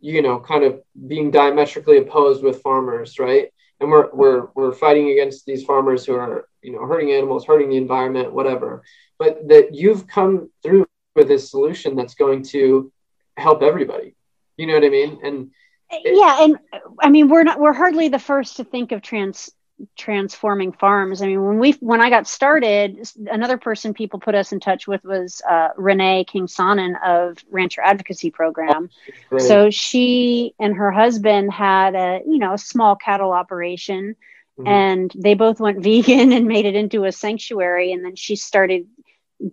you 0.00 0.22
know, 0.22 0.40
kind 0.40 0.64
of 0.64 0.80
being 1.06 1.30
diametrically 1.30 1.98
opposed 1.98 2.42
with 2.42 2.62
farmers, 2.62 3.18
right? 3.18 3.52
And 3.80 3.90
we're 3.90 4.10
we're 4.12 4.48
we're 4.54 4.72
fighting 4.72 5.10
against 5.10 5.46
these 5.46 5.64
farmers 5.64 6.04
who 6.04 6.14
are, 6.14 6.48
you 6.62 6.72
know, 6.72 6.86
hurting 6.86 7.12
animals, 7.12 7.44
hurting 7.44 7.70
the 7.70 7.76
environment, 7.76 8.32
whatever. 8.32 8.82
But 9.18 9.48
that 9.48 9.74
you've 9.74 10.06
come 10.06 10.50
through 10.62 10.86
with 11.14 11.28
this 11.28 11.50
solution 11.50 11.94
that's 11.94 12.14
going 12.14 12.42
to 12.44 12.92
help 13.36 13.62
everybody. 13.62 14.14
You 14.56 14.66
know 14.66 14.74
what 14.74 14.84
I 14.84 14.88
mean? 14.88 15.20
And 15.24 15.50
it, 15.90 16.16
yeah, 16.16 16.44
and 16.44 16.58
I 17.00 17.10
mean, 17.10 17.28
we're 17.28 17.44
not 17.44 17.60
we're 17.60 17.72
hardly 17.72 18.08
the 18.08 18.18
first 18.18 18.56
to 18.56 18.64
think 18.64 18.92
of 18.92 19.02
trans 19.02 19.50
transforming 19.96 20.72
farms. 20.72 21.22
I 21.22 21.26
mean, 21.26 21.44
when 21.44 21.58
we 21.58 21.72
when 21.80 22.00
I 22.00 22.10
got 22.10 22.26
started, 22.26 23.08
another 23.30 23.58
person 23.58 23.94
people 23.94 24.20
put 24.20 24.34
us 24.34 24.52
in 24.52 24.60
touch 24.60 24.86
with 24.86 25.04
was 25.04 25.42
uh, 25.48 25.68
Renee 25.76 26.24
King 26.24 26.46
Sonnen 26.46 26.94
of 27.04 27.38
Rancher 27.50 27.82
Advocacy 27.82 28.30
Program. 28.30 28.90
Oh, 29.30 29.38
so 29.38 29.70
she 29.70 30.54
and 30.58 30.76
her 30.76 30.90
husband 30.90 31.52
had 31.52 31.94
a 31.94 32.20
you 32.26 32.38
know 32.38 32.54
a 32.54 32.58
small 32.58 32.96
cattle 32.96 33.32
operation, 33.32 34.16
mm-hmm. 34.58 34.68
and 34.68 35.12
they 35.16 35.34
both 35.34 35.60
went 35.60 35.80
vegan 35.82 36.32
and 36.32 36.46
made 36.46 36.66
it 36.66 36.74
into 36.74 37.04
a 37.04 37.12
sanctuary. 37.12 37.92
And 37.92 38.04
then 38.04 38.16
she 38.16 38.36
started 38.36 38.86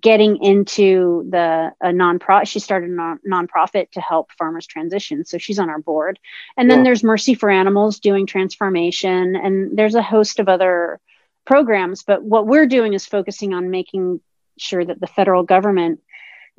getting 0.02 0.44
into 0.44 1.28
the 1.30 1.72
a 1.82 1.92
non-profit 1.92 2.48
she 2.48 2.60
started 2.60 2.90
a 2.90 2.94
non- 2.94 3.20
nonprofit 3.28 3.90
to 3.92 4.02
help 4.02 4.32
farmers 4.38 4.68
transition 4.68 5.26
so 5.26 5.38
she's 5.38 5.60
on 5.60 5.70
our 5.70 5.80
board. 5.80 6.20
And 6.58 6.70
then 6.70 6.80
yeah. 6.80 6.84
there's 6.86 7.04
mercy 7.04 7.34
for 7.34 7.50
animals 7.50 8.00
doing 8.00 8.26
transformation 8.26 9.36
and 9.36 9.78
there's 9.78 9.96
a 9.96 10.02
host 10.02 10.40
of 10.40 10.48
other 10.48 11.00
programs 11.46 12.04
but 12.04 12.24
what 12.24 12.46
we're 12.46 12.68
doing 12.68 12.94
is 12.94 13.06
focusing 13.06 13.54
on 13.54 13.72
making 13.72 14.22
sure 14.58 14.84
that 14.84 15.00
the 15.00 15.08
federal 15.08 15.44
government 15.44 16.02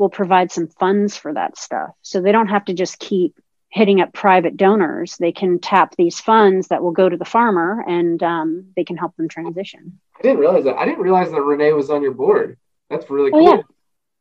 will 0.01 0.09
provide 0.09 0.51
some 0.51 0.66
funds 0.66 1.16
for 1.16 1.35
that 1.35 1.59
stuff. 1.59 1.91
So 2.03 2.20
they 2.20 2.33
don't 2.33 2.49
have 2.49 2.64
to 2.64 2.74
just 2.74 2.99
keep 2.99 3.39
hitting 3.68 4.01
up 4.01 4.12
private 4.12 4.57
donors. 4.57 5.16
They 5.18 5.31
can 5.31 5.61
tap 5.61 5.95
these 5.95 6.18
funds 6.18 6.68
that 6.68 6.83
will 6.83 6.91
go 6.91 7.09
to 7.09 7.16
the 7.16 7.24
farmer 7.24 7.85
and 7.87 8.20
um, 8.22 8.72
they 8.74 8.83
can 8.83 8.97
help 8.97 9.14
them 9.16 9.28
transition. 9.28 10.01
I 10.18 10.22
didn't 10.22 10.39
realize 10.39 10.64
that. 10.64 10.76
I 10.76 10.87
didn't 10.87 11.03
realize 11.03 11.31
that 11.31 11.41
renee 11.41 11.72
was 11.72 11.91
on 11.91 12.03
your 12.03 12.14
board 12.14 12.57
that's 12.91 13.09
really 13.09 13.30
oh, 13.32 13.38
cool. 13.38 13.57
Yeah. 13.57 13.62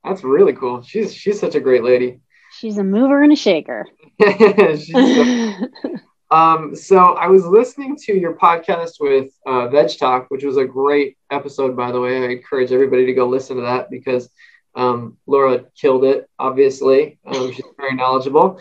That's 0.04 0.24
really 0.24 0.54
cool. 0.54 0.82
She's 0.82 1.14
she's 1.14 1.40
such 1.40 1.56
a 1.56 1.60
great 1.60 1.84
lady. 1.84 2.22
She's 2.58 2.78
a 2.78 2.84
mover 2.84 3.22
and 3.22 3.34
a 3.34 3.36
shaker. 3.36 3.86
so, 4.22 5.54
um, 6.32 6.76
so 6.76 6.98
I 6.98 7.28
was 7.28 7.46
listening 7.46 7.96
to 8.04 8.14
your 8.18 8.36
podcast 8.36 8.94
with 9.00 9.32
uh, 9.46 9.68
Veg 9.68 9.98
Talk, 9.98 10.28
which 10.30 10.44
was 10.44 10.58
a 10.58 10.66
great 10.66 11.18
episode, 11.32 11.76
by 11.76 11.92
the 11.92 12.00
way. 12.00 12.24
I 12.24 12.30
encourage 12.30 12.72
everybody 12.72 13.06
to 13.08 13.14
go 13.14 13.28
listen 13.28 13.58
to 13.58 13.64
that 13.64 13.90
because 13.90 14.30
um, 14.76 15.18
Laura 15.28 15.66
killed 15.80 16.06
it. 16.06 16.30
Obviously, 16.40 17.20
um, 17.26 17.52
she's 17.52 17.66
very 17.78 17.96
knowledgeable. 17.96 18.60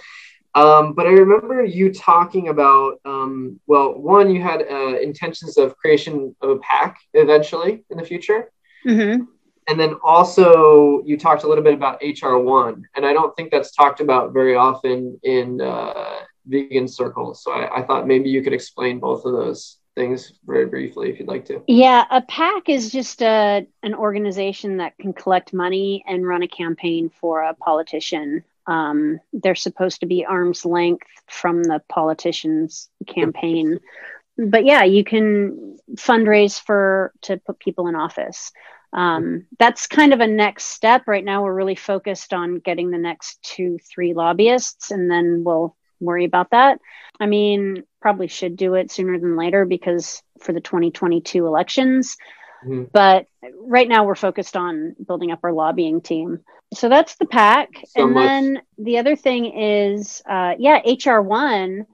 Um, 0.54 0.94
but 0.94 1.06
I 1.06 1.10
remember 1.10 1.64
you 1.64 1.92
talking 1.92 2.48
about, 2.48 3.00
um, 3.04 3.60
well, 3.66 3.94
one, 3.94 4.34
you 4.34 4.42
had 4.42 4.62
uh, 4.62 4.98
intentions 4.98 5.56
of 5.56 5.76
creation 5.76 6.34
of 6.40 6.50
a 6.50 6.58
PAC 6.58 6.98
eventually 7.14 7.84
in 7.90 7.96
the 7.96 8.04
future. 8.04 8.50
Mm-hmm 8.84 9.24
and 9.68 9.78
then 9.78 9.94
also 10.02 11.02
you 11.04 11.18
talked 11.18 11.44
a 11.44 11.48
little 11.48 11.62
bit 11.62 11.74
about 11.74 12.00
HR1, 12.00 12.82
and 12.96 13.06
I 13.06 13.12
don't 13.12 13.36
think 13.36 13.50
that's 13.50 13.70
talked 13.72 14.00
about 14.00 14.32
very 14.32 14.56
often 14.56 15.20
in 15.22 15.60
uh, 15.60 16.20
vegan 16.46 16.88
circles. 16.88 17.42
So 17.42 17.52
I, 17.52 17.80
I, 17.80 17.82
thought 17.82 18.06
maybe 18.06 18.30
you 18.30 18.42
could 18.42 18.54
explain 18.54 18.98
both 18.98 19.24
of 19.26 19.32
those 19.32 19.76
things 19.94 20.32
very 20.46 20.66
briefly 20.66 21.10
if 21.10 21.18
you'd 21.18 21.28
like 21.28 21.44
to. 21.46 21.62
Yeah, 21.66 22.04
a 22.10 22.22
PAC 22.22 22.68
is 22.68 22.90
just 22.90 23.20
a, 23.20 23.66
an 23.82 23.94
organization 23.94 24.78
that 24.78 24.96
can 24.98 25.12
collect 25.12 25.52
money 25.52 26.02
and 26.06 26.26
run 26.26 26.42
a 26.42 26.48
campaign 26.48 27.10
for 27.20 27.42
a 27.42 27.54
politician. 27.54 28.44
Um, 28.66 29.20
they're 29.32 29.54
supposed 29.54 30.00
to 30.00 30.06
be 30.06 30.24
arm's 30.24 30.64
length 30.64 31.08
from 31.26 31.62
the 31.62 31.82
politician's 31.88 32.88
campaign. 33.06 33.80
but 34.38 34.64
yeah, 34.64 34.84
you 34.84 35.04
can 35.04 35.78
fundraise 35.96 36.60
for 36.60 37.12
to 37.22 37.36
put 37.38 37.58
people 37.58 37.88
in 37.88 37.96
office 37.96 38.52
um, 38.92 39.46
that's 39.58 39.86
kind 39.86 40.12
of 40.12 40.20
a 40.20 40.26
next 40.26 40.66
step. 40.66 41.06
Right 41.06 41.24
now 41.24 41.42
we're 41.42 41.54
really 41.54 41.74
focused 41.74 42.32
on 42.32 42.58
getting 42.58 42.90
the 42.90 42.98
next 42.98 43.42
two 43.42 43.78
three 43.78 44.14
lobbyists 44.14 44.90
and 44.90 45.10
then 45.10 45.42
we'll 45.44 45.76
worry 46.00 46.24
about 46.24 46.50
that. 46.50 46.80
I 47.20 47.26
mean 47.26 47.84
probably 48.00 48.28
should 48.28 48.56
do 48.56 48.74
it 48.74 48.90
sooner 48.90 49.18
than 49.18 49.36
later 49.36 49.64
because 49.64 50.22
for 50.40 50.52
the 50.52 50.60
2022 50.60 51.46
elections. 51.46 52.16
Mm-hmm. 52.64 52.84
but 52.92 53.26
right 53.60 53.88
now 53.88 54.02
we're 54.04 54.16
focused 54.16 54.56
on 54.56 54.96
building 55.06 55.30
up 55.30 55.38
our 55.44 55.52
lobbying 55.52 56.00
team. 56.00 56.40
So 56.74 56.88
that's 56.88 57.14
the 57.14 57.26
PAC. 57.26 57.68
So 57.86 58.02
and 58.02 58.14
much. 58.14 58.26
then 58.26 58.62
the 58.78 58.98
other 58.98 59.14
thing 59.14 59.44
is 59.46 60.22
uh, 60.28 60.54
yeah 60.58 60.82
hr1 60.82 61.86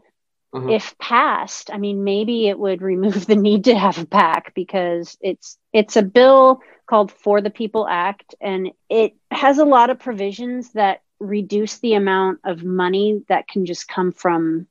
uh-huh. 0.54 0.68
if 0.68 0.96
passed 0.98 1.70
i 1.72 1.78
mean 1.78 2.04
maybe 2.04 2.48
it 2.48 2.58
would 2.58 2.80
remove 2.80 3.26
the 3.26 3.36
need 3.36 3.64
to 3.64 3.76
have 3.76 3.98
a 3.98 4.06
PAC 4.06 4.54
because 4.54 5.18
it's 5.20 5.58
it's 5.72 5.96
a 5.96 6.02
bill 6.02 6.62
called 6.86 7.12
For 7.12 7.40
the 7.40 7.50
People 7.50 7.86
Act, 7.88 8.34
and 8.40 8.70
it 8.88 9.14
has 9.30 9.58
a 9.58 9.64
lot 9.64 9.90
of 9.90 9.98
provisions 9.98 10.72
that 10.72 11.00
reduce 11.18 11.78
the 11.78 11.94
amount 11.94 12.40
of 12.44 12.64
money 12.64 13.22
that 13.28 13.48
can 13.48 13.66
just 13.66 13.88
come 13.88 14.12
from 14.12 14.66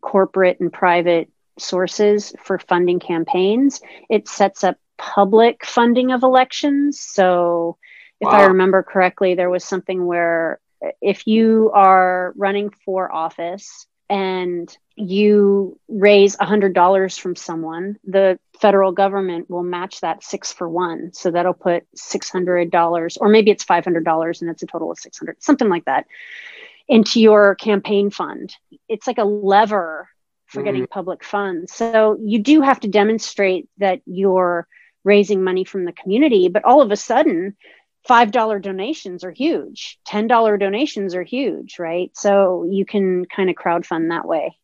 corporate 0.00 0.60
and 0.60 0.72
private 0.72 1.30
sources 1.58 2.32
for 2.42 2.58
funding 2.58 3.00
campaigns. 3.00 3.80
It 4.08 4.28
sets 4.28 4.62
up 4.62 4.76
public 4.96 5.64
funding 5.64 6.12
of 6.12 6.22
elections. 6.22 7.00
So, 7.00 7.78
if 8.20 8.26
wow. 8.26 8.32
I 8.32 8.46
remember 8.46 8.82
correctly, 8.82 9.34
there 9.34 9.50
was 9.50 9.64
something 9.64 10.04
where 10.04 10.60
if 11.00 11.26
you 11.26 11.70
are 11.74 12.32
running 12.36 12.70
for 12.84 13.12
office 13.12 13.86
and 14.08 14.76
you 14.98 15.78
raise 15.88 16.36
$100 16.36 17.20
from 17.20 17.36
someone, 17.36 17.96
the 18.04 18.38
federal 18.60 18.92
government 18.92 19.48
will 19.48 19.62
match 19.62 20.00
that 20.00 20.22
six 20.22 20.52
for 20.52 20.68
one. 20.68 21.12
So 21.12 21.30
that'll 21.30 21.54
put 21.54 21.86
$600, 21.96 23.18
or 23.20 23.28
maybe 23.28 23.50
it's 23.50 23.64
$500 23.64 24.40
and 24.40 24.50
it's 24.50 24.62
a 24.62 24.66
total 24.66 24.90
of 24.90 24.98
600, 24.98 25.42
something 25.42 25.68
like 25.68 25.84
that, 25.84 26.06
into 26.88 27.20
your 27.20 27.54
campaign 27.54 28.10
fund. 28.10 28.54
It's 28.88 29.06
like 29.06 29.18
a 29.18 29.24
lever 29.24 30.08
for 30.46 30.58
mm-hmm. 30.58 30.64
getting 30.66 30.86
public 30.86 31.22
funds. 31.22 31.72
So 31.72 32.18
you 32.20 32.40
do 32.40 32.60
have 32.62 32.80
to 32.80 32.88
demonstrate 32.88 33.68
that 33.78 34.00
you're 34.06 34.66
raising 35.04 35.44
money 35.44 35.64
from 35.64 35.84
the 35.84 35.92
community, 35.92 36.48
but 36.48 36.64
all 36.64 36.82
of 36.82 36.90
a 36.90 36.96
sudden, 36.96 37.56
$5 38.08 38.62
donations 38.62 39.22
are 39.22 39.30
huge, 39.30 39.98
$10 40.08 40.58
donations 40.58 41.14
are 41.14 41.22
huge, 41.22 41.78
right? 41.78 42.10
So 42.14 42.66
you 42.68 42.86
can 42.86 43.26
kind 43.26 43.50
of 43.50 43.56
crowd 43.56 43.84
fund 43.84 44.10
that 44.10 44.26
way. 44.26 44.57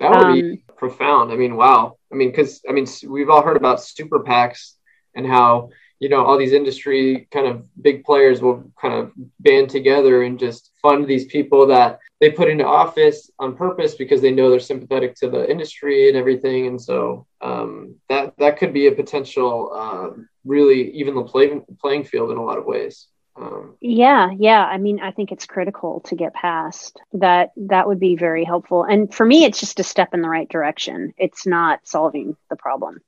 That 0.00 0.10
would 0.10 0.18
um, 0.18 0.40
be 0.40 0.64
profound. 0.76 1.32
I 1.32 1.36
mean, 1.36 1.56
wow. 1.56 1.96
I 2.12 2.14
mean, 2.14 2.30
because 2.30 2.62
I 2.68 2.72
mean, 2.72 2.86
we've 3.06 3.30
all 3.30 3.42
heard 3.42 3.56
about 3.56 3.82
super 3.82 4.20
PACs 4.20 4.74
and 5.14 5.26
how 5.26 5.70
you 5.98 6.08
know 6.08 6.24
all 6.24 6.38
these 6.38 6.52
industry 6.52 7.28
kind 7.32 7.46
of 7.46 7.64
big 7.82 8.04
players 8.04 8.40
will 8.40 8.70
kind 8.80 8.94
of 8.94 9.12
band 9.40 9.70
together 9.70 10.22
and 10.22 10.38
just 10.38 10.70
fund 10.80 11.06
these 11.06 11.26
people 11.26 11.66
that 11.66 11.98
they 12.20 12.30
put 12.30 12.48
into 12.48 12.66
office 12.66 13.30
on 13.38 13.56
purpose 13.56 13.94
because 13.94 14.20
they 14.20 14.30
know 14.30 14.50
they're 14.50 14.60
sympathetic 14.60 15.14
to 15.16 15.28
the 15.28 15.48
industry 15.50 16.08
and 16.08 16.16
everything. 16.16 16.66
And 16.66 16.80
so 16.80 17.26
um, 17.40 17.96
that 18.08 18.34
that 18.38 18.58
could 18.58 18.72
be 18.72 18.86
a 18.86 18.92
potential, 18.92 19.70
uh, 19.74 20.22
really 20.44 20.90
even 20.92 21.14
the 21.14 21.22
play, 21.24 21.60
playing 21.80 22.04
field 22.04 22.30
in 22.30 22.38
a 22.38 22.44
lot 22.44 22.58
of 22.58 22.64
ways. 22.64 23.08
Um, 23.40 23.76
yeah, 23.80 24.30
yeah. 24.36 24.64
I 24.64 24.78
mean, 24.78 25.00
I 25.00 25.12
think 25.12 25.32
it's 25.32 25.46
critical 25.46 26.00
to 26.06 26.16
get 26.16 26.34
past 26.34 27.00
that. 27.12 27.52
That 27.56 27.86
would 27.86 28.00
be 28.00 28.16
very 28.16 28.44
helpful. 28.44 28.84
And 28.84 29.12
for 29.12 29.24
me, 29.24 29.44
it's 29.44 29.60
just 29.60 29.80
a 29.80 29.84
step 29.84 30.14
in 30.14 30.22
the 30.22 30.28
right 30.28 30.48
direction. 30.48 31.14
It's 31.16 31.46
not 31.46 31.80
solving 31.84 32.36
the 32.50 32.56
problem, 32.56 33.00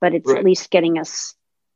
but 0.00 0.14
it's 0.14 0.28
right. 0.28 0.38
at 0.38 0.44
least 0.44 0.70
getting 0.70 0.98
us 0.98 1.34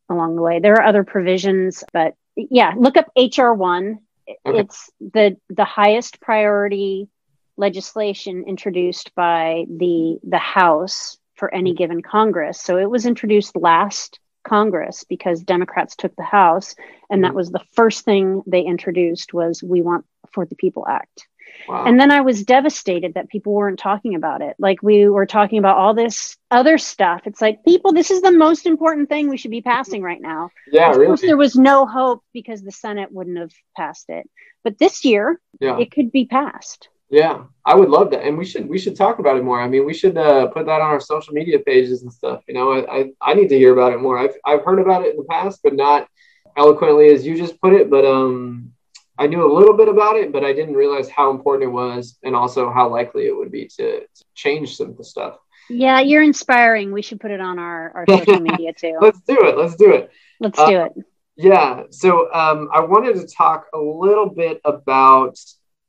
along 0.08 0.36
the 0.36 0.42
way. 0.42 0.60
There 0.60 0.74
are 0.74 0.84
other 0.84 1.04
provisions, 1.04 1.84
but 1.92 2.14
yeah, 2.36 2.74
look 2.76 2.96
up 2.96 3.10
HR1. 3.16 3.98
Okay. 4.46 4.58
It's 4.60 4.90
the 5.00 5.36
the 5.48 5.64
highest 5.64 6.20
priority 6.20 7.08
legislation 7.56 8.44
introduced 8.46 9.14
by 9.14 9.64
the 9.68 10.18
the 10.22 10.38
House 10.38 11.18
for 11.34 11.52
any 11.54 11.74
given 11.74 12.02
Congress. 12.02 12.60
So 12.60 12.78
it 12.78 12.90
was 12.90 13.06
introduced 13.06 13.56
last 13.56 14.18
Congress 14.48 15.04
because 15.04 15.42
Democrats 15.42 15.96
took 15.96 16.14
the 16.16 16.22
House, 16.22 16.74
and 17.10 17.24
that 17.24 17.28
mm-hmm. 17.28 17.36
was 17.36 17.50
the 17.50 17.64
first 17.72 18.04
thing 18.04 18.42
they 18.46 18.62
introduced 18.62 19.34
was 19.34 19.62
we 19.62 19.82
want 19.82 20.04
for 20.32 20.46
the 20.46 20.56
People 20.56 20.86
Act. 20.88 21.26
Wow. 21.68 21.84
And 21.84 21.98
then 21.98 22.10
I 22.10 22.20
was 22.20 22.44
devastated 22.44 23.14
that 23.14 23.28
people 23.28 23.52
weren't 23.52 23.78
talking 23.78 24.14
about 24.14 24.42
it. 24.42 24.56
Like 24.58 24.82
we 24.82 25.08
were 25.08 25.26
talking 25.26 25.58
about 25.58 25.76
all 25.76 25.94
this 25.94 26.36
other 26.50 26.78
stuff. 26.78 27.22
It's 27.24 27.40
like 27.40 27.64
people, 27.64 27.92
this 27.92 28.10
is 28.10 28.22
the 28.22 28.32
most 28.32 28.66
important 28.66 29.08
thing 29.08 29.28
we 29.28 29.36
should 29.36 29.50
be 29.50 29.62
passing 29.62 30.02
right 30.02 30.20
now. 30.20 30.50
Yeah, 30.70 30.90
of 30.90 30.96
really. 30.96 31.06
course, 31.06 31.22
there 31.22 31.36
was 31.36 31.56
no 31.56 31.86
hope 31.86 32.22
because 32.32 32.62
the 32.62 32.72
Senate 32.72 33.10
wouldn't 33.12 33.38
have 33.38 33.52
passed 33.76 34.08
it. 34.08 34.28
But 34.62 34.78
this 34.78 35.04
year, 35.04 35.40
yeah. 35.60 35.78
it 35.78 35.90
could 35.90 36.12
be 36.12 36.26
passed. 36.26 36.88
Yeah, 37.10 37.44
I 37.64 37.74
would 37.74 37.88
love 37.88 38.10
that, 38.10 38.24
and 38.24 38.36
we 38.36 38.44
should 38.44 38.68
we 38.68 38.78
should 38.78 38.94
talk 38.94 39.18
about 39.18 39.38
it 39.38 39.44
more. 39.44 39.60
I 39.60 39.68
mean, 39.68 39.86
we 39.86 39.94
should 39.94 40.18
uh, 40.18 40.48
put 40.48 40.66
that 40.66 40.80
on 40.80 40.90
our 40.90 41.00
social 41.00 41.32
media 41.32 41.58
pages 41.58 42.02
and 42.02 42.12
stuff. 42.12 42.42
You 42.46 42.54
know, 42.54 42.72
I, 42.72 42.98
I, 42.98 43.10
I 43.22 43.34
need 43.34 43.48
to 43.48 43.56
hear 43.56 43.72
about 43.72 43.94
it 43.94 44.00
more. 44.00 44.18
I've 44.18 44.34
I've 44.44 44.62
heard 44.62 44.78
about 44.78 45.04
it 45.04 45.12
in 45.12 45.16
the 45.16 45.24
past, 45.24 45.60
but 45.64 45.74
not 45.74 46.06
eloquently 46.56 47.08
as 47.08 47.26
you 47.26 47.36
just 47.36 47.58
put 47.62 47.72
it. 47.72 47.88
But 47.88 48.04
um, 48.04 48.72
I 49.16 49.26
knew 49.26 49.50
a 49.50 49.52
little 49.52 49.74
bit 49.74 49.88
about 49.88 50.16
it, 50.16 50.32
but 50.32 50.44
I 50.44 50.52
didn't 50.52 50.74
realize 50.74 51.08
how 51.08 51.30
important 51.30 51.70
it 51.70 51.72
was, 51.72 52.18
and 52.22 52.36
also 52.36 52.70
how 52.70 52.90
likely 52.90 53.26
it 53.26 53.34
would 53.34 53.50
be 53.50 53.66
to, 53.78 54.00
to 54.00 54.24
change 54.34 54.76
some 54.76 54.90
of 54.90 54.98
the 54.98 55.04
stuff. 55.04 55.38
Yeah, 55.70 56.00
you're 56.00 56.22
inspiring. 56.22 56.92
We 56.92 57.00
should 57.00 57.20
put 57.20 57.30
it 57.30 57.40
on 57.40 57.58
our 57.58 57.90
our 57.90 58.04
social 58.06 58.40
media 58.40 58.74
too. 58.74 58.98
Let's 59.00 59.20
do 59.20 59.38
it. 59.46 59.56
Let's 59.56 59.76
do 59.76 59.92
it. 59.94 60.10
Let's 60.40 60.58
uh, 60.58 60.68
do 60.68 60.80
it. 60.82 60.92
Yeah. 61.36 61.84
So 61.90 62.32
um, 62.34 62.68
I 62.72 62.80
wanted 62.80 63.14
to 63.16 63.26
talk 63.26 63.66
a 63.72 63.78
little 63.78 64.28
bit 64.28 64.60
about 64.64 65.38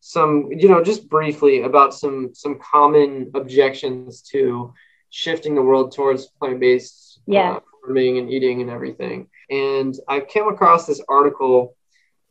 some 0.09 0.49
you 0.51 0.67
know 0.67 0.83
just 0.83 1.07
briefly 1.07 1.61
about 1.61 1.93
some 1.93 2.33
some 2.33 2.57
common 2.57 3.29
objections 3.35 4.23
to 4.23 4.73
shifting 5.11 5.53
the 5.53 5.61
world 5.61 5.93
towards 5.95 6.25
plant-based 6.25 7.21
yeah. 7.27 7.51
uh, 7.51 7.59
farming 7.85 8.17
and 8.17 8.31
eating 8.31 8.61
and 8.61 8.71
everything. 8.71 9.27
And 9.51 9.93
i 10.07 10.19
came 10.19 10.47
across 10.47 10.87
this 10.87 10.99
article 11.07 11.75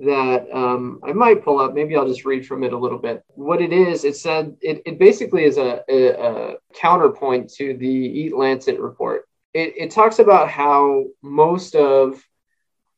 that 0.01 0.49
um, 0.53 0.99
i 1.05 1.13
might 1.13 1.45
pull 1.45 1.61
up. 1.61 1.73
Maybe 1.73 1.95
i'll 1.95 2.09
just 2.09 2.25
read 2.25 2.45
from 2.45 2.65
it 2.65 2.73
a 2.73 2.79
little 2.85 2.99
bit. 2.99 3.23
What 3.29 3.63
it 3.63 3.73
is 3.73 4.05
it 4.05 4.17
said 4.17 4.57
it, 4.61 4.83
it 4.85 4.99
basically 4.99 5.45
is 5.45 5.57
a, 5.57 5.85
a, 5.89 5.99
a 6.29 6.55
counterpoint 6.75 7.49
to 7.59 7.75
the 7.75 7.95
eat 8.21 8.37
lancet 8.37 8.81
report. 8.81 9.29
It, 9.55 9.75
it 9.77 9.91
talks 9.93 10.19
about 10.19 10.51
how 10.51 11.05
most 11.23 11.77
of 11.77 12.21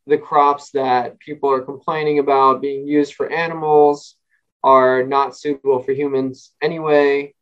the 0.07 0.17
crops 0.17 0.71
that 0.71 1.19
people 1.19 1.51
are 1.51 1.61
complaining 1.61 2.19
about 2.19 2.63
being 2.63 2.87
used 2.87 3.13
for 3.13 3.31
animals 3.31 4.17
are 4.63 5.05
not 5.05 5.37
suitable 5.37 5.83
for 5.83 5.93
humans 5.93 6.53
anyway. 6.63 7.35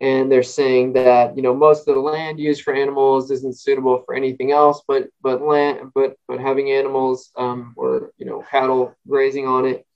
And 0.00 0.30
they're 0.30 0.42
saying 0.42 0.94
that 0.94 1.36
you 1.36 1.42
know 1.42 1.54
most 1.54 1.88
of 1.88 1.94
the 1.94 2.00
land 2.00 2.38
used 2.40 2.62
for 2.62 2.74
animals 2.74 3.30
isn't 3.30 3.58
suitable 3.58 4.02
for 4.04 4.14
anything 4.14 4.50
else, 4.50 4.82
but 4.86 5.08
but 5.22 5.40
land 5.40 5.92
but 5.94 6.16
but 6.26 6.40
having 6.40 6.72
animals 6.72 7.30
um, 7.36 7.74
or 7.76 8.10
you 8.18 8.26
know 8.26 8.42
cattle 8.50 8.94
grazing 9.08 9.46
on 9.46 9.66
it. 9.66 9.86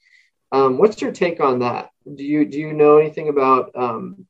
Um, 0.53 0.79
what's 0.79 1.03
your 1.03 1.13
take 1.13 1.41
on 1.41 1.59
that? 1.59 1.91
Do 2.15 2.25
you 2.25 2.47
do 2.47 2.59
you 2.59 2.73
know 2.73 2.99
anything 2.99 3.29
about 3.29 3.73
um, 3.75 4.27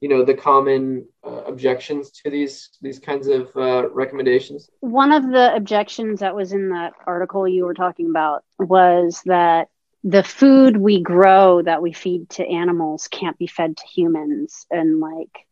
you 0.00 0.08
know 0.08 0.24
the 0.24 0.34
common 0.34 1.06
uh, 1.26 1.44
objections 1.46 2.10
to 2.10 2.30
these 2.30 2.70
these 2.82 2.98
kinds 2.98 3.28
of 3.28 3.48
uh, 3.56 3.88
recommendations? 3.90 4.68
One 4.80 5.12
of 5.12 5.22
the 5.22 5.54
objections 5.54 6.20
that 6.20 6.34
was 6.34 6.52
in 6.52 6.70
that 6.70 6.92
article 7.06 7.48
you 7.48 7.64
were 7.64 7.72
talking 7.72 8.10
about 8.10 8.44
was 8.58 9.22
that 9.24 9.68
the 10.04 10.22
food 10.22 10.76
we 10.76 11.00
grow 11.00 11.62
that 11.62 11.82
we 11.82 11.92
feed 11.92 12.28
to 12.28 12.46
animals 12.46 13.08
can't 13.08 13.38
be 13.38 13.46
fed 13.46 13.76
to 13.76 13.86
humans. 13.86 14.66
And 14.70 15.00
like 15.00 15.46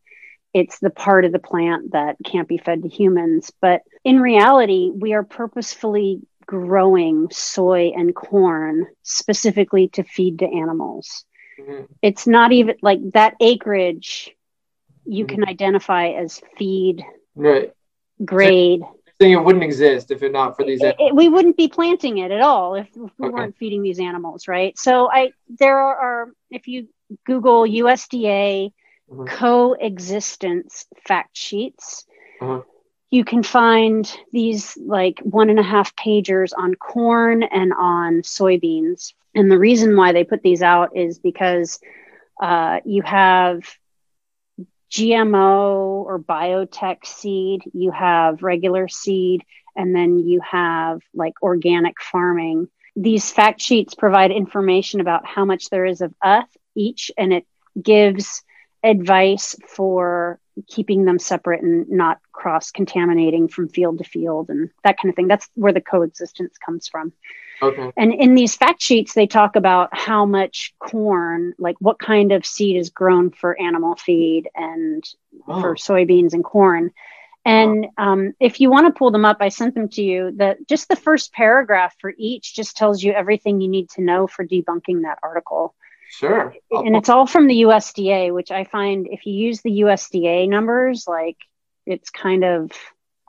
it's 0.53 0.79
the 0.79 0.91
part 0.91 1.25
of 1.25 1.33
the 1.33 1.39
plant 1.39 1.93
that 1.93 2.17
can't 2.25 2.47
be 2.47 2.59
fed 2.59 2.83
to 2.83 2.89
humans. 2.89 3.51
But 3.61 3.83
in 4.05 4.21
reality 4.21 4.91
we 4.95 5.15
are 5.15 5.25
purposefully 5.25 6.21
growing 6.47 7.29
soy 7.31 7.93
and 7.97 8.15
corn 8.15 8.87
specifically 9.03 9.89
to 9.89 10.05
feed 10.05 10.41
to 10.41 10.47
animals. 10.47 11.25
Mm-hmm. 11.61 11.85
it's 12.01 12.27
not 12.27 12.51
even 12.53 12.77
like 12.81 12.99
that 13.13 13.35
acreage 13.39 14.35
you 15.05 15.27
mm-hmm. 15.27 15.35
can 15.35 15.49
identify 15.49 16.09
as 16.09 16.41
feed 16.57 17.05
right. 17.35 17.75
grade 18.25 18.81
it 19.31 19.45
wouldn't 19.45 19.65
exist 19.65 20.11
if 20.11 20.23
it 20.23 20.33
not 20.33 20.57
for 20.57 20.65
these. 20.65 20.83
It, 20.83 20.97
it, 20.99 21.15
we 21.15 21.29
wouldn't 21.29 21.57
be 21.57 21.69
planting 21.69 22.19
it 22.19 22.31
at 22.31 22.41
all 22.41 22.75
if, 22.75 22.89
if 22.89 23.11
we 23.19 23.29
okay. 23.29 23.35
weren't 23.35 23.57
feeding 23.57 23.83
these 23.83 24.01
animals, 24.01 24.49
right? 24.49 24.77
So 24.77 25.11
I 25.11 25.33
there 25.49 25.79
are 25.79 26.31
if 26.51 26.67
you 26.67 26.89
Google 27.25 27.63
USDA 27.63 28.73
mm-hmm. 29.11 29.25
coexistence 29.25 30.87
fact 31.07 31.37
sheets. 31.37 32.05
Mm-hmm. 32.41 32.69
You 33.11 33.25
can 33.25 33.43
find 33.43 34.11
these 34.33 34.77
like 34.79 35.21
one 35.21 35.51
and 35.51 35.59
a 35.59 35.63
half 35.63 35.95
pagers 35.97 36.53
on 36.57 36.75
corn 36.75 37.43
and 37.43 37.73
on 37.75 38.23
soybeans. 38.23 39.13
And 39.35 39.51
the 39.51 39.59
reason 39.59 39.97
why 39.97 40.13
they 40.13 40.25
put 40.25 40.43
these 40.43 40.63
out 40.63 40.97
is 40.97 41.19
because 41.19 41.79
uh, 42.41 42.81
you 42.87 43.03
have 43.03 43.65
GMO 44.93 46.05
or 46.05 46.19
biotech 46.19 47.07
seed, 47.07 47.63
you 47.73 47.91
have 47.91 48.43
regular 48.43 48.89
seed, 48.89 49.43
and 49.75 49.95
then 49.95 50.19
you 50.19 50.41
have 50.41 51.01
like 51.15 51.35
organic 51.43 52.01
farming. 52.01 52.69
These 52.95 53.31
fact 53.31 53.61
sheets 53.63 53.95
provide 53.95 54.31
information 54.31 55.01
about 55.01 55.27
how 55.27 55.47
much 55.47 55.71
there 55.71 55.87
is 55.87 56.03
of 56.03 56.15
us 56.21 56.45
each, 56.75 57.11
and 57.17 57.33
it 57.33 57.47
gives 57.81 58.43
advice 58.85 59.57
for 59.67 60.39
keeping 60.69 61.07
them 61.07 61.19
separate 61.19 61.63
and 61.63 61.89
not 61.89 62.19
cross 62.33 62.71
contaminating 62.71 63.49
from 63.49 63.69
field 63.69 63.99
to 63.99 64.05
field 64.05 64.51
and 64.51 64.69
that 64.85 64.99
kind 65.01 65.09
of 65.11 65.17
thing. 65.17 65.29
That's 65.29 65.49
where 65.55 65.73
the 65.73 65.81
coexistence 65.81 66.59
comes 66.59 66.89
from. 66.89 67.13
Okay. 67.63 67.93
And 67.97 68.13
in 68.13 68.35
these 68.35 68.57
fact 68.57 68.83
sheets, 68.83 69.15
they 69.15 69.27
talk 69.27 69.55
about 69.55 69.97
how 69.97 70.27
much 70.27 70.75
corn, 70.81 71.55
like 71.59 71.77
what 71.79 72.01
kind 72.01 72.33
of 72.33 72.45
seed 72.45 72.77
is 72.77 72.91
grown 72.91 73.31
for 73.31 73.61
animal 73.61 73.95
feed 73.95 74.49
and 74.55 75.05
oh. 75.47 75.61
for 75.61 75.77
soybeans 75.77 76.35
and 76.35 76.43
corn. 76.43 76.91
And 77.45 77.87
um, 77.99 78.35
if 78.41 78.61
you 78.61 78.71
want 78.71 78.87
to 78.87 78.99
pull 78.99 79.11
them 79.11 79.25
up, 79.25 79.39
I 79.41 79.49
sent 79.49 79.75
them 79.75 79.89
to 79.91 80.03
you. 80.03 80.33
That 80.37 80.67
just 80.69 80.89
the 80.89 80.97
first 80.97 81.33
paragraph 81.33 81.95
for 82.01 82.13
each 82.17 82.55
just 82.55 82.77
tells 82.77 83.03
you 83.03 83.13
everything 83.13 83.61
you 83.61 83.69
need 83.69 83.91
to 83.91 84.03
know 84.03 84.27
for 84.27 84.47
debunking 84.47 85.03
that 85.03 85.19
article. 85.23 85.75
Sure. 86.11 86.55
and 86.71 86.95
it's 86.95 87.09
all 87.09 87.27
from 87.27 87.47
the 87.47 87.63
USDA, 87.63 88.35
which 88.35 88.51
I 88.51 88.65
find 88.65 89.09
if 89.11 89.25
you 89.25 89.33
use 89.33 89.63
the 89.63 89.81
USDA 89.81 90.47
numbers, 90.47 91.09
like 91.09 91.39
it's 91.87 92.11
kind 92.11 92.45
of 92.45 92.71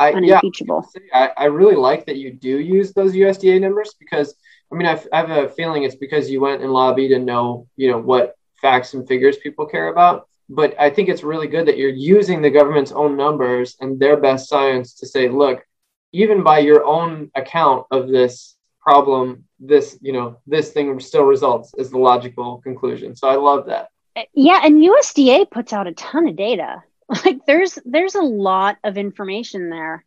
I, 0.03 0.13
unimpeachable. 0.13 0.87
Yeah, 0.95 1.29
I, 1.37 1.43
I 1.43 1.45
really 1.45 1.75
like 1.75 2.05
that 2.05 2.17
you 2.17 2.31
do 2.31 2.59
use 2.59 2.93
those 2.93 3.13
USDA 3.13 3.61
numbers 3.61 3.95
because 3.99 4.35
I 4.71 4.75
mean 4.75 4.87
I, 4.87 4.99
I 5.11 5.17
have 5.17 5.29
a 5.29 5.49
feeling 5.49 5.83
it's 5.83 5.95
because 5.95 6.29
you 6.29 6.41
went 6.41 6.61
and 6.61 6.71
lobbied 6.71 7.11
and 7.11 7.25
know 7.25 7.67
you 7.75 7.91
know 7.91 7.99
what 7.99 8.35
facts 8.61 8.93
and 8.93 9.07
figures 9.07 9.37
people 9.37 9.65
care 9.65 9.89
about. 9.89 10.27
But 10.49 10.75
I 10.79 10.89
think 10.89 11.09
it's 11.09 11.23
really 11.23 11.47
good 11.47 11.67
that 11.67 11.77
you're 11.77 11.89
using 11.89 12.41
the 12.41 12.49
government's 12.49 12.91
own 12.91 13.15
numbers 13.15 13.77
and 13.79 13.99
their 13.99 14.17
best 14.17 14.49
science 14.49 14.93
to 14.95 15.07
say, 15.07 15.29
look, 15.29 15.65
even 16.11 16.43
by 16.43 16.59
your 16.59 16.83
own 16.85 17.31
account 17.35 17.87
of 17.91 18.07
this 18.07 18.55
problem, 18.81 19.45
this 19.59 19.97
you 20.01 20.11
know 20.11 20.37
this 20.45 20.71
thing 20.71 20.99
still 20.99 21.23
results 21.23 21.73
is 21.77 21.89
the 21.91 21.97
logical 21.97 22.59
conclusion. 22.59 23.15
So 23.15 23.27
I 23.27 23.35
love 23.35 23.65
that. 23.67 23.89
Uh, 24.15 24.23
yeah, 24.33 24.61
and 24.63 24.81
USDA 24.81 25.49
puts 25.49 25.73
out 25.73 25.87
a 25.87 25.93
ton 25.93 26.27
of 26.27 26.35
data 26.35 26.83
like 27.25 27.45
there's 27.45 27.77
there's 27.85 28.15
a 28.15 28.21
lot 28.21 28.77
of 28.83 28.97
information 28.97 29.69
there. 29.69 30.05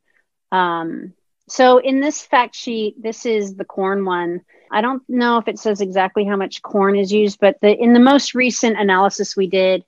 Um, 0.53 1.13
so 1.49 1.79
in 1.79 2.01
this 2.01 2.23
fact 2.23 2.55
sheet 2.55 3.01
this 3.01 3.27
is 3.27 3.55
the 3.55 3.65
corn 3.65 4.05
one. 4.05 4.43
I 4.71 4.81
don't 4.81 5.03
know 5.09 5.39
if 5.39 5.49
it 5.49 5.59
says 5.59 5.81
exactly 5.81 6.25
how 6.25 6.37
much 6.37 6.63
corn 6.63 6.97
is 6.97 7.13
used 7.13 7.39
but 7.41 7.57
the 7.61 7.73
in 7.73 7.93
the 7.93 8.01
most 8.01 8.35
recent 8.35 8.79
analysis 8.79 9.37
we 9.37 9.47
did 9.47 9.85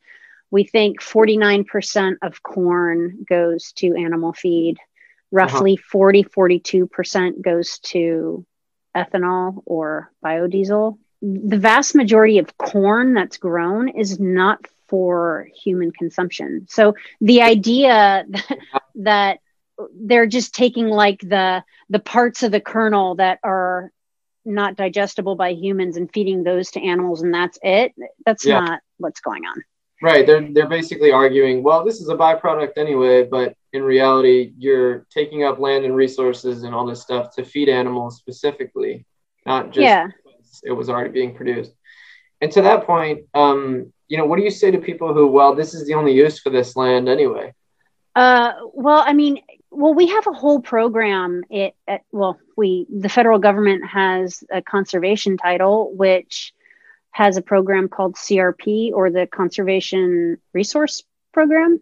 we 0.51 0.65
think 0.65 1.01
49% 1.01 2.17
of 2.23 2.43
corn 2.43 3.25
goes 3.29 3.73
to 3.73 3.95
animal 3.95 4.33
feed. 4.33 4.79
Roughly 5.31 5.75
uh-huh. 5.75 5.89
40 5.91 6.25
42% 6.25 7.43
goes 7.43 7.79
to 7.81 8.47
ethanol 8.97 9.63
or 9.67 10.11
biodiesel. 10.25 10.99
The 11.21 11.59
vast 11.59 11.95
majority 11.95 12.39
of 12.39 12.57
corn 12.57 13.13
that's 13.13 13.37
grown 13.37 13.89
is 13.89 14.19
not 14.19 14.65
for 14.89 15.49
human 15.55 15.93
consumption. 15.93 16.67
So 16.69 16.95
the 17.21 17.43
idea 17.43 18.25
that, 18.29 18.59
that 18.97 19.39
they're 19.95 20.27
just 20.27 20.55
taking 20.55 20.89
like 20.89 21.21
the 21.21 21.63
the 21.89 21.99
parts 21.99 22.43
of 22.43 22.53
the 22.53 22.61
kernel 22.61 23.15
that 23.17 23.39
are 23.43 23.93
not 24.45 24.77
digestible 24.77 25.37
by 25.37 25.51
humans 25.51 25.97
and 25.97 26.11
feeding 26.13 26.43
those 26.43 26.71
to 26.71 26.81
animals 26.81 27.23
and 27.23 27.33
that's 27.33 27.59
it 27.63 27.93
that's 28.25 28.45
yeah. 28.45 28.61
not 28.61 28.81
what's 28.97 29.21
going 29.21 29.45
on 29.45 29.63
right 30.03 30.27
they're 30.27 30.49
they're 30.53 30.69
basically 30.69 31.13
arguing 31.13 31.63
well 31.63 31.85
this 31.85 32.01
is 32.01 32.09
a 32.09 32.17
byproduct 32.17 32.73
anyway 32.77 33.25
but 33.25 33.55
in 33.73 33.83
reality 33.83 34.53
you're 34.57 35.07
taking 35.11 35.45
up 35.45 35.59
land 35.59 35.85
and 35.85 35.95
resources 35.95 36.63
and 36.63 36.75
all 36.75 36.87
this 36.87 37.03
stuff 37.03 37.35
to 37.35 37.45
feed 37.45 37.69
animals 37.69 38.17
specifically 38.17 39.05
not 39.47 39.67
just 39.67 39.85
yeah. 39.85 40.09
it 40.65 40.73
was 40.73 40.89
already 40.89 41.11
being 41.11 41.35
produced 41.35 41.73
and 42.41 42.53
to 42.53 42.63
that 42.63 42.85
point, 42.85 43.25
um, 43.35 43.93
you 44.09 44.17
know, 44.17 44.27
what 44.27 44.37
do 44.37 44.43
you 44.43 44.51
say 44.51 44.71
to 44.71 44.79
people 44.79 45.13
who, 45.13 45.27
well, 45.27 45.55
this 45.55 45.75
is 45.75 45.87
the 45.87 45.95
only 45.95 46.13
use 46.13 46.39
for 46.39 46.51
this 46.51 46.77
land 46.77 47.09
anyway? 47.09 47.53
Uh, 48.15 48.53
well, 48.73 49.03
I 49.07 49.13
mean, 49.13 49.41
well, 49.71 49.95
we 49.95 50.09
have 50.09 50.27
a 50.27 50.33
whole 50.33 50.61
program. 50.61 51.43
It, 51.51 51.75
at, 51.87 52.03
well, 52.11 52.39
we 52.57 52.87
the 52.91 53.09
federal 53.09 53.39
government 53.39 53.87
has 53.87 54.43
a 54.51 54.63
conservation 54.63 55.37
title, 55.37 55.95
which 55.95 56.53
has 57.11 57.37
a 57.37 57.43
program 57.43 57.89
called 57.89 58.15
CRP 58.15 58.93
or 58.93 59.11
the 59.11 59.27
Conservation 59.27 60.39
Resource 60.53 61.03
Program. 61.33 61.81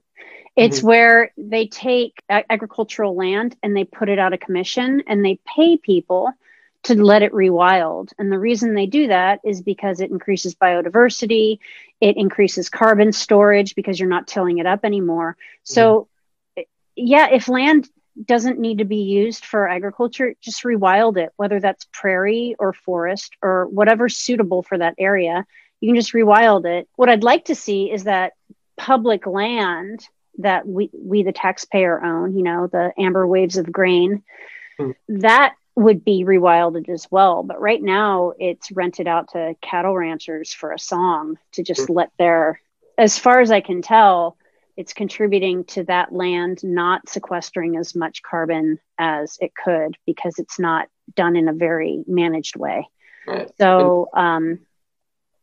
It's 0.56 0.78
mm-hmm. 0.78 0.86
where 0.86 1.32
they 1.36 1.66
take 1.66 2.14
agricultural 2.28 3.14
land 3.14 3.56
and 3.62 3.76
they 3.76 3.84
put 3.84 4.08
it 4.08 4.18
out 4.18 4.32
of 4.32 4.40
commission 4.40 5.02
and 5.06 5.24
they 5.24 5.38
pay 5.46 5.76
people 5.76 6.30
to 6.86 7.02
let 7.02 7.22
it 7.22 7.32
rewild. 7.32 8.12
And 8.18 8.30
the 8.30 8.38
reason 8.38 8.74
they 8.74 8.86
do 8.86 9.08
that 9.08 9.40
is 9.44 9.62
because 9.62 10.00
it 10.00 10.10
increases 10.10 10.54
biodiversity, 10.54 11.58
it 12.00 12.16
increases 12.16 12.68
carbon 12.68 13.12
storage 13.12 13.74
because 13.74 13.98
you're 13.98 14.08
not 14.08 14.26
tilling 14.26 14.58
it 14.58 14.66
up 14.66 14.84
anymore. 14.84 15.36
So, 15.62 16.08
mm-hmm. 16.58 16.62
yeah, 16.96 17.28
if 17.30 17.48
land 17.48 17.88
doesn't 18.24 18.58
need 18.58 18.78
to 18.78 18.84
be 18.84 19.02
used 19.02 19.44
for 19.44 19.68
agriculture, 19.68 20.34
just 20.40 20.62
rewild 20.64 21.16
it, 21.18 21.32
whether 21.36 21.60
that's 21.60 21.86
prairie 21.92 22.56
or 22.58 22.72
forest 22.72 23.36
or 23.42 23.66
whatever's 23.66 24.16
suitable 24.16 24.62
for 24.62 24.78
that 24.78 24.94
area. 24.98 25.46
You 25.80 25.88
can 25.90 25.96
just 25.96 26.14
rewild 26.14 26.64
it. 26.64 26.88
What 26.96 27.10
I'd 27.10 27.22
like 27.22 27.46
to 27.46 27.54
see 27.54 27.90
is 27.90 28.04
that 28.04 28.32
public 28.76 29.26
land 29.26 30.06
that 30.38 30.66
we, 30.66 30.90
we 30.92 31.22
the 31.22 31.32
taxpayer 31.32 32.02
own, 32.02 32.36
you 32.36 32.42
know, 32.42 32.66
the 32.66 32.92
amber 32.98 33.26
waves 33.26 33.56
of 33.56 33.70
grain, 33.70 34.22
mm. 34.78 34.94
that 35.08 35.54
would 35.76 36.04
be 36.04 36.24
rewilded 36.24 36.88
as 36.88 37.06
well. 37.10 37.42
But 37.42 37.60
right 37.60 37.82
now 37.82 38.32
it's 38.38 38.72
rented 38.72 39.06
out 39.06 39.32
to 39.32 39.54
cattle 39.60 39.94
ranchers 39.94 40.52
for 40.52 40.72
a 40.72 40.78
song 40.78 41.36
to 41.52 41.62
just 41.62 41.90
let 41.90 42.10
their, 42.18 42.60
as 42.98 43.18
far 43.18 43.40
as 43.40 43.50
I 43.50 43.60
can 43.60 43.82
tell, 43.82 44.36
it's 44.76 44.94
contributing 44.94 45.64
to 45.64 45.84
that 45.84 46.12
land 46.12 46.60
not 46.62 47.08
sequestering 47.08 47.76
as 47.76 47.94
much 47.94 48.22
carbon 48.22 48.78
as 48.98 49.38
it 49.40 49.52
could 49.54 49.96
because 50.06 50.38
it's 50.38 50.58
not 50.58 50.88
done 51.14 51.36
in 51.36 51.48
a 51.48 51.52
very 51.52 52.02
managed 52.06 52.56
way. 52.56 52.88
Right. 53.26 53.50
So, 53.58 54.08
um, 54.14 54.60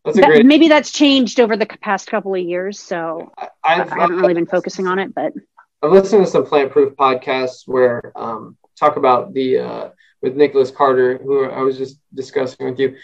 that, 0.05 0.15
great... 0.15 0.45
maybe 0.45 0.67
that's 0.67 0.91
changed 0.91 1.39
over 1.39 1.55
the 1.55 1.65
past 1.65 2.07
couple 2.07 2.35
of 2.35 2.41
years. 2.41 2.79
So 2.79 3.31
I, 3.37 3.49
I've, 3.63 3.91
I 3.91 3.99
haven't 4.01 4.17
really 4.17 4.33
been 4.33 4.45
focusing 4.45 4.87
on 4.87 4.99
it, 4.99 5.13
but 5.15 5.33
I've 5.81 5.91
listened 5.91 6.25
to 6.25 6.31
some 6.31 6.45
plant 6.45 6.71
proof 6.71 6.95
podcasts 6.95 7.67
where 7.67 8.11
um, 8.15 8.57
talk 8.77 8.97
about 8.97 9.33
the 9.33 9.59
uh, 9.59 9.89
with 10.23 10.35
Nicholas 10.35 10.71
Carter, 10.71 11.19
who 11.21 11.45
I 11.49 11.61
was 11.61 11.77
just 11.77 11.99
discussing 12.15 12.65
with 12.65 12.79
you. 12.79 12.95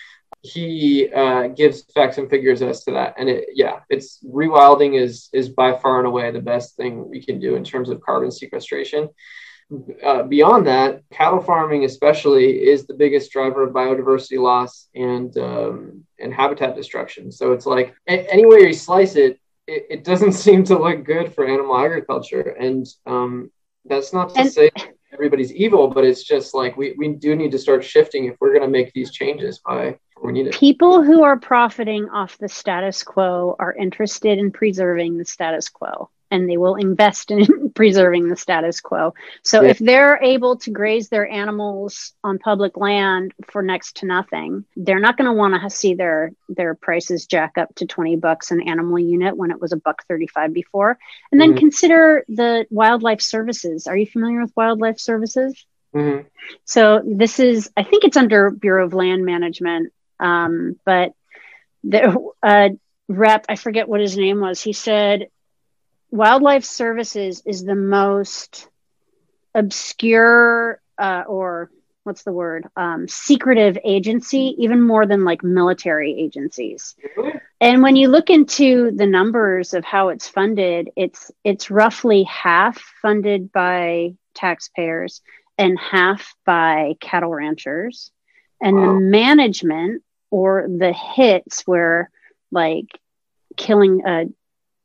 He 0.42 1.10
uh, 1.14 1.50
gives 1.50 1.84
facts 1.94 2.18
and 2.18 2.30
figures 2.30 2.62
as 2.62 2.84
to 2.86 2.92
that, 2.92 3.16
and 3.18 3.28
it, 3.30 3.50
yeah, 3.54 3.82
it's 3.90 4.24
rewilding 4.26 5.00
is 5.00 5.30
is 5.34 5.50
by 5.50 5.78
far 5.78 6.00
and 6.00 6.08
away 6.08 6.32
the 6.32 6.40
best 6.42 6.78
thing 6.78 7.10
we 7.10 7.22
can 7.22 7.40
do 7.40 7.56
in 7.56 7.64
terms 7.64 7.90
of 7.90 8.02
carbon 8.02 8.32
sequestration. 8.32 9.10
Uh, 10.04 10.24
beyond 10.24 10.66
that, 10.66 11.04
cattle 11.12 11.42
farming 11.42 11.84
especially 11.84 12.68
is 12.68 12.88
the 12.88 12.94
biggest 12.94 13.32
driver 13.32 13.64
of 13.64 13.74
biodiversity 13.74 14.40
loss 14.42 14.88
and 14.96 15.38
um, 15.38 16.04
and 16.20 16.34
habitat 16.34 16.76
destruction. 16.76 17.32
So 17.32 17.52
it's 17.52 17.66
like 17.66 17.94
a- 18.08 18.34
any 18.34 18.46
way 18.46 18.62
you 18.62 18.74
slice 18.74 19.16
it, 19.16 19.40
it, 19.68 19.86
it, 19.90 20.04
doesn't 20.04 20.32
seem 20.46 20.64
to 20.66 20.80
look 20.80 21.04
good 21.04 21.34
for 21.34 21.46
animal 21.46 21.78
agriculture. 21.78 22.56
And 22.60 22.88
um, 23.06 23.52
that's 23.86 24.12
not 24.14 24.34
to 24.36 24.42
and- 24.42 24.52
say 24.52 24.72
everybody's 25.20 25.54
evil, 25.54 25.90
but 25.90 26.06
it's 26.06 26.24
just 26.24 26.54
like 26.54 26.78
we, 26.78 26.96
we 26.98 27.10
do 27.10 27.36
need 27.36 27.52
to 27.52 27.60
start 27.60 27.84
shifting 27.84 28.26
if 28.26 28.38
we're 28.40 28.54
going 28.54 28.62
to 28.62 28.70
make 28.70 28.94
these 28.94 29.12
changes 29.12 29.60
by 29.60 29.98
we 30.24 30.32
need 30.32 30.48
it. 30.48 30.54
People 30.54 31.04
who 31.04 31.24
are 31.24 31.38
profiting 31.38 32.10
off 32.10 32.38
the 32.38 32.50
status 32.50 33.04
quo 33.04 33.56
are 33.60 33.74
interested 33.74 34.38
in 34.38 34.52
preserving 34.52 35.18
the 35.18 35.26
status 35.26 35.70
quo 35.70 36.10
and 36.32 36.50
they 36.50 36.58
will 36.58 36.76
invest 36.76 37.32
in 37.32 37.69
preserving 37.80 38.28
the 38.28 38.36
status 38.36 38.82
quo. 38.82 39.14
So 39.42 39.62
yeah. 39.62 39.70
if 39.70 39.80
they're 39.80 40.22
able 40.22 40.58
to 40.58 40.70
graze 40.70 41.08
their 41.08 41.26
animals 41.26 42.12
on 42.26 42.38
public 42.38 42.76
land 42.76 43.34
for 43.50 43.62
next 43.62 43.98
to 43.98 44.06
nothing, 44.06 44.66
they're 44.76 45.00
not 45.00 45.16
going 45.16 45.30
to 45.30 45.34
want 45.34 45.62
to 45.62 45.70
see 45.70 45.94
their 45.94 46.34
their 46.50 46.76
prices 46.76 47.26
jack 47.26 47.58
up 47.58 47.74
to 47.76 47.86
20 47.86 48.18
bucks 48.18 48.52
an 48.52 48.68
animal 48.68 49.00
unit 49.00 49.38
when 49.38 49.50
it 49.50 49.62
was 49.62 49.72
a 49.72 49.78
buck 49.78 50.04
35 50.10 50.52
before. 50.54 51.00
And 51.32 51.40
then 51.40 51.52
mm-hmm. 51.52 51.60
consider 51.60 52.26
the 52.28 52.66
wildlife 52.70 53.22
services. 53.22 53.88
Are 53.88 53.96
you 53.96 54.06
familiar 54.06 54.42
with 54.42 54.52
wildlife 54.58 55.00
services? 55.00 55.66
Mm-hmm. 55.96 56.28
So 56.66 57.02
this 57.06 57.40
is 57.40 57.72
I 57.78 57.84
think 57.84 58.04
it's 58.04 58.18
under 58.18 58.50
Bureau 58.50 58.86
of 58.86 58.94
Land 58.94 59.24
Management 59.24 59.94
um, 60.20 60.78
but 60.86 61.14
the 61.86 62.32
uh, 62.44 62.70
rep, 63.08 63.46
I 63.48 63.56
forget 63.56 63.88
what 63.88 64.02
his 64.02 64.18
name 64.18 64.42
was, 64.42 64.62
he 64.62 64.74
said 64.74 65.28
Wildlife 66.12 66.66
Services 66.66 67.42
is 67.46 67.64
the 67.64 67.76
most 67.76 68.68
obscure 69.54 70.82
uh, 70.98 71.24
or 71.28 71.70
what's 72.04 72.24
the 72.24 72.32
word? 72.32 72.68
Um, 72.76 73.08
secretive 73.08 73.78
agency 73.84 74.56
even 74.58 74.82
more 74.82 75.06
than 75.06 75.24
like 75.24 75.44
military 75.44 76.20
agencies. 76.20 76.96
And 77.62 77.84
when 77.84 77.96
you 77.96 78.08
look 78.08 78.30
into 78.30 78.92
the 78.92 79.06
numbers 79.06 79.74
of 79.74 79.86
how 79.86 80.10
it's 80.10 80.28
funded 80.28 80.90
it's 80.96 81.32
it's 81.44 81.70
roughly 81.70 82.24
half 82.24 82.82
funded 83.02 83.52
by 83.52 84.16
taxpayers 84.34 85.22
and 85.58 85.78
half 85.78 86.36
by 86.46 86.96
cattle 87.00 87.32
ranchers. 87.32 88.12
And 88.62 88.76
wow. 88.76 88.86
the 88.86 89.00
management 89.00 90.04
or 90.32 90.68
the 90.68 90.94
hits 90.94 91.62
where 91.68 92.10
like 92.52 92.88
killing 93.56 94.02
a 94.06 94.26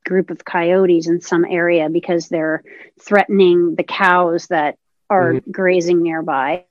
group 0.04 0.30
of 0.30 0.44
coyotes 0.44 1.06
in 1.06 1.20
some 1.20 1.44
area 1.44 1.88
because 1.88 2.28
they're 2.28 2.62
threatening 3.00 3.74
the 3.74 3.82
cows 3.82 4.46
that 4.48 4.78
are 5.10 5.34
mm-hmm. 5.34 5.50
grazing 5.50 6.02
nearby 6.02 6.64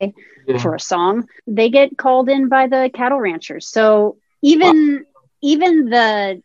yeah. 0.48 0.58
for 0.58 0.76
a 0.76 0.80
song 0.80 1.28
they 1.48 1.70
get 1.70 1.98
called 1.98 2.30
in 2.30 2.50
by 2.50 2.68
the 2.68 2.90
cattle 2.94 3.20
ranchers 3.20 3.68
so 3.68 4.18
even 4.42 4.96
wow. 4.96 5.22
even 5.42 5.90
the 5.90 6.42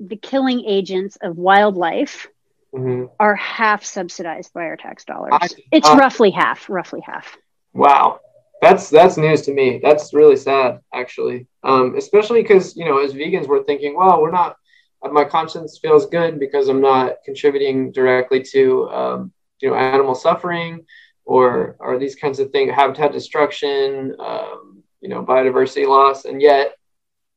the 0.00 0.16
killing 0.16 0.64
agents 0.64 1.16
of 1.22 1.36
wildlife 1.36 2.28
mm-hmm. 2.74 3.06
are 3.18 3.34
half 3.34 3.84
subsidized 3.84 4.52
by 4.52 4.62
our 4.62 4.76
tax 4.76 5.04
dollars 5.04 5.32
I, 5.32 5.48
it's 5.72 5.88
uh, 5.88 5.96
roughly 5.96 6.30
half 6.30 6.68
roughly 6.68 7.00
half 7.00 7.36
wow 7.72 8.20
that's 8.64 8.88
that's 8.88 9.16
news 9.16 9.42
to 9.42 9.52
me. 9.52 9.78
That's 9.82 10.14
really 10.14 10.36
sad, 10.36 10.80
actually. 10.92 11.46
Um, 11.62 11.96
especially 11.96 12.42
because 12.42 12.76
you 12.76 12.84
know, 12.84 12.98
as 13.04 13.12
vegans, 13.12 13.46
we're 13.46 13.64
thinking, 13.64 13.94
well, 13.96 14.20
we're 14.22 14.30
not. 14.30 14.56
My 15.12 15.24
conscience 15.24 15.78
feels 15.78 16.06
good 16.06 16.40
because 16.40 16.68
I'm 16.68 16.80
not 16.80 17.16
contributing 17.24 17.92
directly 17.92 18.42
to 18.52 18.88
um, 18.90 19.32
you 19.60 19.70
know 19.70 19.76
animal 19.76 20.14
suffering 20.14 20.84
or 21.24 21.76
or 21.78 21.98
these 21.98 22.14
kinds 22.14 22.38
of 22.38 22.50
things, 22.50 22.72
habitat 22.72 23.12
destruction, 23.12 24.14
um, 24.18 24.82
you 25.00 25.08
know, 25.08 25.24
biodiversity 25.24 25.86
loss, 25.86 26.24
and 26.24 26.40
yet 26.40 26.74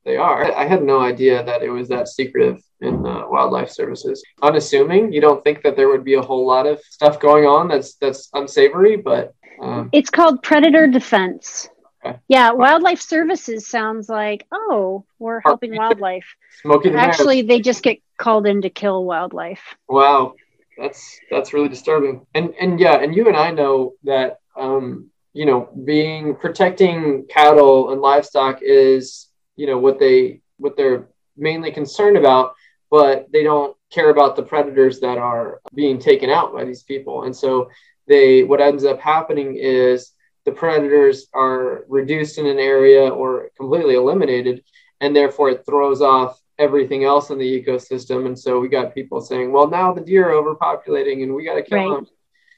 they 0.06 0.18
are. 0.18 0.52
I 0.56 0.66
had 0.66 0.84
no 0.84 1.02
idea 1.02 1.44
that 1.44 1.64
it 1.64 1.70
was 1.70 1.90
that 1.90 2.08
secretive 2.08 2.62
in 2.80 3.06
uh, 3.06 3.28
wildlife 3.28 3.70
services. 3.70 4.24
Unassuming, 4.42 5.12
you 5.12 5.20
don't 5.20 5.44
think 5.44 5.64
that 5.64 5.76
there 5.76 5.90
would 5.90 6.04
be 6.04 6.14
a 6.14 6.22
whole 6.22 6.46
lot 6.46 6.66
of 6.66 6.80
stuff 6.82 7.20
going 7.20 7.46
on 7.46 7.68
that's 7.68 7.96
that's 7.96 8.30
unsavory, 8.34 8.96
but 8.96 9.34
um, 9.62 9.90
it's 9.92 10.10
called 10.10 10.44
predator 10.44 10.88
defense. 10.88 11.70
Okay. 12.08 12.20
Yeah, 12.28 12.52
wildlife 12.52 13.02
services 13.02 13.68
sounds 13.68 14.10
like 14.10 14.46
oh, 14.52 15.06
we're 15.20 15.42
helping 15.42 15.76
wildlife. 15.76 16.26
Smoking 16.62 16.96
Actually, 16.96 17.42
they 17.42 17.60
just 17.60 17.84
get 17.84 18.00
called 18.18 18.48
in 18.48 18.62
to 18.62 18.70
kill 18.70 19.06
wildlife. 19.06 19.76
Wow, 19.88 20.36
that's 20.78 21.20
that's 21.30 21.54
really 21.54 21.70
disturbing. 21.70 22.26
And 22.34 22.54
and 22.60 22.80
yeah, 22.80 22.96
and 22.96 23.16
you 23.16 23.28
and 23.28 23.38
I 23.38 23.52
know 23.52 23.94
that 24.04 24.40
um, 24.56 25.10
you 25.34 25.46
know 25.46 25.70
being 25.86 26.36
protecting 26.36 27.26
cattle 27.30 27.92
and 27.92 28.02
livestock 28.02 28.60
is 28.62 29.28
you 29.56 29.68
know 29.68 29.78
what 29.78 30.00
they 30.00 30.42
what 30.58 30.76
they're 30.78 31.08
mainly 31.36 31.72
concerned 31.72 32.18
about, 32.18 32.56
but 32.90 33.32
they 33.32 33.44
don't 33.44 33.76
care 33.92 34.10
about 34.10 34.36
the 34.36 34.44
predators 34.44 35.00
that 35.00 35.18
are 35.18 35.62
being 35.74 36.00
taken 36.00 36.30
out 36.30 36.54
by 36.54 36.66
these 36.66 36.84
people. 36.84 37.24
And 37.24 37.36
so 37.36 37.70
they 38.08 38.44
what 38.44 38.62
ends 38.62 38.86
up 38.86 39.00
happening 39.00 39.56
is 39.58 40.12
the 40.48 40.54
predators 40.54 41.28
are 41.34 41.84
reduced 41.90 42.38
in 42.38 42.46
an 42.46 42.58
area 42.58 43.10
or 43.10 43.50
completely 43.58 43.96
eliminated 43.96 44.64
and 45.02 45.14
therefore 45.14 45.50
it 45.50 45.66
throws 45.66 46.02
off 46.02 46.42
everything 46.58 47.04
else 47.04 47.30
in 47.32 47.38
the 47.38 47.62
ecosystem 47.62 48.26
and 48.26 48.40
so 48.40 48.58
we 48.58 48.70
got 48.70 48.96
people 48.96 49.20
saying 49.20 49.52
well 49.52 49.68
now 49.68 49.94
the 49.94 50.00
deer 50.00 50.30
are 50.32 50.42
overpopulating 50.42 51.22
and 51.22 51.36
we 51.36 51.44
got 51.44 51.56
to 51.56 51.62
kill 51.62 51.78
right. 51.78 51.96
them 51.98 52.08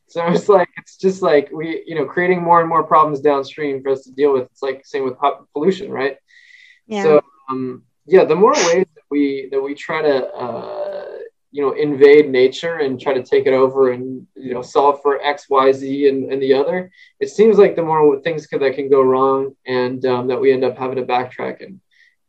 so 0.07 0.23
it's 0.27 0.47
like 0.47 0.69
it's 0.77 0.97
just 0.97 1.23
like 1.23 1.49
we 1.51 1.83
you 1.87 1.95
know 1.95 2.05
creating 2.05 2.43
more 2.43 2.59
and 2.59 2.69
more 2.69 2.83
problems 2.83 3.21
downstream 3.21 3.81
for 3.81 3.89
us 3.89 4.03
to 4.03 4.11
deal 4.11 4.33
with 4.33 4.43
it's 4.43 4.61
like 4.61 4.85
same 4.85 5.03
with 5.03 5.15
pollution 5.53 5.91
right 5.91 6.17
yeah. 6.85 7.01
so 7.01 7.21
um, 7.49 7.81
yeah 8.05 8.23
the 8.23 8.35
more 8.35 8.53
ways 8.53 8.85
that 8.93 9.07
we 9.09 9.49
that 9.51 9.59
we 9.59 9.73
try 9.73 9.99
to 9.99 10.27
uh, 10.27 10.88
you 11.51 11.61
know 11.61 11.71
invade 11.71 12.29
nature 12.29 12.77
and 12.77 13.01
try 13.01 13.13
to 13.13 13.23
take 13.23 13.47
it 13.47 13.53
over 13.53 13.91
and 13.91 14.27
you 14.35 14.53
know 14.53 14.61
solve 14.61 15.01
for 15.01 15.19
x 15.21 15.49
y 15.49 15.71
z 15.71 16.07
and, 16.07 16.31
and 16.31 16.41
the 16.41 16.53
other 16.53 16.91
it 17.19 17.29
seems 17.29 17.57
like 17.57 17.75
the 17.75 17.81
more 17.81 18.19
things 18.21 18.45
can, 18.45 18.59
that 18.59 18.75
can 18.75 18.89
go 18.89 19.01
wrong 19.01 19.55
and 19.65 20.05
um, 20.05 20.27
that 20.27 20.39
we 20.39 20.51
end 20.51 20.63
up 20.63 20.77
having 20.77 20.97
to 20.97 21.03
backtrack 21.03 21.63
and 21.63 21.79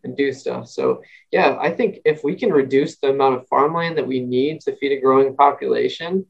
and 0.04 0.16
do 0.16 0.32
stuff. 0.32 0.68
So 0.68 1.02
yeah, 1.30 1.56
I 1.60 1.70
think 1.70 1.98
if 2.04 2.24
we 2.24 2.34
can 2.34 2.52
reduce 2.52 2.96
the 2.96 3.10
amount 3.10 3.36
of 3.36 3.48
farmland 3.48 3.98
that 3.98 4.06
we 4.06 4.20
need 4.20 4.60
to 4.62 4.76
feed 4.76 4.92
a 4.92 5.00
growing 5.00 5.36
population, 5.36 6.26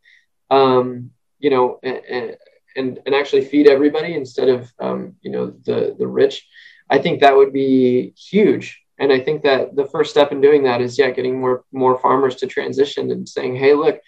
um, 0.50 1.10
you 1.38 1.50
know, 1.50 1.78
and, 1.82 2.36
and, 2.76 3.00
and 3.04 3.14
actually 3.14 3.44
feed 3.44 3.68
everybody 3.68 4.14
instead 4.14 4.48
of, 4.48 4.70
um, 4.78 5.16
you 5.22 5.30
know, 5.30 5.54
the, 5.64 5.94
the 5.98 6.06
rich, 6.06 6.46
I 6.88 6.98
think 6.98 7.20
that 7.20 7.36
would 7.36 7.52
be 7.52 8.14
huge. 8.16 8.79
And 9.00 9.12
I 9.12 9.18
think 9.18 9.42
that 9.42 9.74
the 9.74 9.86
first 9.86 10.10
step 10.10 10.30
in 10.30 10.40
doing 10.40 10.62
that 10.64 10.80
is, 10.80 10.98
yeah, 10.98 11.10
getting 11.10 11.40
more, 11.40 11.64
more 11.72 11.98
farmers 11.98 12.36
to 12.36 12.46
transition 12.46 13.10
and 13.10 13.28
saying, 13.28 13.56
Hey, 13.56 13.74
look, 13.74 14.00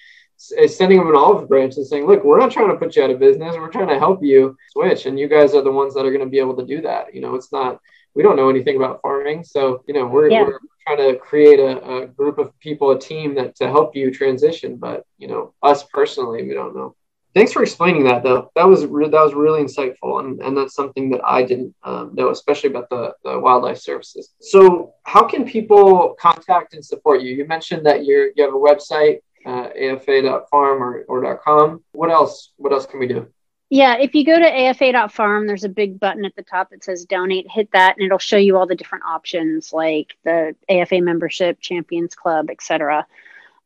sending 0.66 0.98
them 0.98 1.08
an 1.08 1.16
olive 1.16 1.48
branch 1.48 1.76
and 1.76 1.86
saying, 1.86 2.06
look, 2.06 2.24
we're 2.24 2.38
not 2.38 2.50
trying 2.50 2.68
to 2.68 2.76
put 2.76 2.96
you 2.96 3.04
out 3.04 3.10
of 3.10 3.20
business. 3.20 3.56
We're 3.56 3.70
trying 3.70 3.88
to 3.88 3.98
help 3.98 4.22
you 4.22 4.56
switch. 4.72 5.06
And 5.06 5.18
you 5.18 5.28
guys 5.28 5.54
are 5.54 5.62
the 5.62 5.70
ones 5.70 5.94
that 5.94 6.04
are 6.04 6.10
going 6.10 6.24
to 6.24 6.30
be 6.30 6.40
able 6.40 6.56
to 6.56 6.66
do 6.66 6.80
that. 6.82 7.14
You 7.14 7.20
know, 7.20 7.34
it's 7.34 7.52
not, 7.52 7.78
we 8.14 8.22
don't 8.22 8.36
know 8.36 8.50
anything 8.50 8.76
about 8.76 9.00
farming. 9.02 9.44
So, 9.44 9.84
you 9.86 9.94
know, 9.94 10.06
we're, 10.06 10.30
yeah. 10.30 10.42
we're 10.42 10.58
trying 10.84 11.12
to 11.12 11.18
create 11.18 11.60
a, 11.60 12.02
a, 12.02 12.06
group 12.06 12.38
of 12.38 12.58
people, 12.58 12.90
a 12.90 12.98
team 12.98 13.36
that 13.36 13.56
to 13.56 13.68
help 13.68 13.94
you 13.94 14.10
transition. 14.10 14.76
But, 14.76 15.06
you 15.16 15.28
know, 15.28 15.54
us 15.62 15.84
personally, 15.84 16.42
we 16.42 16.54
don't 16.54 16.74
know. 16.74 16.96
Thanks 17.34 17.52
for 17.52 17.62
explaining 17.62 18.04
that 18.04 18.22
though. 18.22 18.50
That 18.54 18.68
was 18.68 18.84
re- 18.84 19.08
that 19.08 19.24
was 19.24 19.32
really 19.32 19.62
insightful, 19.62 20.20
and, 20.20 20.40
and 20.40 20.56
that's 20.56 20.74
something 20.74 21.08
that 21.10 21.22
I 21.24 21.42
didn't 21.42 21.74
um, 21.82 22.14
know, 22.14 22.30
especially 22.30 22.70
about 22.70 22.90
the, 22.90 23.14
the 23.24 23.38
wildlife 23.38 23.78
services. 23.78 24.34
So, 24.40 24.92
how 25.04 25.24
can 25.26 25.46
people 25.46 26.14
contact 26.20 26.74
and 26.74 26.84
support 26.84 27.22
you? 27.22 27.34
You 27.34 27.46
mentioned 27.46 27.86
that 27.86 28.04
you're 28.04 28.28
you 28.36 28.44
have 28.44 28.52
a 28.52 28.56
website 28.56 29.20
uh, 29.46 29.68
afa.farm 29.74 30.82
or, 30.82 31.04
or 31.08 31.38
.com. 31.38 31.82
What 31.92 32.10
else? 32.10 32.52
What 32.56 32.72
else 32.72 32.84
can 32.84 33.00
we 33.00 33.06
do? 33.06 33.26
Yeah, 33.70 33.96
if 33.96 34.14
you 34.14 34.26
go 34.26 34.38
to 34.38 34.68
afa.farm, 34.68 35.46
there's 35.46 35.64
a 35.64 35.68
big 35.70 35.98
button 35.98 36.26
at 36.26 36.36
the 36.36 36.42
top 36.42 36.68
that 36.70 36.84
says 36.84 37.06
donate. 37.06 37.50
Hit 37.50 37.70
that, 37.72 37.96
and 37.96 38.04
it'll 38.04 38.18
show 38.18 38.36
you 38.36 38.58
all 38.58 38.66
the 38.66 38.74
different 38.74 39.04
options 39.04 39.72
like 39.72 40.08
the 40.24 40.54
AFA 40.68 41.00
membership, 41.00 41.58
Champions 41.60 42.14
Club, 42.14 42.50
etc. 42.50 43.06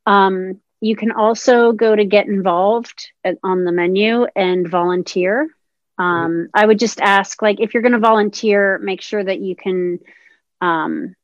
Um, 0.06 0.60
you 0.80 0.96
can 0.96 1.12
also 1.12 1.72
go 1.72 1.94
to 1.94 2.04
get 2.04 2.26
involved 2.26 3.10
on 3.42 3.64
the 3.64 3.72
menu 3.72 4.26
and 4.36 4.68
volunteer. 4.68 5.48
Um. 5.98 6.48
I 6.52 6.66
would 6.66 6.78
just 6.78 7.00
ask, 7.00 7.40
like, 7.40 7.60
if 7.60 7.72
you're 7.72 7.82
going 7.82 7.92
to 7.92 7.98
volunteer, 7.98 8.78
make 8.78 9.00
sure 9.00 9.24
that 9.24 9.40
you 9.40 9.56
can 9.56 9.98
um, 10.60 11.14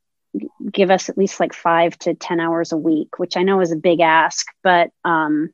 give 0.70 0.90
us 0.90 1.08
at 1.08 1.18
least 1.18 1.40
like 1.40 1.52
five 1.52 1.98
to 2.00 2.14
10 2.14 2.40
hours 2.40 2.72
a 2.72 2.76
week, 2.76 3.18
which 3.18 3.36
I 3.36 3.42
know 3.42 3.60
is 3.60 3.72
a 3.72 3.76
big 3.76 4.00
ask, 4.00 4.46
but 4.62 4.90
um, 5.04 5.52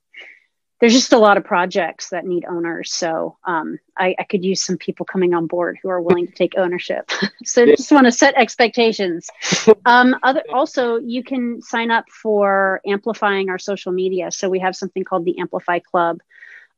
there's 0.80 0.92
just 0.92 1.12
a 1.12 1.18
lot 1.18 1.36
of 1.36 1.44
projects 1.44 2.10
that 2.10 2.24
need 2.24 2.44
owners. 2.44 2.92
So 2.92 3.36
um, 3.44 3.78
I, 3.96 4.14
I, 4.18 4.24
could 4.24 4.44
use 4.44 4.62
some 4.62 4.78
people 4.78 5.04
coming 5.04 5.34
on 5.34 5.46
board 5.46 5.78
who 5.82 5.88
are 5.88 6.00
willing 6.00 6.26
to 6.26 6.32
take 6.32 6.56
ownership. 6.56 7.10
so 7.44 7.62
yeah. 7.64 7.74
just 7.74 7.90
want 7.90 8.06
to 8.06 8.12
set 8.12 8.34
expectations. 8.36 9.28
Um, 9.84 10.16
other, 10.22 10.42
also, 10.52 10.98
you 10.98 11.22
can 11.22 11.62
sign 11.62 11.90
up 11.90 12.04
for 12.10 12.80
amplifying 12.86 13.48
our 13.48 13.58
social 13.58 13.90
media. 13.90 14.30
So 14.30 14.50
we 14.50 14.58
have 14.58 14.76
something 14.76 15.02
called 15.02 15.24
the 15.24 15.38
Amplify 15.38 15.78
Club. 15.78 16.20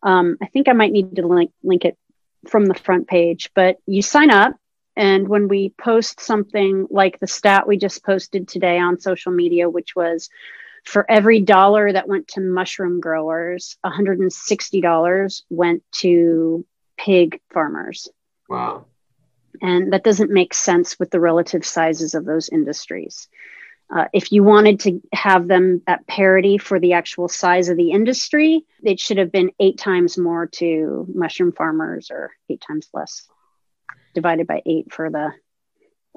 Um, 0.03 0.39
I 0.41 0.47
think 0.47 0.69
I 0.69 0.75
might 0.75 0.93
need 0.93 1.17
to 1.17 1.27
link, 1.27 1.51
link 1.65 1.85
it 1.85 1.99
from 2.49 2.67
the 2.67 2.75
front 2.75 3.09
page, 3.09 3.51
but 3.55 3.79
you 3.87 4.03
sign 4.03 4.31
up 4.31 4.55
and 4.97 5.29
when 5.29 5.49
we 5.49 5.71
post 5.71 6.21
something 6.21 6.87
like 6.91 7.19
the 7.19 7.27
stat 7.27 7.67
we 7.67 7.77
just 7.77 8.05
posted 8.05 8.47
today 8.47 8.79
on 8.79 9.01
social 9.01 9.33
media, 9.33 9.69
which 9.69 9.97
was 9.97 10.29
for 10.85 11.05
every 11.09 11.41
dollar 11.41 11.93
that 11.93 12.09
went 12.09 12.29
to 12.29 12.41
mushroom 12.41 13.01
growers, 13.01 13.77
$160 13.85 15.43
went 15.51 15.83
to 15.93 16.65
pig 16.97 17.41
farmers. 17.53 18.09
Wow. 18.49 18.87
And 19.63 19.93
that 19.93 20.05
doesn't 20.05 20.31
make 20.31 20.55
sense 20.55 20.99
with 20.99 21.11
the 21.11 21.21
relative 21.21 21.65
sizes 21.65 22.15
of 22.15 22.25
those 22.25 22.49
industries. 22.49 23.29
Uh, 23.95 24.05
if 24.13 24.31
you 24.31 24.45
wanted 24.45 24.79
to 24.81 25.01
have 25.13 25.49
them 25.49 25.83
at 25.87 26.07
parity 26.07 26.59
for 26.59 26.79
the 26.79 26.93
actual 26.93 27.29
size 27.29 27.69
of 27.69 27.77
the 27.77 27.91
industry, 27.91 28.65
it 28.85 29.01
should 29.01 29.19
have 29.19 29.33
been 29.33 29.51
eight 29.59 29.79
times 29.79 30.17
more 30.17 30.47
to 30.47 31.07
mushroom 31.13 31.51
farmers 31.51 32.11
or 32.11 32.31
eight 32.49 32.63
times 32.67 32.89
less 32.95 33.29
divided 34.15 34.47
by 34.47 34.63
eight 34.65 34.93
for 34.93 35.11
the 35.11 35.33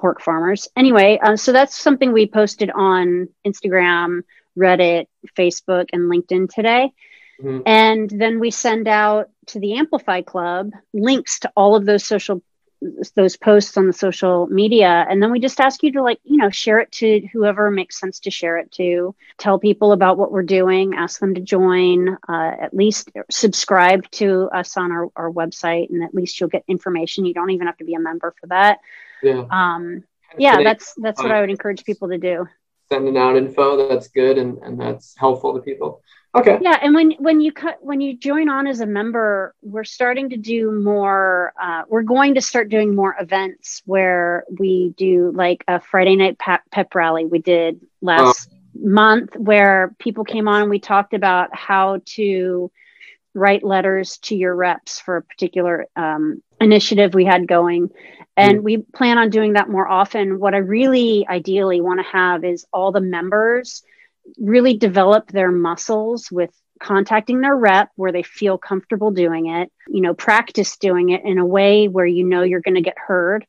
pork 0.00 0.20
farmers. 0.20 0.68
Anyway, 0.76 1.18
uh, 1.20 1.36
so 1.36 1.52
that's 1.52 1.76
something 1.76 2.12
we 2.12 2.26
posted 2.26 2.70
on 2.70 3.28
Instagram, 3.46 4.22
Reddit, 4.58 5.06
Facebook, 5.36 5.88
and 5.92 6.10
LinkedIn 6.10 6.52
today. 6.52 6.92
Mm-hmm. 7.42 7.60
And 7.66 8.10
then 8.10 8.40
we 8.40 8.50
send 8.50 8.88
out 8.88 9.30
to 9.46 9.58
the 9.58 9.74
Amplify 9.74 10.22
Club 10.22 10.70
links 10.92 11.40
to 11.40 11.52
all 11.56 11.76
of 11.76 11.84
those 11.84 12.04
social 12.04 12.42
those 13.16 13.34
posts 13.38 13.78
on 13.78 13.86
the 13.86 13.94
social 13.94 14.46
media. 14.48 15.06
And 15.08 15.22
then 15.22 15.32
we 15.32 15.40
just 15.40 15.58
ask 15.58 15.82
you 15.82 15.92
to 15.92 16.02
like 16.02 16.20
you 16.22 16.36
know 16.36 16.50
share 16.50 16.80
it 16.80 16.92
to 16.92 17.26
whoever 17.32 17.70
makes 17.70 17.98
sense 17.98 18.20
to 18.20 18.30
share 18.30 18.58
it 18.58 18.70
to. 18.72 19.14
Tell 19.38 19.58
people 19.58 19.92
about 19.92 20.18
what 20.18 20.30
we're 20.30 20.42
doing. 20.42 20.94
Ask 20.94 21.18
them 21.18 21.34
to 21.34 21.40
join. 21.40 22.18
Uh, 22.28 22.52
at 22.60 22.74
least 22.74 23.10
subscribe 23.30 24.08
to 24.12 24.50
us 24.52 24.76
on 24.76 24.92
our, 24.92 25.08
our 25.16 25.30
website 25.30 25.88
and 25.90 26.04
at 26.04 26.14
least 26.14 26.38
you'll 26.38 26.50
get 26.50 26.64
information. 26.68 27.24
You 27.24 27.34
don't 27.34 27.50
even 27.50 27.66
have 27.66 27.78
to 27.78 27.84
be 27.84 27.94
a 27.94 28.00
member 28.00 28.34
for 28.38 28.48
that. 28.48 28.80
Yeah. 29.22 29.46
Um 29.50 30.04
yeah 30.38 30.62
that's 30.62 30.94
that's 30.94 31.22
what 31.22 31.30
i 31.30 31.40
would 31.40 31.50
encourage 31.50 31.84
people 31.84 32.08
to 32.08 32.18
do 32.18 32.46
sending 32.88 33.16
out 33.16 33.36
info 33.36 33.88
that's 33.88 34.08
good 34.08 34.38
and, 34.38 34.58
and 34.58 34.80
that's 34.80 35.16
helpful 35.16 35.54
to 35.54 35.60
people 35.60 36.02
Okay. 36.36 36.58
Yeah, 36.60 36.78
and 36.82 36.94
when 36.94 37.12
when 37.12 37.40
you 37.40 37.52
cut 37.52 37.78
when 37.80 38.00
you 38.00 38.16
join 38.16 38.48
on 38.48 38.66
as 38.66 38.80
a 38.80 38.86
member, 38.86 39.54
we're 39.62 39.84
starting 39.84 40.30
to 40.30 40.36
do 40.36 40.72
more. 40.72 41.52
Uh, 41.60 41.82
we're 41.88 42.02
going 42.02 42.34
to 42.34 42.40
start 42.40 42.68
doing 42.68 42.94
more 42.94 43.14
events 43.20 43.82
where 43.84 44.44
we 44.58 44.94
do 44.96 45.30
like 45.32 45.62
a 45.68 45.78
Friday 45.78 46.16
night 46.16 46.38
pep, 46.38 46.62
pep 46.72 46.92
rally. 46.94 47.24
We 47.24 47.38
did 47.38 47.80
last 48.00 48.50
oh. 48.52 48.56
month 48.74 49.36
where 49.36 49.94
people 50.00 50.24
came 50.24 50.48
on 50.48 50.62
and 50.62 50.70
we 50.70 50.80
talked 50.80 51.14
about 51.14 51.54
how 51.54 52.00
to 52.16 52.70
write 53.32 53.62
letters 53.62 54.18
to 54.18 54.34
your 54.34 54.56
reps 54.56 54.98
for 54.98 55.18
a 55.18 55.22
particular 55.22 55.86
um, 55.94 56.42
initiative 56.60 57.14
we 57.14 57.24
had 57.24 57.46
going. 57.46 57.90
And 58.36 58.64
we 58.64 58.78
plan 58.78 59.18
on 59.18 59.30
doing 59.30 59.52
that 59.52 59.68
more 59.68 59.86
often. 59.86 60.40
What 60.40 60.54
I 60.54 60.58
really 60.58 61.26
ideally 61.28 61.80
want 61.80 62.00
to 62.00 62.10
have 62.10 62.44
is 62.44 62.66
all 62.72 62.90
the 62.90 63.00
members 63.00 63.82
really 64.38 64.76
develop 64.76 65.30
their 65.30 65.52
muscles 65.52 66.30
with 66.32 66.50
contacting 66.80 67.40
their 67.40 67.54
rep 67.54 67.90
where 67.96 68.12
they 68.12 68.22
feel 68.22 68.58
comfortable 68.58 69.10
doing 69.10 69.46
it, 69.46 69.70
you 69.86 70.00
know, 70.00 70.14
practice 70.14 70.76
doing 70.76 71.10
it 71.10 71.24
in 71.24 71.38
a 71.38 71.46
way 71.46 71.86
where 71.86 72.06
you 72.06 72.24
know 72.24 72.42
you're 72.42 72.60
going 72.60 72.74
to 72.74 72.80
get 72.80 72.98
heard. 72.98 73.46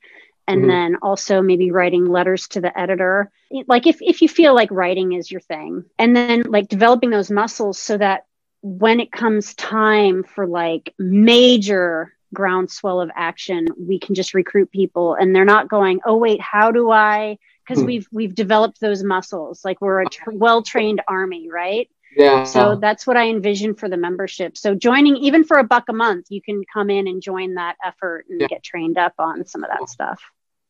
And 0.48 0.62
mm-hmm. 0.62 0.70
then 0.70 0.96
also 1.02 1.42
maybe 1.42 1.72
writing 1.72 2.06
letters 2.06 2.48
to 2.50 2.62
the 2.62 2.78
editor. 2.78 3.32
Like 3.68 3.88
if, 3.88 3.98
if 4.00 4.22
you 4.22 4.30
feel 4.30 4.54
like 4.54 4.70
writing 4.70 5.14
is 5.14 5.32
your 5.32 5.42
thing, 5.42 5.86
and 5.98 6.16
then 6.16 6.44
like 6.44 6.68
developing 6.68 7.10
those 7.10 7.32
muscles 7.32 7.80
so 7.80 7.98
that 7.98 8.26
when 8.62 9.00
it 9.00 9.12
comes 9.12 9.56
time 9.56 10.24
for 10.24 10.46
like 10.46 10.94
major 11.00 12.15
groundswell 12.36 13.02
of 13.02 13.10
action, 13.16 13.68
we 13.80 13.98
can 14.00 14.14
just 14.14 14.36
recruit 14.36 14.72
people. 14.72 15.16
And 15.16 15.36
they're 15.36 15.46
not 15.46 15.70
going, 15.70 16.02
oh, 16.06 16.18
wait, 16.18 16.40
how 16.40 16.72
do 16.72 16.92
I? 16.92 17.38
Because 17.66 17.82
hmm. 17.82 17.88
we've 17.88 18.08
we've 18.12 18.36
developed 18.36 18.80
those 18.80 19.04
muscles. 19.04 19.66
Like 19.66 19.82
we're 19.82 20.02
a 20.02 20.10
tr- 20.10 20.32
well-trained 20.32 21.02
army 21.08 21.50
right? 21.52 21.90
Yeah. 22.16 22.44
So 22.46 22.78
that's 22.78 23.06
what 23.06 23.18
i 23.18 23.28
envision 23.28 23.76
for 23.76 23.90
the 23.90 23.98
membership. 23.98 24.58
So 24.58 24.74
joining 24.76 25.18
even 25.18 25.44
for 25.44 25.58
a 25.58 25.64
buck 25.64 25.86
a 25.90 25.94
month 25.94 26.28
you 26.30 26.42
can 26.42 26.64
come 26.72 26.90
in 26.90 27.08
and 27.08 27.22
join 27.22 27.56
that 27.56 27.76
effort 27.84 28.26
and 28.30 28.40
yeah. 28.40 28.48
get 28.48 28.64
trained 28.64 28.98
up 28.98 29.14
on 29.20 29.46
some 29.46 29.64
of 29.64 29.70
that 29.70 29.90
stuff. 29.90 30.22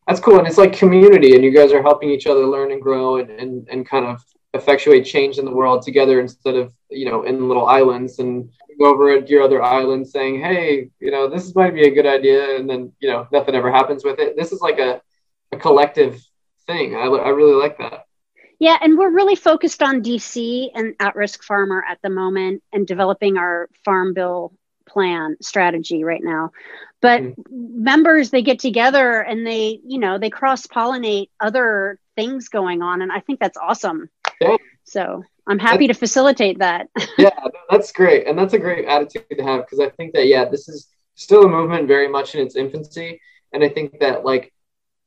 That's 0.06 0.20
cool 0.20 0.38
and 0.38 0.46
it's 0.46 0.58
like 0.58 0.72
community 0.72 1.34
and 1.34 1.44
you 1.44 1.52
guys 1.52 1.72
are 1.72 1.82
helping 1.82 2.10
each 2.10 2.26
other 2.26 2.46
learn 2.46 2.72
and 2.72 2.80
grow 2.80 3.18
and, 3.18 3.30
and, 3.30 3.68
and 3.68 3.88
kind 3.88 4.06
of 4.06 4.24
effectuate 4.56 5.04
change 5.04 5.38
in 5.38 5.44
the 5.44 5.50
world 5.50 5.82
together 5.82 6.20
instead 6.20 6.56
of 6.56 6.72
you 6.90 7.06
know 7.06 7.22
in 7.22 7.48
little 7.48 7.66
islands 7.66 8.18
and 8.18 8.50
go 8.78 8.86
over 8.92 9.10
at 9.10 9.28
your 9.28 9.42
other 9.42 9.62
island 9.62 10.06
saying 10.06 10.40
hey 10.40 10.90
you 11.00 11.10
know 11.10 11.28
this 11.28 11.54
might 11.54 11.74
be 11.74 11.86
a 11.86 11.94
good 11.94 12.06
idea 12.06 12.56
and 12.56 12.68
then 12.68 12.92
you 13.00 13.08
know 13.08 13.26
nothing 13.32 13.54
ever 13.54 13.70
happens 13.70 14.04
with 14.04 14.18
it 14.18 14.36
this 14.36 14.52
is 14.52 14.60
like 14.60 14.78
a, 14.78 15.00
a 15.52 15.56
collective 15.56 16.20
thing. 16.66 16.94
I, 16.94 17.04
I 17.04 17.28
really 17.30 17.54
like 17.54 17.78
that. 17.78 18.06
Yeah, 18.58 18.76
and 18.80 18.96
we're 18.96 19.10
really 19.10 19.36
focused 19.36 19.82
on 19.82 20.02
DC 20.02 20.70
and 20.74 20.94
at 20.98 21.14
risk 21.14 21.42
farmer 21.42 21.84
at 21.88 21.98
the 22.02 22.10
moment 22.10 22.62
and 22.72 22.86
developing 22.86 23.36
our 23.36 23.68
farm 23.84 24.14
bill 24.14 24.52
plan 24.88 25.36
strategy 25.40 26.04
right 26.04 26.22
now. 26.22 26.52
But 27.00 27.22
mm 27.22 27.34
members, 27.48 28.30
they 28.30 28.42
get 28.42 28.58
together 28.58 29.20
and 29.20 29.46
they, 29.46 29.78
you 29.86 29.98
know, 29.98 30.18
they 30.18 30.30
cross 30.30 30.66
pollinate 30.66 31.28
other 31.38 32.00
things 32.16 32.48
going 32.48 32.82
on. 32.82 33.00
And 33.00 33.12
I 33.12 33.20
think 33.20 33.38
that's 33.38 33.56
awesome. 33.56 34.10
Yeah. 34.40 34.56
So 34.84 35.22
I'm 35.46 35.58
happy 35.58 35.86
that's, 35.86 35.98
to 35.98 36.06
facilitate 36.06 36.58
that. 36.58 36.88
yeah, 37.18 37.30
that's 37.70 37.92
great. 37.92 38.26
And 38.26 38.38
that's 38.38 38.54
a 38.54 38.58
great 38.58 38.86
attitude 38.86 39.26
to 39.36 39.44
have 39.44 39.64
because 39.64 39.80
I 39.80 39.90
think 39.90 40.14
that, 40.14 40.26
yeah, 40.26 40.44
this 40.44 40.68
is 40.68 40.88
still 41.14 41.44
a 41.44 41.48
movement 41.48 41.88
very 41.88 42.08
much 42.08 42.34
in 42.34 42.44
its 42.44 42.56
infancy. 42.56 43.20
And 43.52 43.64
I 43.64 43.68
think 43.68 44.00
that, 44.00 44.24
like, 44.24 44.52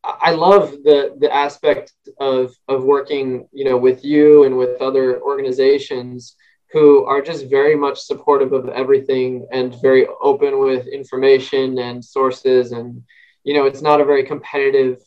I 0.03 0.32
love 0.32 0.71
the 0.84 1.15
the 1.19 1.34
aspect 1.34 1.91
of 2.19 2.55
of 2.69 2.84
working, 2.84 3.49
you 3.51 3.65
know, 3.65 3.77
with 3.77 4.05
you 4.05 4.45
and 4.45 4.57
with 4.57 4.82
other 4.82 5.21
organizations 5.21 6.38
who 6.71 7.03
are 7.03 7.21
just 7.21 7.49
very 7.49 7.75
much 7.75 7.99
supportive 7.99 8.53
of 8.53 8.69
everything 8.69 9.45
and 9.51 9.75
very 9.82 10.07
open 10.21 10.59
with 10.59 10.88
information 10.88 11.80
and 11.80 12.03
sources 12.03 12.71
and 12.71 13.03
you 13.43 13.53
know, 13.53 13.65
it's 13.65 13.82
not 13.82 14.01
a 14.01 14.05
very 14.05 14.23
competitive 14.23 15.01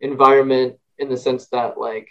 environment 0.00 0.76
in 0.98 1.08
the 1.08 1.16
sense 1.16 1.46
that 1.48 1.78
like 1.78 2.08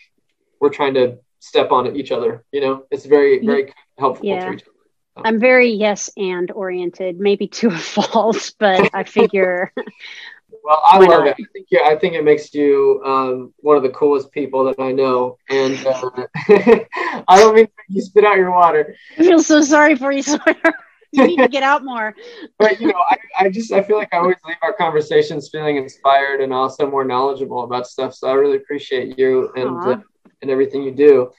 we're 0.59 0.70
trying 0.70 0.93
to 0.95 1.18
step 1.44 1.72
on 1.72 1.96
each 1.96 2.12
other. 2.12 2.46
You 2.52 2.62
know, 2.62 2.86
it's 2.89 3.06
very 3.06 3.46
very 3.46 3.74
helpful 4.00 4.26
yeah. 4.26 4.46
to 4.46 4.54
each 4.54 4.62
other. 4.64 5.26
I'm 5.26 5.39
very 5.39 5.70
yes 5.70 6.10
and 6.18 6.50
oriented, 6.52 7.20
maybe 7.20 7.48
to 7.48 7.68
a 7.68 7.78
fault, 7.78 8.54
but 8.60 8.89
I 8.94 9.04
figure. 9.04 9.72
well, 10.64 10.82
I 10.84 10.98
love 11.00 11.10
not? 11.10 11.28
it. 11.28 11.36
I 11.39 11.46
think, 11.54 11.68
yeah, 11.70 11.82
I 11.86 11.96
think 11.96 12.16
it 12.16 12.24
makes 12.24 12.54
you 12.54 13.02
um, 13.06 13.54
one 13.58 13.78
of 13.78 13.84
the 13.84 13.89
coolest 13.89 14.32
people 14.32 14.64
that 14.66 14.80
I 14.80 14.91
know, 14.91 15.38
and 15.50 15.86
uh, 15.86 16.10
I 17.28 17.39
don't 17.39 17.56
mean 17.56 17.68
you 17.89 18.02
spit 18.02 18.24
out 18.24 18.38
your 18.38 18.52
water. 18.52 18.96
I 19.18 19.24
feel 19.24 19.44
so 19.44 19.62
sorry 19.62 19.96
for 19.96 20.12
you, 20.12 20.24
Sawyer. 20.24 20.56
you 21.12 21.28
need 21.28 21.38
to 21.38 21.48
get 21.48 21.62
out 21.62 21.86
more. 21.86 22.16
but 22.58 22.82
you 22.82 22.88
know, 22.88 23.04
I, 23.08 23.18
I 23.38 23.50
just 23.50 23.72
I 23.72 23.84
feel 23.84 23.98
like 23.98 24.12
I 24.14 24.18
always 24.18 24.38
leave 24.48 24.58
our 24.64 24.74
conversations 24.74 25.50
feeling 25.50 25.78
inspired 25.78 26.41
and 26.41 26.52
also 26.52 26.89
more 26.89 27.06
knowledgeable 27.06 27.66
about 27.66 27.86
stuff. 27.86 28.16
So 28.16 28.30
I 28.30 28.34
really 28.34 28.58
appreciate 28.58 29.20
you 29.20 29.52
and 29.56 29.78
uh, 29.86 29.98
and 30.44 30.52
everything 30.52 30.84
you 30.84 30.94
do. 30.96 31.32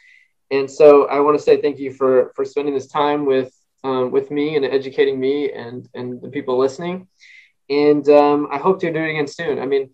And 0.50 0.70
so 0.70 1.06
I 1.08 1.20
want 1.20 1.38
to 1.38 1.44
say 1.44 1.60
thank 1.60 1.78
you 1.78 1.92
for 1.92 2.32
for 2.36 2.44
spending 2.44 2.74
this 2.74 2.88
time 2.88 3.26
with 3.26 3.52
um, 3.84 4.10
with 4.12 4.30
me 4.32 4.56
and 4.56 4.64
educating 4.64 5.20
me 5.20 5.52
and 5.52 5.88
and 5.94 6.20
the 6.22 6.30
people 6.30 6.58
listening. 6.58 7.08
And 7.70 8.08
um, 8.08 8.48
I 8.52 8.58
hope 8.58 8.80
to 8.80 8.92
do 8.92 9.00
it 9.00 9.10
again 9.10 9.28
soon. 9.28 9.58
I 9.60 9.66
mean, 9.66 9.90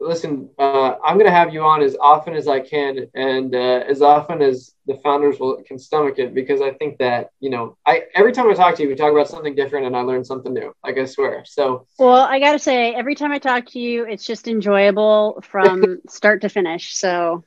listen, 0.00 0.50
uh, 0.58 0.94
I'm 1.04 1.14
going 1.16 1.26
to 1.26 1.32
have 1.32 1.52
you 1.52 1.62
on 1.62 1.82
as 1.82 1.96
often 2.00 2.34
as 2.34 2.48
I 2.48 2.60
can 2.60 3.06
and 3.14 3.54
uh, 3.54 3.82
as 3.88 4.02
often 4.02 4.42
as 4.42 4.74
the 4.86 4.94
founders 5.04 5.38
will 5.38 5.62
can 5.66 5.78
stomach 5.78 6.18
it 6.18 6.34
because 6.34 6.60
I 6.62 6.72
think 6.72 6.98
that 6.98 7.30
you 7.40 7.50
know, 7.50 7.76
I 7.86 8.02
every 8.14 8.32
time 8.32 8.50
I 8.50 8.54
talk 8.54 8.76
to 8.76 8.82
you, 8.82 8.88
we 8.88 8.94
talk 8.96 9.12
about 9.12 9.28
something 9.28 9.54
different 9.54 9.86
and 9.86 9.96
I 9.96 10.00
learn 10.02 10.24
something 10.24 10.52
new. 10.52 10.72
Like 10.84 10.98
I 10.98 11.04
swear. 11.04 11.44
So 11.46 11.86
well, 11.98 12.22
I 12.22 12.40
got 12.40 12.52
to 12.52 12.58
say, 12.58 12.94
every 12.94 13.14
time 13.14 13.32
I 13.32 13.38
talk 13.38 13.66
to 13.72 13.78
you, 13.78 14.06
it's 14.06 14.24
just 14.26 14.48
enjoyable 14.48 15.40
from 15.42 16.00
start 16.08 16.42
to 16.42 16.48
finish. 16.48 16.94
So 16.94 17.44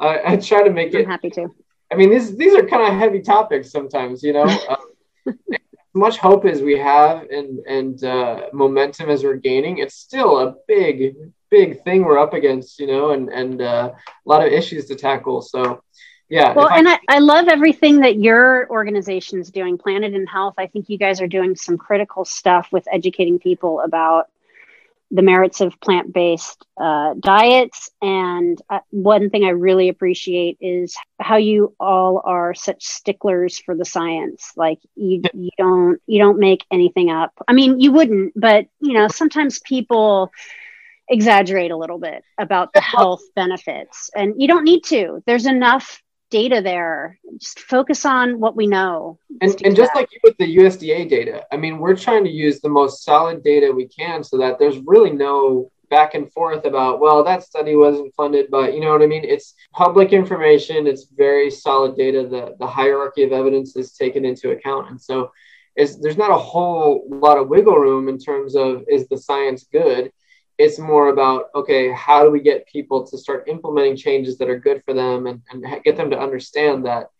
I, 0.00 0.32
I 0.32 0.36
try 0.36 0.62
to 0.62 0.70
make 0.70 0.94
it. 0.94 0.98
I'm 0.98 1.02
it. 1.02 1.08
happy 1.08 1.30
to. 1.30 1.48
I 1.90 1.94
mean, 1.96 2.10
these 2.10 2.36
these 2.36 2.54
are 2.54 2.66
kind 2.66 2.90
of 2.90 2.98
heavy 2.98 3.20
topics 3.20 3.70
sometimes, 3.70 4.22
you 4.22 4.32
know. 4.32 4.46
Um, 4.68 5.36
much 5.94 6.16
hope 6.16 6.46
as 6.46 6.62
we 6.62 6.78
have 6.78 7.28
and 7.30 7.58
and 7.66 8.02
uh, 8.02 8.46
momentum 8.52 9.10
as 9.10 9.24
we're 9.24 9.36
gaining, 9.36 9.78
it's 9.78 9.94
still 9.94 10.38
a 10.38 10.54
big 10.66 11.14
big 11.50 11.82
thing 11.84 12.02
we're 12.02 12.18
up 12.18 12.32
against, 12.32 12.80
you 12.80 12.86
know, 12.86 13.10
and 13.10 13.28
and 13.28 13.60
uh, 13.60 13.92
a 13.94 14.28
lot 14.28 14.44
of 14.44 14.52
issues 14.52 14.86
to 14.86 14.94
tackle. 14.94 15.42
So. 15.42 15.82
Yeah. 16.28 16.54
Well, 16.54 16.70
I, 16.70 16.78
and 16.78 16.88
I, 16.88 16.98
I 17.10 17.18
love 17.18 17.48
everything 17.48 18.00
that 18.00 18.16
your 18.18 18.66
organization 18.70 19.38
is 19.38 19.50
doing, 19.50 19.76
Planet 19.76 20.14
in 20.14 20.26
Health. 20.26 20.54
I 20.56 20.66
think 20.66 20.88
you 20.88 20.96
guys 20.96 21.20
are 21.20 21.26
doing 21.26 21.56
some 21.56 21.76
critical 21.76 22.24
stuff 22.24 22.68
with 22.72 22.88
educating 22.90 23.38
people 23.38 23.80
about 23.80 24.30
the 25.12 25.22
merits 25.22 25.60
of 25.60 25.78
plant 25.80 26.12
based 26.12 26.64
uh, 26.80 27.14
diets. 27.20 27.90
And 28.00 28.60
uh, 28.70 28.80
one 28.90 29.28
thing 29.30 29.44
I 29.44 29.50
really 29.50 29.90
appreciate 29.90 30.56
is 30.60 30.96
how 31.20 31.36
you 31.36 31.76
all 31.78 32.22
are 32.24 32.54
such 32.54 32.82
sticklers 32.84 33.58
for 33.58 33.76
the 33.76 33.84
science. 33.84 34.52
Like 34.56 34.78
you, 34.96 35.22
you 35.34 35.50
don't 35.58 36.00
you 36.06 36.18
don't 36.18 36.38
make 36.38 36.64
anything 36.72 37.10
up. 37.10 37.32
I 37.46 37.52
mean, 37.52 37.78
you 37.78 37.92
wouldn't, 37.92 38.32
but 38.34 38.66
you 38.80 38.94
know, 38.94 39.08
sometimes 39.08 39.60
people 39.60 40.32
exaggerate 41.08 41.70
a 41.70 41.76
little 41.76 41.98
bit 41.98 42.24
about 42.38 42.72
the 42.72 42.80
health 42.80 43.22
benefits, 43.36 44.10
and 44.16 44.34
you 44.38 44.48
don't 44.48 44.64
need 44.64 44.82
to. 44.84 45.22
There's 45.26 45.46
enough 45.46 46.01
data 46.32 46.60
there. 46.60 47.18
Just 47.38 47.60
focus 47.60 48.04
on 48.04 48.40
what 48.40 48.56
we 48.56 48.66
know. 48.66 49.18
And, 49.40 49.54
and 49.64 49.76
just 49.76 49.94
like 49.94 50.08
you 50.12 50.18
with 50.24 50.36
the 50.38 50.56
USDA 50.56 51.08
data, 51.08 51.44
I 51.52 51.56
mean, 51.56 51.78
we're 51.78 51.94
trying 51.94 52.24
to 52.24 52.30
use 52.30 52.60
the 52.60 52.68
most 52.68 53.04
solid 53.04 53.44
data 53.44 53.70
we 53.70 53.86
can 53.86 54.24
so 54.24 54.38
that 54.38 54.58
there's 54.58 54.78
really 54.78 55.12
no 55.12 55.70
back 55.90 56.14
and 56.14 56.32
forth 56.32 56.64
about, 56.64 57.00
well, 57.00 57.22
that 57.22 57.42
study 57.42 57.76
wasn't 57.76 58.14
funded, 58.14 58.46
but 58.50 58.72
you 58.72 58.80
know 58.80 58.92
what 58.92 59.02
I 59.02 59.06
mean? 59.06 59.24
It's 59.24 59.54
public 59.72 60.14
information, 60.14 60.86
it's 60.86 61.04
very 61.14 61.50
solid 61.50 61.96
data. 61.96 62.26
The, 62.26 62.56
the 62.58 62.66
hierarchy 62.66 63.24
of 63.24 63.32
evidence 63.32 63.76
is 63.76 63.92
taken 63.92 64.24
into 64.24 64.52
account. 64.52 64.88
And 64.90 64.98
so 65.00 65.30
is 65.76 66.00
there's 66.00 66.16
not 66.16 66.30
a 66.30 66.38
whole 66.38 67.04
lot 67.08 67.38
of 67.38 67.48
wiggle 67.48 67.76
room 67.76 68.08
in 68.08 68.18
terms 68.18 68.56
of 68.56 68.84
is 68.88 69.06
the 69.08 69.18
science 69.18 69.66
good? 69.70 70.10
It's 70.62 70.78
more 70.78 71.08
about 71.08 71.46
okay 71.56 71.90
how 71.90 72.22
do 72.22 72.30
we 72.30 72.40
get 72.40 72.66
people 72.66 73.04
to 73.04 73.18
start 73.18 73.48
implementing 73.48 73.96
changes 73.96 74.38
that 74.38 74.48
are 74.48 74.58
good 74.58 74.80
for 74.84 74.94
them 74.94 75.26
and, 75.26 75.42
and 75.50 75.64
get 75.82 75.96
them 75.96 76.08
to 76.08 76.18
understand 76.18 76.86
that 76.86 77.10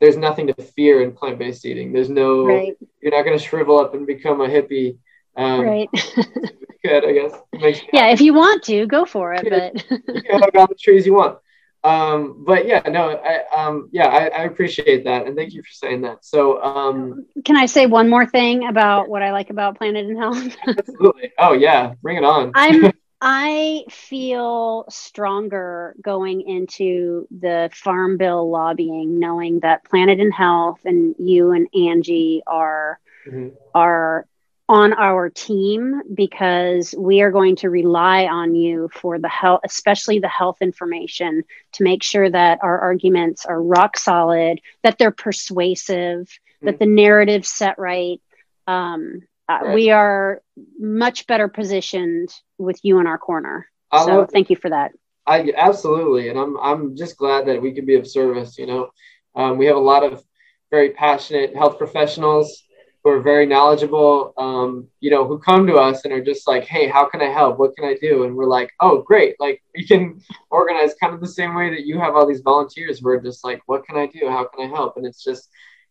there's 0.00 0.16
nothing 0.16 0.46
to 0.46 0.54
fear 0.54 1.02
in 1.02 1.10
plant-based 1.10 1.64
eating. 1.64 1.90
There's 1.90 2.10
no 2.10 2.46
right. 2.46 2.76
you're 3.02 3.16
not 3.16 3.24
going 3.24 3.38
to 3.38 3.42
shrivel 3.42 3.78
up 3.78 3.94
and 3.94 4.06
become 4.06 4.40
a 4.40 4.48
hippie 4.48 4.96
um, 5.36 5.60
right. 5.60 5.88
good 6.84 7.04
i 7.04 7.12
guess. 7.12 7.82
Yeah 7.92 8.08
if 8.08 8.20
you 8.22 8.32
want 8.32 8.62
to 8.64 8.86
go 8.86 9.04
for 9.04 9.34
it 9.34 9.46
but 9.48 9.90
you 10.14 10.22
can 10.22 10.40
hug 10.40 10.56
all 10.56 10.66
the 10.66 10.74
trees 10.74 11.04
you 11.04 11.12
want 11.12 11.38
um, 11.86 12.44
but 12.44 12.66
yeah, 12.66 12.82
no, 12.88 13.10
I, 13.10 13.44
um, 13.56 13.88
yeah, 13.92 14.08
I, 14.08 14.26
I, 14.26 14.42
appreciate 14.42 15.04
that, 15.04 15.26
and 15.26 15.36
thank 15.36 15.52
you 15.52 15.62
for 15.62 15.70
saying 15.70 16.00
that. 16.00 16.24
So, 16.24 16.60
um, 16.60 17.26
can 17.44 17.56
I 17.56 17.66
say 17.66 17.86
one 17.86 18.08
more 18.08 18.26
thing 18.26 18.66
about 18.66 19.08
what 19.08 19.22
I 19.22 19.30
like 19.30 19.50
about 19.50 19.78
Planet 19.78 20.04
and 20.04 20.18
Health? 20.18 20.56
absolutely. 20.66 21.32
Oh 21.38 21.52
yeah, 21.52 21.94
bring 22.02 22.16
it 22.16 22.24
on. 22.24 22.52
I'm. 22.54 22.92
I 23.18 23.84
feel 23.88 24.84
stronger 24.90 25.96
going 26.02 26.42
into 26.42 27.26
the 27.30 27.70
Farm 27.72 28.18
Bill 28.18 28.50
lobbying, 28.50 29.18
knowing 29.18 29.60
that 29.60 29.84
Planet 29.84 30.20
and 30.20 30.34
Health 30.34 30.80
and 30.84 31.14
you 31.18 31.52
and 31.52 31.66
Angie 31.74 32.42
are 32.46 33.00
mm-hmm. 33.26 33.54
are 33.74 34.26
on 34.68 34.92
our 34.94 35.30
team 35.30 36.02
because 36.12 36.94
we 36.98 37.20
are 37.20 37.30
going 37.30 37.56
to 37.56 37.70
rely 37.70 38.26
on 38.26 38.54
you 38.54 38.90
for 38.92 39.18
the 39.18 39.28
health, 39.28 39.60
especially 39.64 40.18
the 40.18 40.28
health 40.28 40.56
information, 40.60 41.44
to 41.72 41.84
make 41.84 42.02
sure 42.02 42.28
that 42.28 42.58
our 42.62 42.80
arguments 42.80 43.46
are 43.46 43.62
rock 43.62 43.96
solid, 43.96 44.60
that 44.82 44.98
they're 44.98 45.12
persuasive, 45.12 46.26
mm-hmm. 46.26 46.66
that 46.66 46.78
the 46.80 46.86
narrative's 46.86 47.48
set 47.48 47.78
right. 47.78 48.20
Um, 48.66 49.22
uh, 49.48 49.60
right. 49.62 49.74
We 49.74 49.90
are 49.90 50.42
much 50.78 51.28
better 51.28 51.46
positioned 51.46 52.34
with 52.58 52.80
you 52.82 52.98
in 52.98 53.06
our 53.06 53.18
corner. 53.18 53.68
I 53.92 54.04
so 54.04 54.26
thank 54.26 54.50
you 54.50 54.56
for 54.56 54.70
that. 54.70 54.92
I 55.24 55.52
absolutely, 55.56 56.28
and 56.28 56.38
I'm 56.38 56.56
I'm 56.58 56.96
just 56.96 57.16
glad 57.16 57.46
that 57.46 57.62
we 57.62 57.72
can 57.72 57.86
be 57.86 57.94
of 57.94 58.06
service. 58.06 58.58
You 58.58 58.66
know, 58.66 58.90
um, 59.36 59.58
we 59.58 59.66
have 59.66 59.76
a 59.76 59.80
lot 59.80 60.02
of 60.02 60.24
very 60.70 60.90
passionate 60.90 61.54
health 61.54 61.78
professionals 61.78 62.64
who 63.06 63.12
are 63.12 63.20
very 63.20 63.46
knowledgeable, 63.46 64.34
um, 64.36 64.88
you 64.98 65.12
know, 65.12 65.24
who 65.24 65.38
come 65.38 65.64
to 65.64 65.76
us 65.76 66.04
and 66.04 66.12
are 66.12 66.24
just 66.24 66.48
like, 66.48 66.64
hey, 66.64 66.88
how 66.88 67.08
can 67.08 67.22
I 67.22 67.28
help? 67.28 67.56
What 67.56 67.76
can 67.76 67.84
I 67.84 67.94
do? 67.94 68.24
And 68.24 68.34
we're 68.34 68.46
like, 68.46 68.72
oh, 68.80 69.00
great. 69.02 69.36
Like, 69.38 69.62
we 69.76 69.86
can 69.86 70.20
organize 70.50 70.96
kind 71.00 71.14
of 71.14 71.20
the 71.20 71.28
same 71.28 71.54
way 71.54 71.70
that 71.70 71.86
you 71.86 72.00
have 72.00 72.16
all 72.16 72.26
these 72.26 72.40
volunteers. 72.40 73.02
We're 73.02 73.20
just 73.20 73.44
like, 73.44 73.62
what 73.66 73.86
can 73.86 73.96
I 73.96 74.06
do? 74.06 74.28
How 74.28 74.46
can 74.46 74.66
I 74.66 74.74
help? 74.74 74.96
And 74.96 75.06
it's 75.06 75.22
just, 75.22 75.50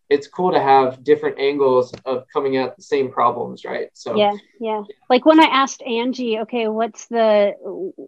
it's 0.09 0.27
cool 0.27 0.51
to 0.51 0.59
have 0.59 1.03
different 1.03 1.39
angles 1.39 1.93
of 2.05 2.25
coming 2.31 2.57
at 2.57 2.75
the 2.75 2.81
same 2.81 3.11
problems 3.11 3.65
right? 3.65 3.89
So 3.93 4.15
yeah 4.15 4.33
yeah. 4.59 4.83
Like 5.09 5.25
when 5.25 5.39
i 5.39 5.47
asked 5.47 5.81
angie 5.83 6.39
okay 6.39 6.67
what's 6.67 7.07
the 7.07 7.53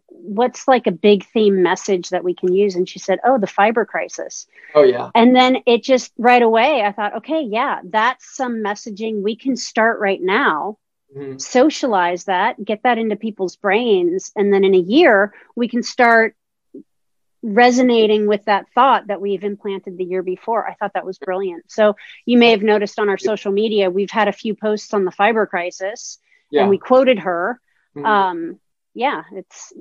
what's 0.10 0.68
like 0.68 0.88
a 0.88 0.92
big 0.92 1.26
theme 1.34 1.64
message 1.64 2.10
that 2.10 2.24
we 2.24 2.34
can 2.34 2.54
use? 2.54 2.76
And 2.76 2.88
she 2.88 3.00
said 3.00 3.20
oh 3.24 3.38
the 3.38 3.48
fiber 3.48 3.86
crisis. 3.86 4.48
Oh 4.76 4.84
yeah. 4.84 5.12
And 5.16 5.36
then 5.36 5.58
it 5.66 5.84
just 5.84 6.12
right 6.18 6.42
away 6.42 6.82
i 6.82 6.92
thought 6.92 7.18
okay 7.18 7.42
yeah 7.42 7.82
that's 7.84 8.36
some 8.36 8.58
messaging 8.58 9.22
we 9.22 9.36
can 9.36 9.56
start 9.56 10.00
right 10.00 10.22
now 10.22 10.78
mm-hmm. 11.16 11.38
socialize 11.38 12.26
that 12.26 12.64
get 12.64 12.84
that 12.84 12.98
into 12.98 13.16
people's 13.16 13.56
brains. 13.56 14.32
And 14.36 14.54
then 14.54 14.64
in 14.64 14.76
a 14.76 14.80
year 14.80 15.34
we 15.56 15.68
can 15.68 15.84
start 15.84 16.36
resonating 17.44 18.28
with 18.28 18.44
that 18.46 18.66
thought 18.74 19.08
that 19.08 19.22
we've 19.22 19.44
implanted 19.44 19.98
the 19.98 20.04
year 20.04 20.24
before. 20.24 20.68
I 20.68 20.74
thought 20.74 20.94
that 20.94 21.06
was 21.06 21.18
brilliant. 21.18 21.72
So 21.72 21.96
you 22.26 22.38
may 22.38 22.52
have 22.52 22.64
noticed 22.64 23.00
on 23.00 23.10
our 23.10 23.18
social 23.18 23.52
media, 23.52 23.90
we've 23.90 24.12
had 24.12 24.28
a 24.28 24.34
few 24.34 24.56
posts 24.56 24.94
on 24.94 25.06
the 25.06 25.12
fiber 25.12 25.46
crisis 25.46 26.20
yeah. 26.52 26.62
and 26.62 26.70
we 26.70 26.78
quoted 26.78 27.20
her. 27.20 27.62
Mm-hmm. 27.96 28.06
Um, 28.06 28.60
yeah, 28.94 29.24
it's, 29.34 29.74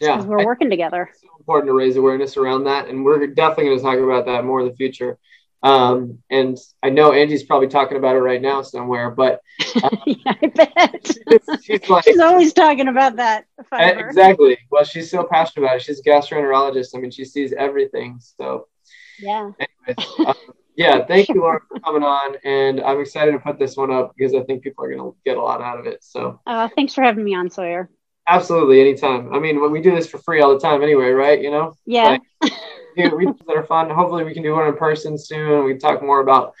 yeah, 0.00 0.22
we're 0.22 0.44
working 0.44 0.70
together. 0.70 1.10
It's 1.12 1.20
so 1.20 1.28
important 1.38 1.68
to 1.68 1.74
raise 1.74 1.96
awareness 1.96 2.36
around 2.36 2.64
that. 2.64 2.88
And 2.88 3.04
we're 3.04 3.26
definitely 3.28 3.66
going 3.66 3.78
to 3.78 3.84
talk 3.84 3.98
about 3.98 4.26
that 4.26 4.44
more 4.44 4.60
in 4.60 4.66
the 4.66 4.74
future. 4.74 5.18
Um, 5.62 6.18
and 6.28 6.58
I 6.82 6.90
know 6.90 7.12
Angie's 7.12 7.44
probably 7.44 7.68
talking 7.68 7.96
about 7.96 8.16
it 8.16 8.20
right 8.20 8.42
now 8.42 8.62
somewhere, 8.62 9.10
but 9.10 9.40
um, 9.82 9.98
yeah, 10.06 10.16
I 10.26 10.46
bet 10.48 11.06
she's, 11.06 11.64
she's, 11.64 11.88
like, 11.88 12.04
she's 12.04 12.18
always 12.18 12.52
talking 12.52 12.88
about 12.88 13.16
that. 13.16 13.44
Fiber. 13.70 14.08
Exactly. 14.08 14.58
Well, 14.70 14.84
she's 14.84 15.10
so 15.10 15.22
passionate 15.24 15.66
about 15.66 15.76
it. 15.76 15.82
She's 15.82 16.00
a 16.00 16.02
gastroenterologist. 16.02 16.96
I 16.96 16.98
mean, 16.98 17.12
she 17.12 17.24
sees 17.24 17.52
everything. 17.52 18.18
So 18.20 18.66
yeah. 19.20 19.52
Anyways, 19.86 20.10
um, 20.26 20.34
yeah. 20.76 21.04
Thank 21.04 21.28
you, 21.28 21.40
Laura, 21.40 21.60
for 21.68 21.78
coming 21.80 22.02
on, 22.02 22.36
and 22.44 22.80
I'm 22.80 23.00
excited 23.00 23.32
to 23.32 23.38
put 23.38 23.58
this 23.58 23.76
one 23.76 23.92
up 23.92 24.14
because 24.16 24.34
I 24.34 24.42
think 24.42 24.62
people 24.62 24.84
are 24.84 24.88
going 24.88 25.00
to 25.00 25.16
get 25.24 25.36
a 25.36 25.42
lot 25.42 25.62
out 25.62 25.78
of 25.78 25.86
it. 25.86 26.02
So. 26.02 26.40
Uh, 26.46 26.68
thanks 26.74 26.94
for 26.94 27.02
having 27.02 27.24
me 27.24 27.34
on, 27.34 27.50
Sawyer. 27.50 27.88
Absolutely, 28.28 28.80
anytime. 28.80 29.32
I 29.32 29.38
mean, 29.38 29.60
when 29.60 29.70
we 29.72 29.80
do 29.80 29.94
this 29.94 30.08
for 30.08 30.18
free 30.18 30.40
all 30.40 30.54
the 30.54 30.60
time, 30.60 30.82
anyway, 30.82 31.10
right? 31.10 31.40
You 31.40 31.50
know. 31.50 31.74
Yeah. 31.86 32.18
Like, 32.42 32.52
do 32.96 33.36
that 33.46 33.56
are 33.56 33.64
fun. 33.64 33.90
Hopefully, 33.90 34.24
we 34.24 34.34
can 34.34 34.42
do 34.42 34.54
one 34.54 34.66
in 34.66 34.76
person 34.76 35.18
soon. 35.18 35.64
We 35.64 35.72
can 35.72 35.80
talk 35.80 36.02
more 36.02 36.20
about 36.20 36.54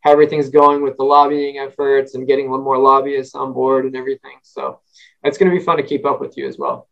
how 0.00 0.12
everything's 0.12 0.50
going 0.50 0.82
with 0.82 0.96
the 0.96 1.04
lobbying 1.04 1.58
efforts 1.58 2.14
and 2.14 2.26
getting 2.26 2.48
more 2.48 2.78
lobbyists 2.78 3.34
on 3.34 3.52
board 3.52 3.86
and 3.86 3.96
everything. 3.96 4.36
So 4.42 4.80
it's 5.22 5.38
going 5.38 5.50
to 5.50 5.58
be 5.58 5.64
fun 5.64 5.78
to 5.78 5.82
keep 5.82 6.04
up 6.04 6.20
with 6.20 6.36
you 6.36 6.46
as 6.46 6.58
well. 6.58 6.88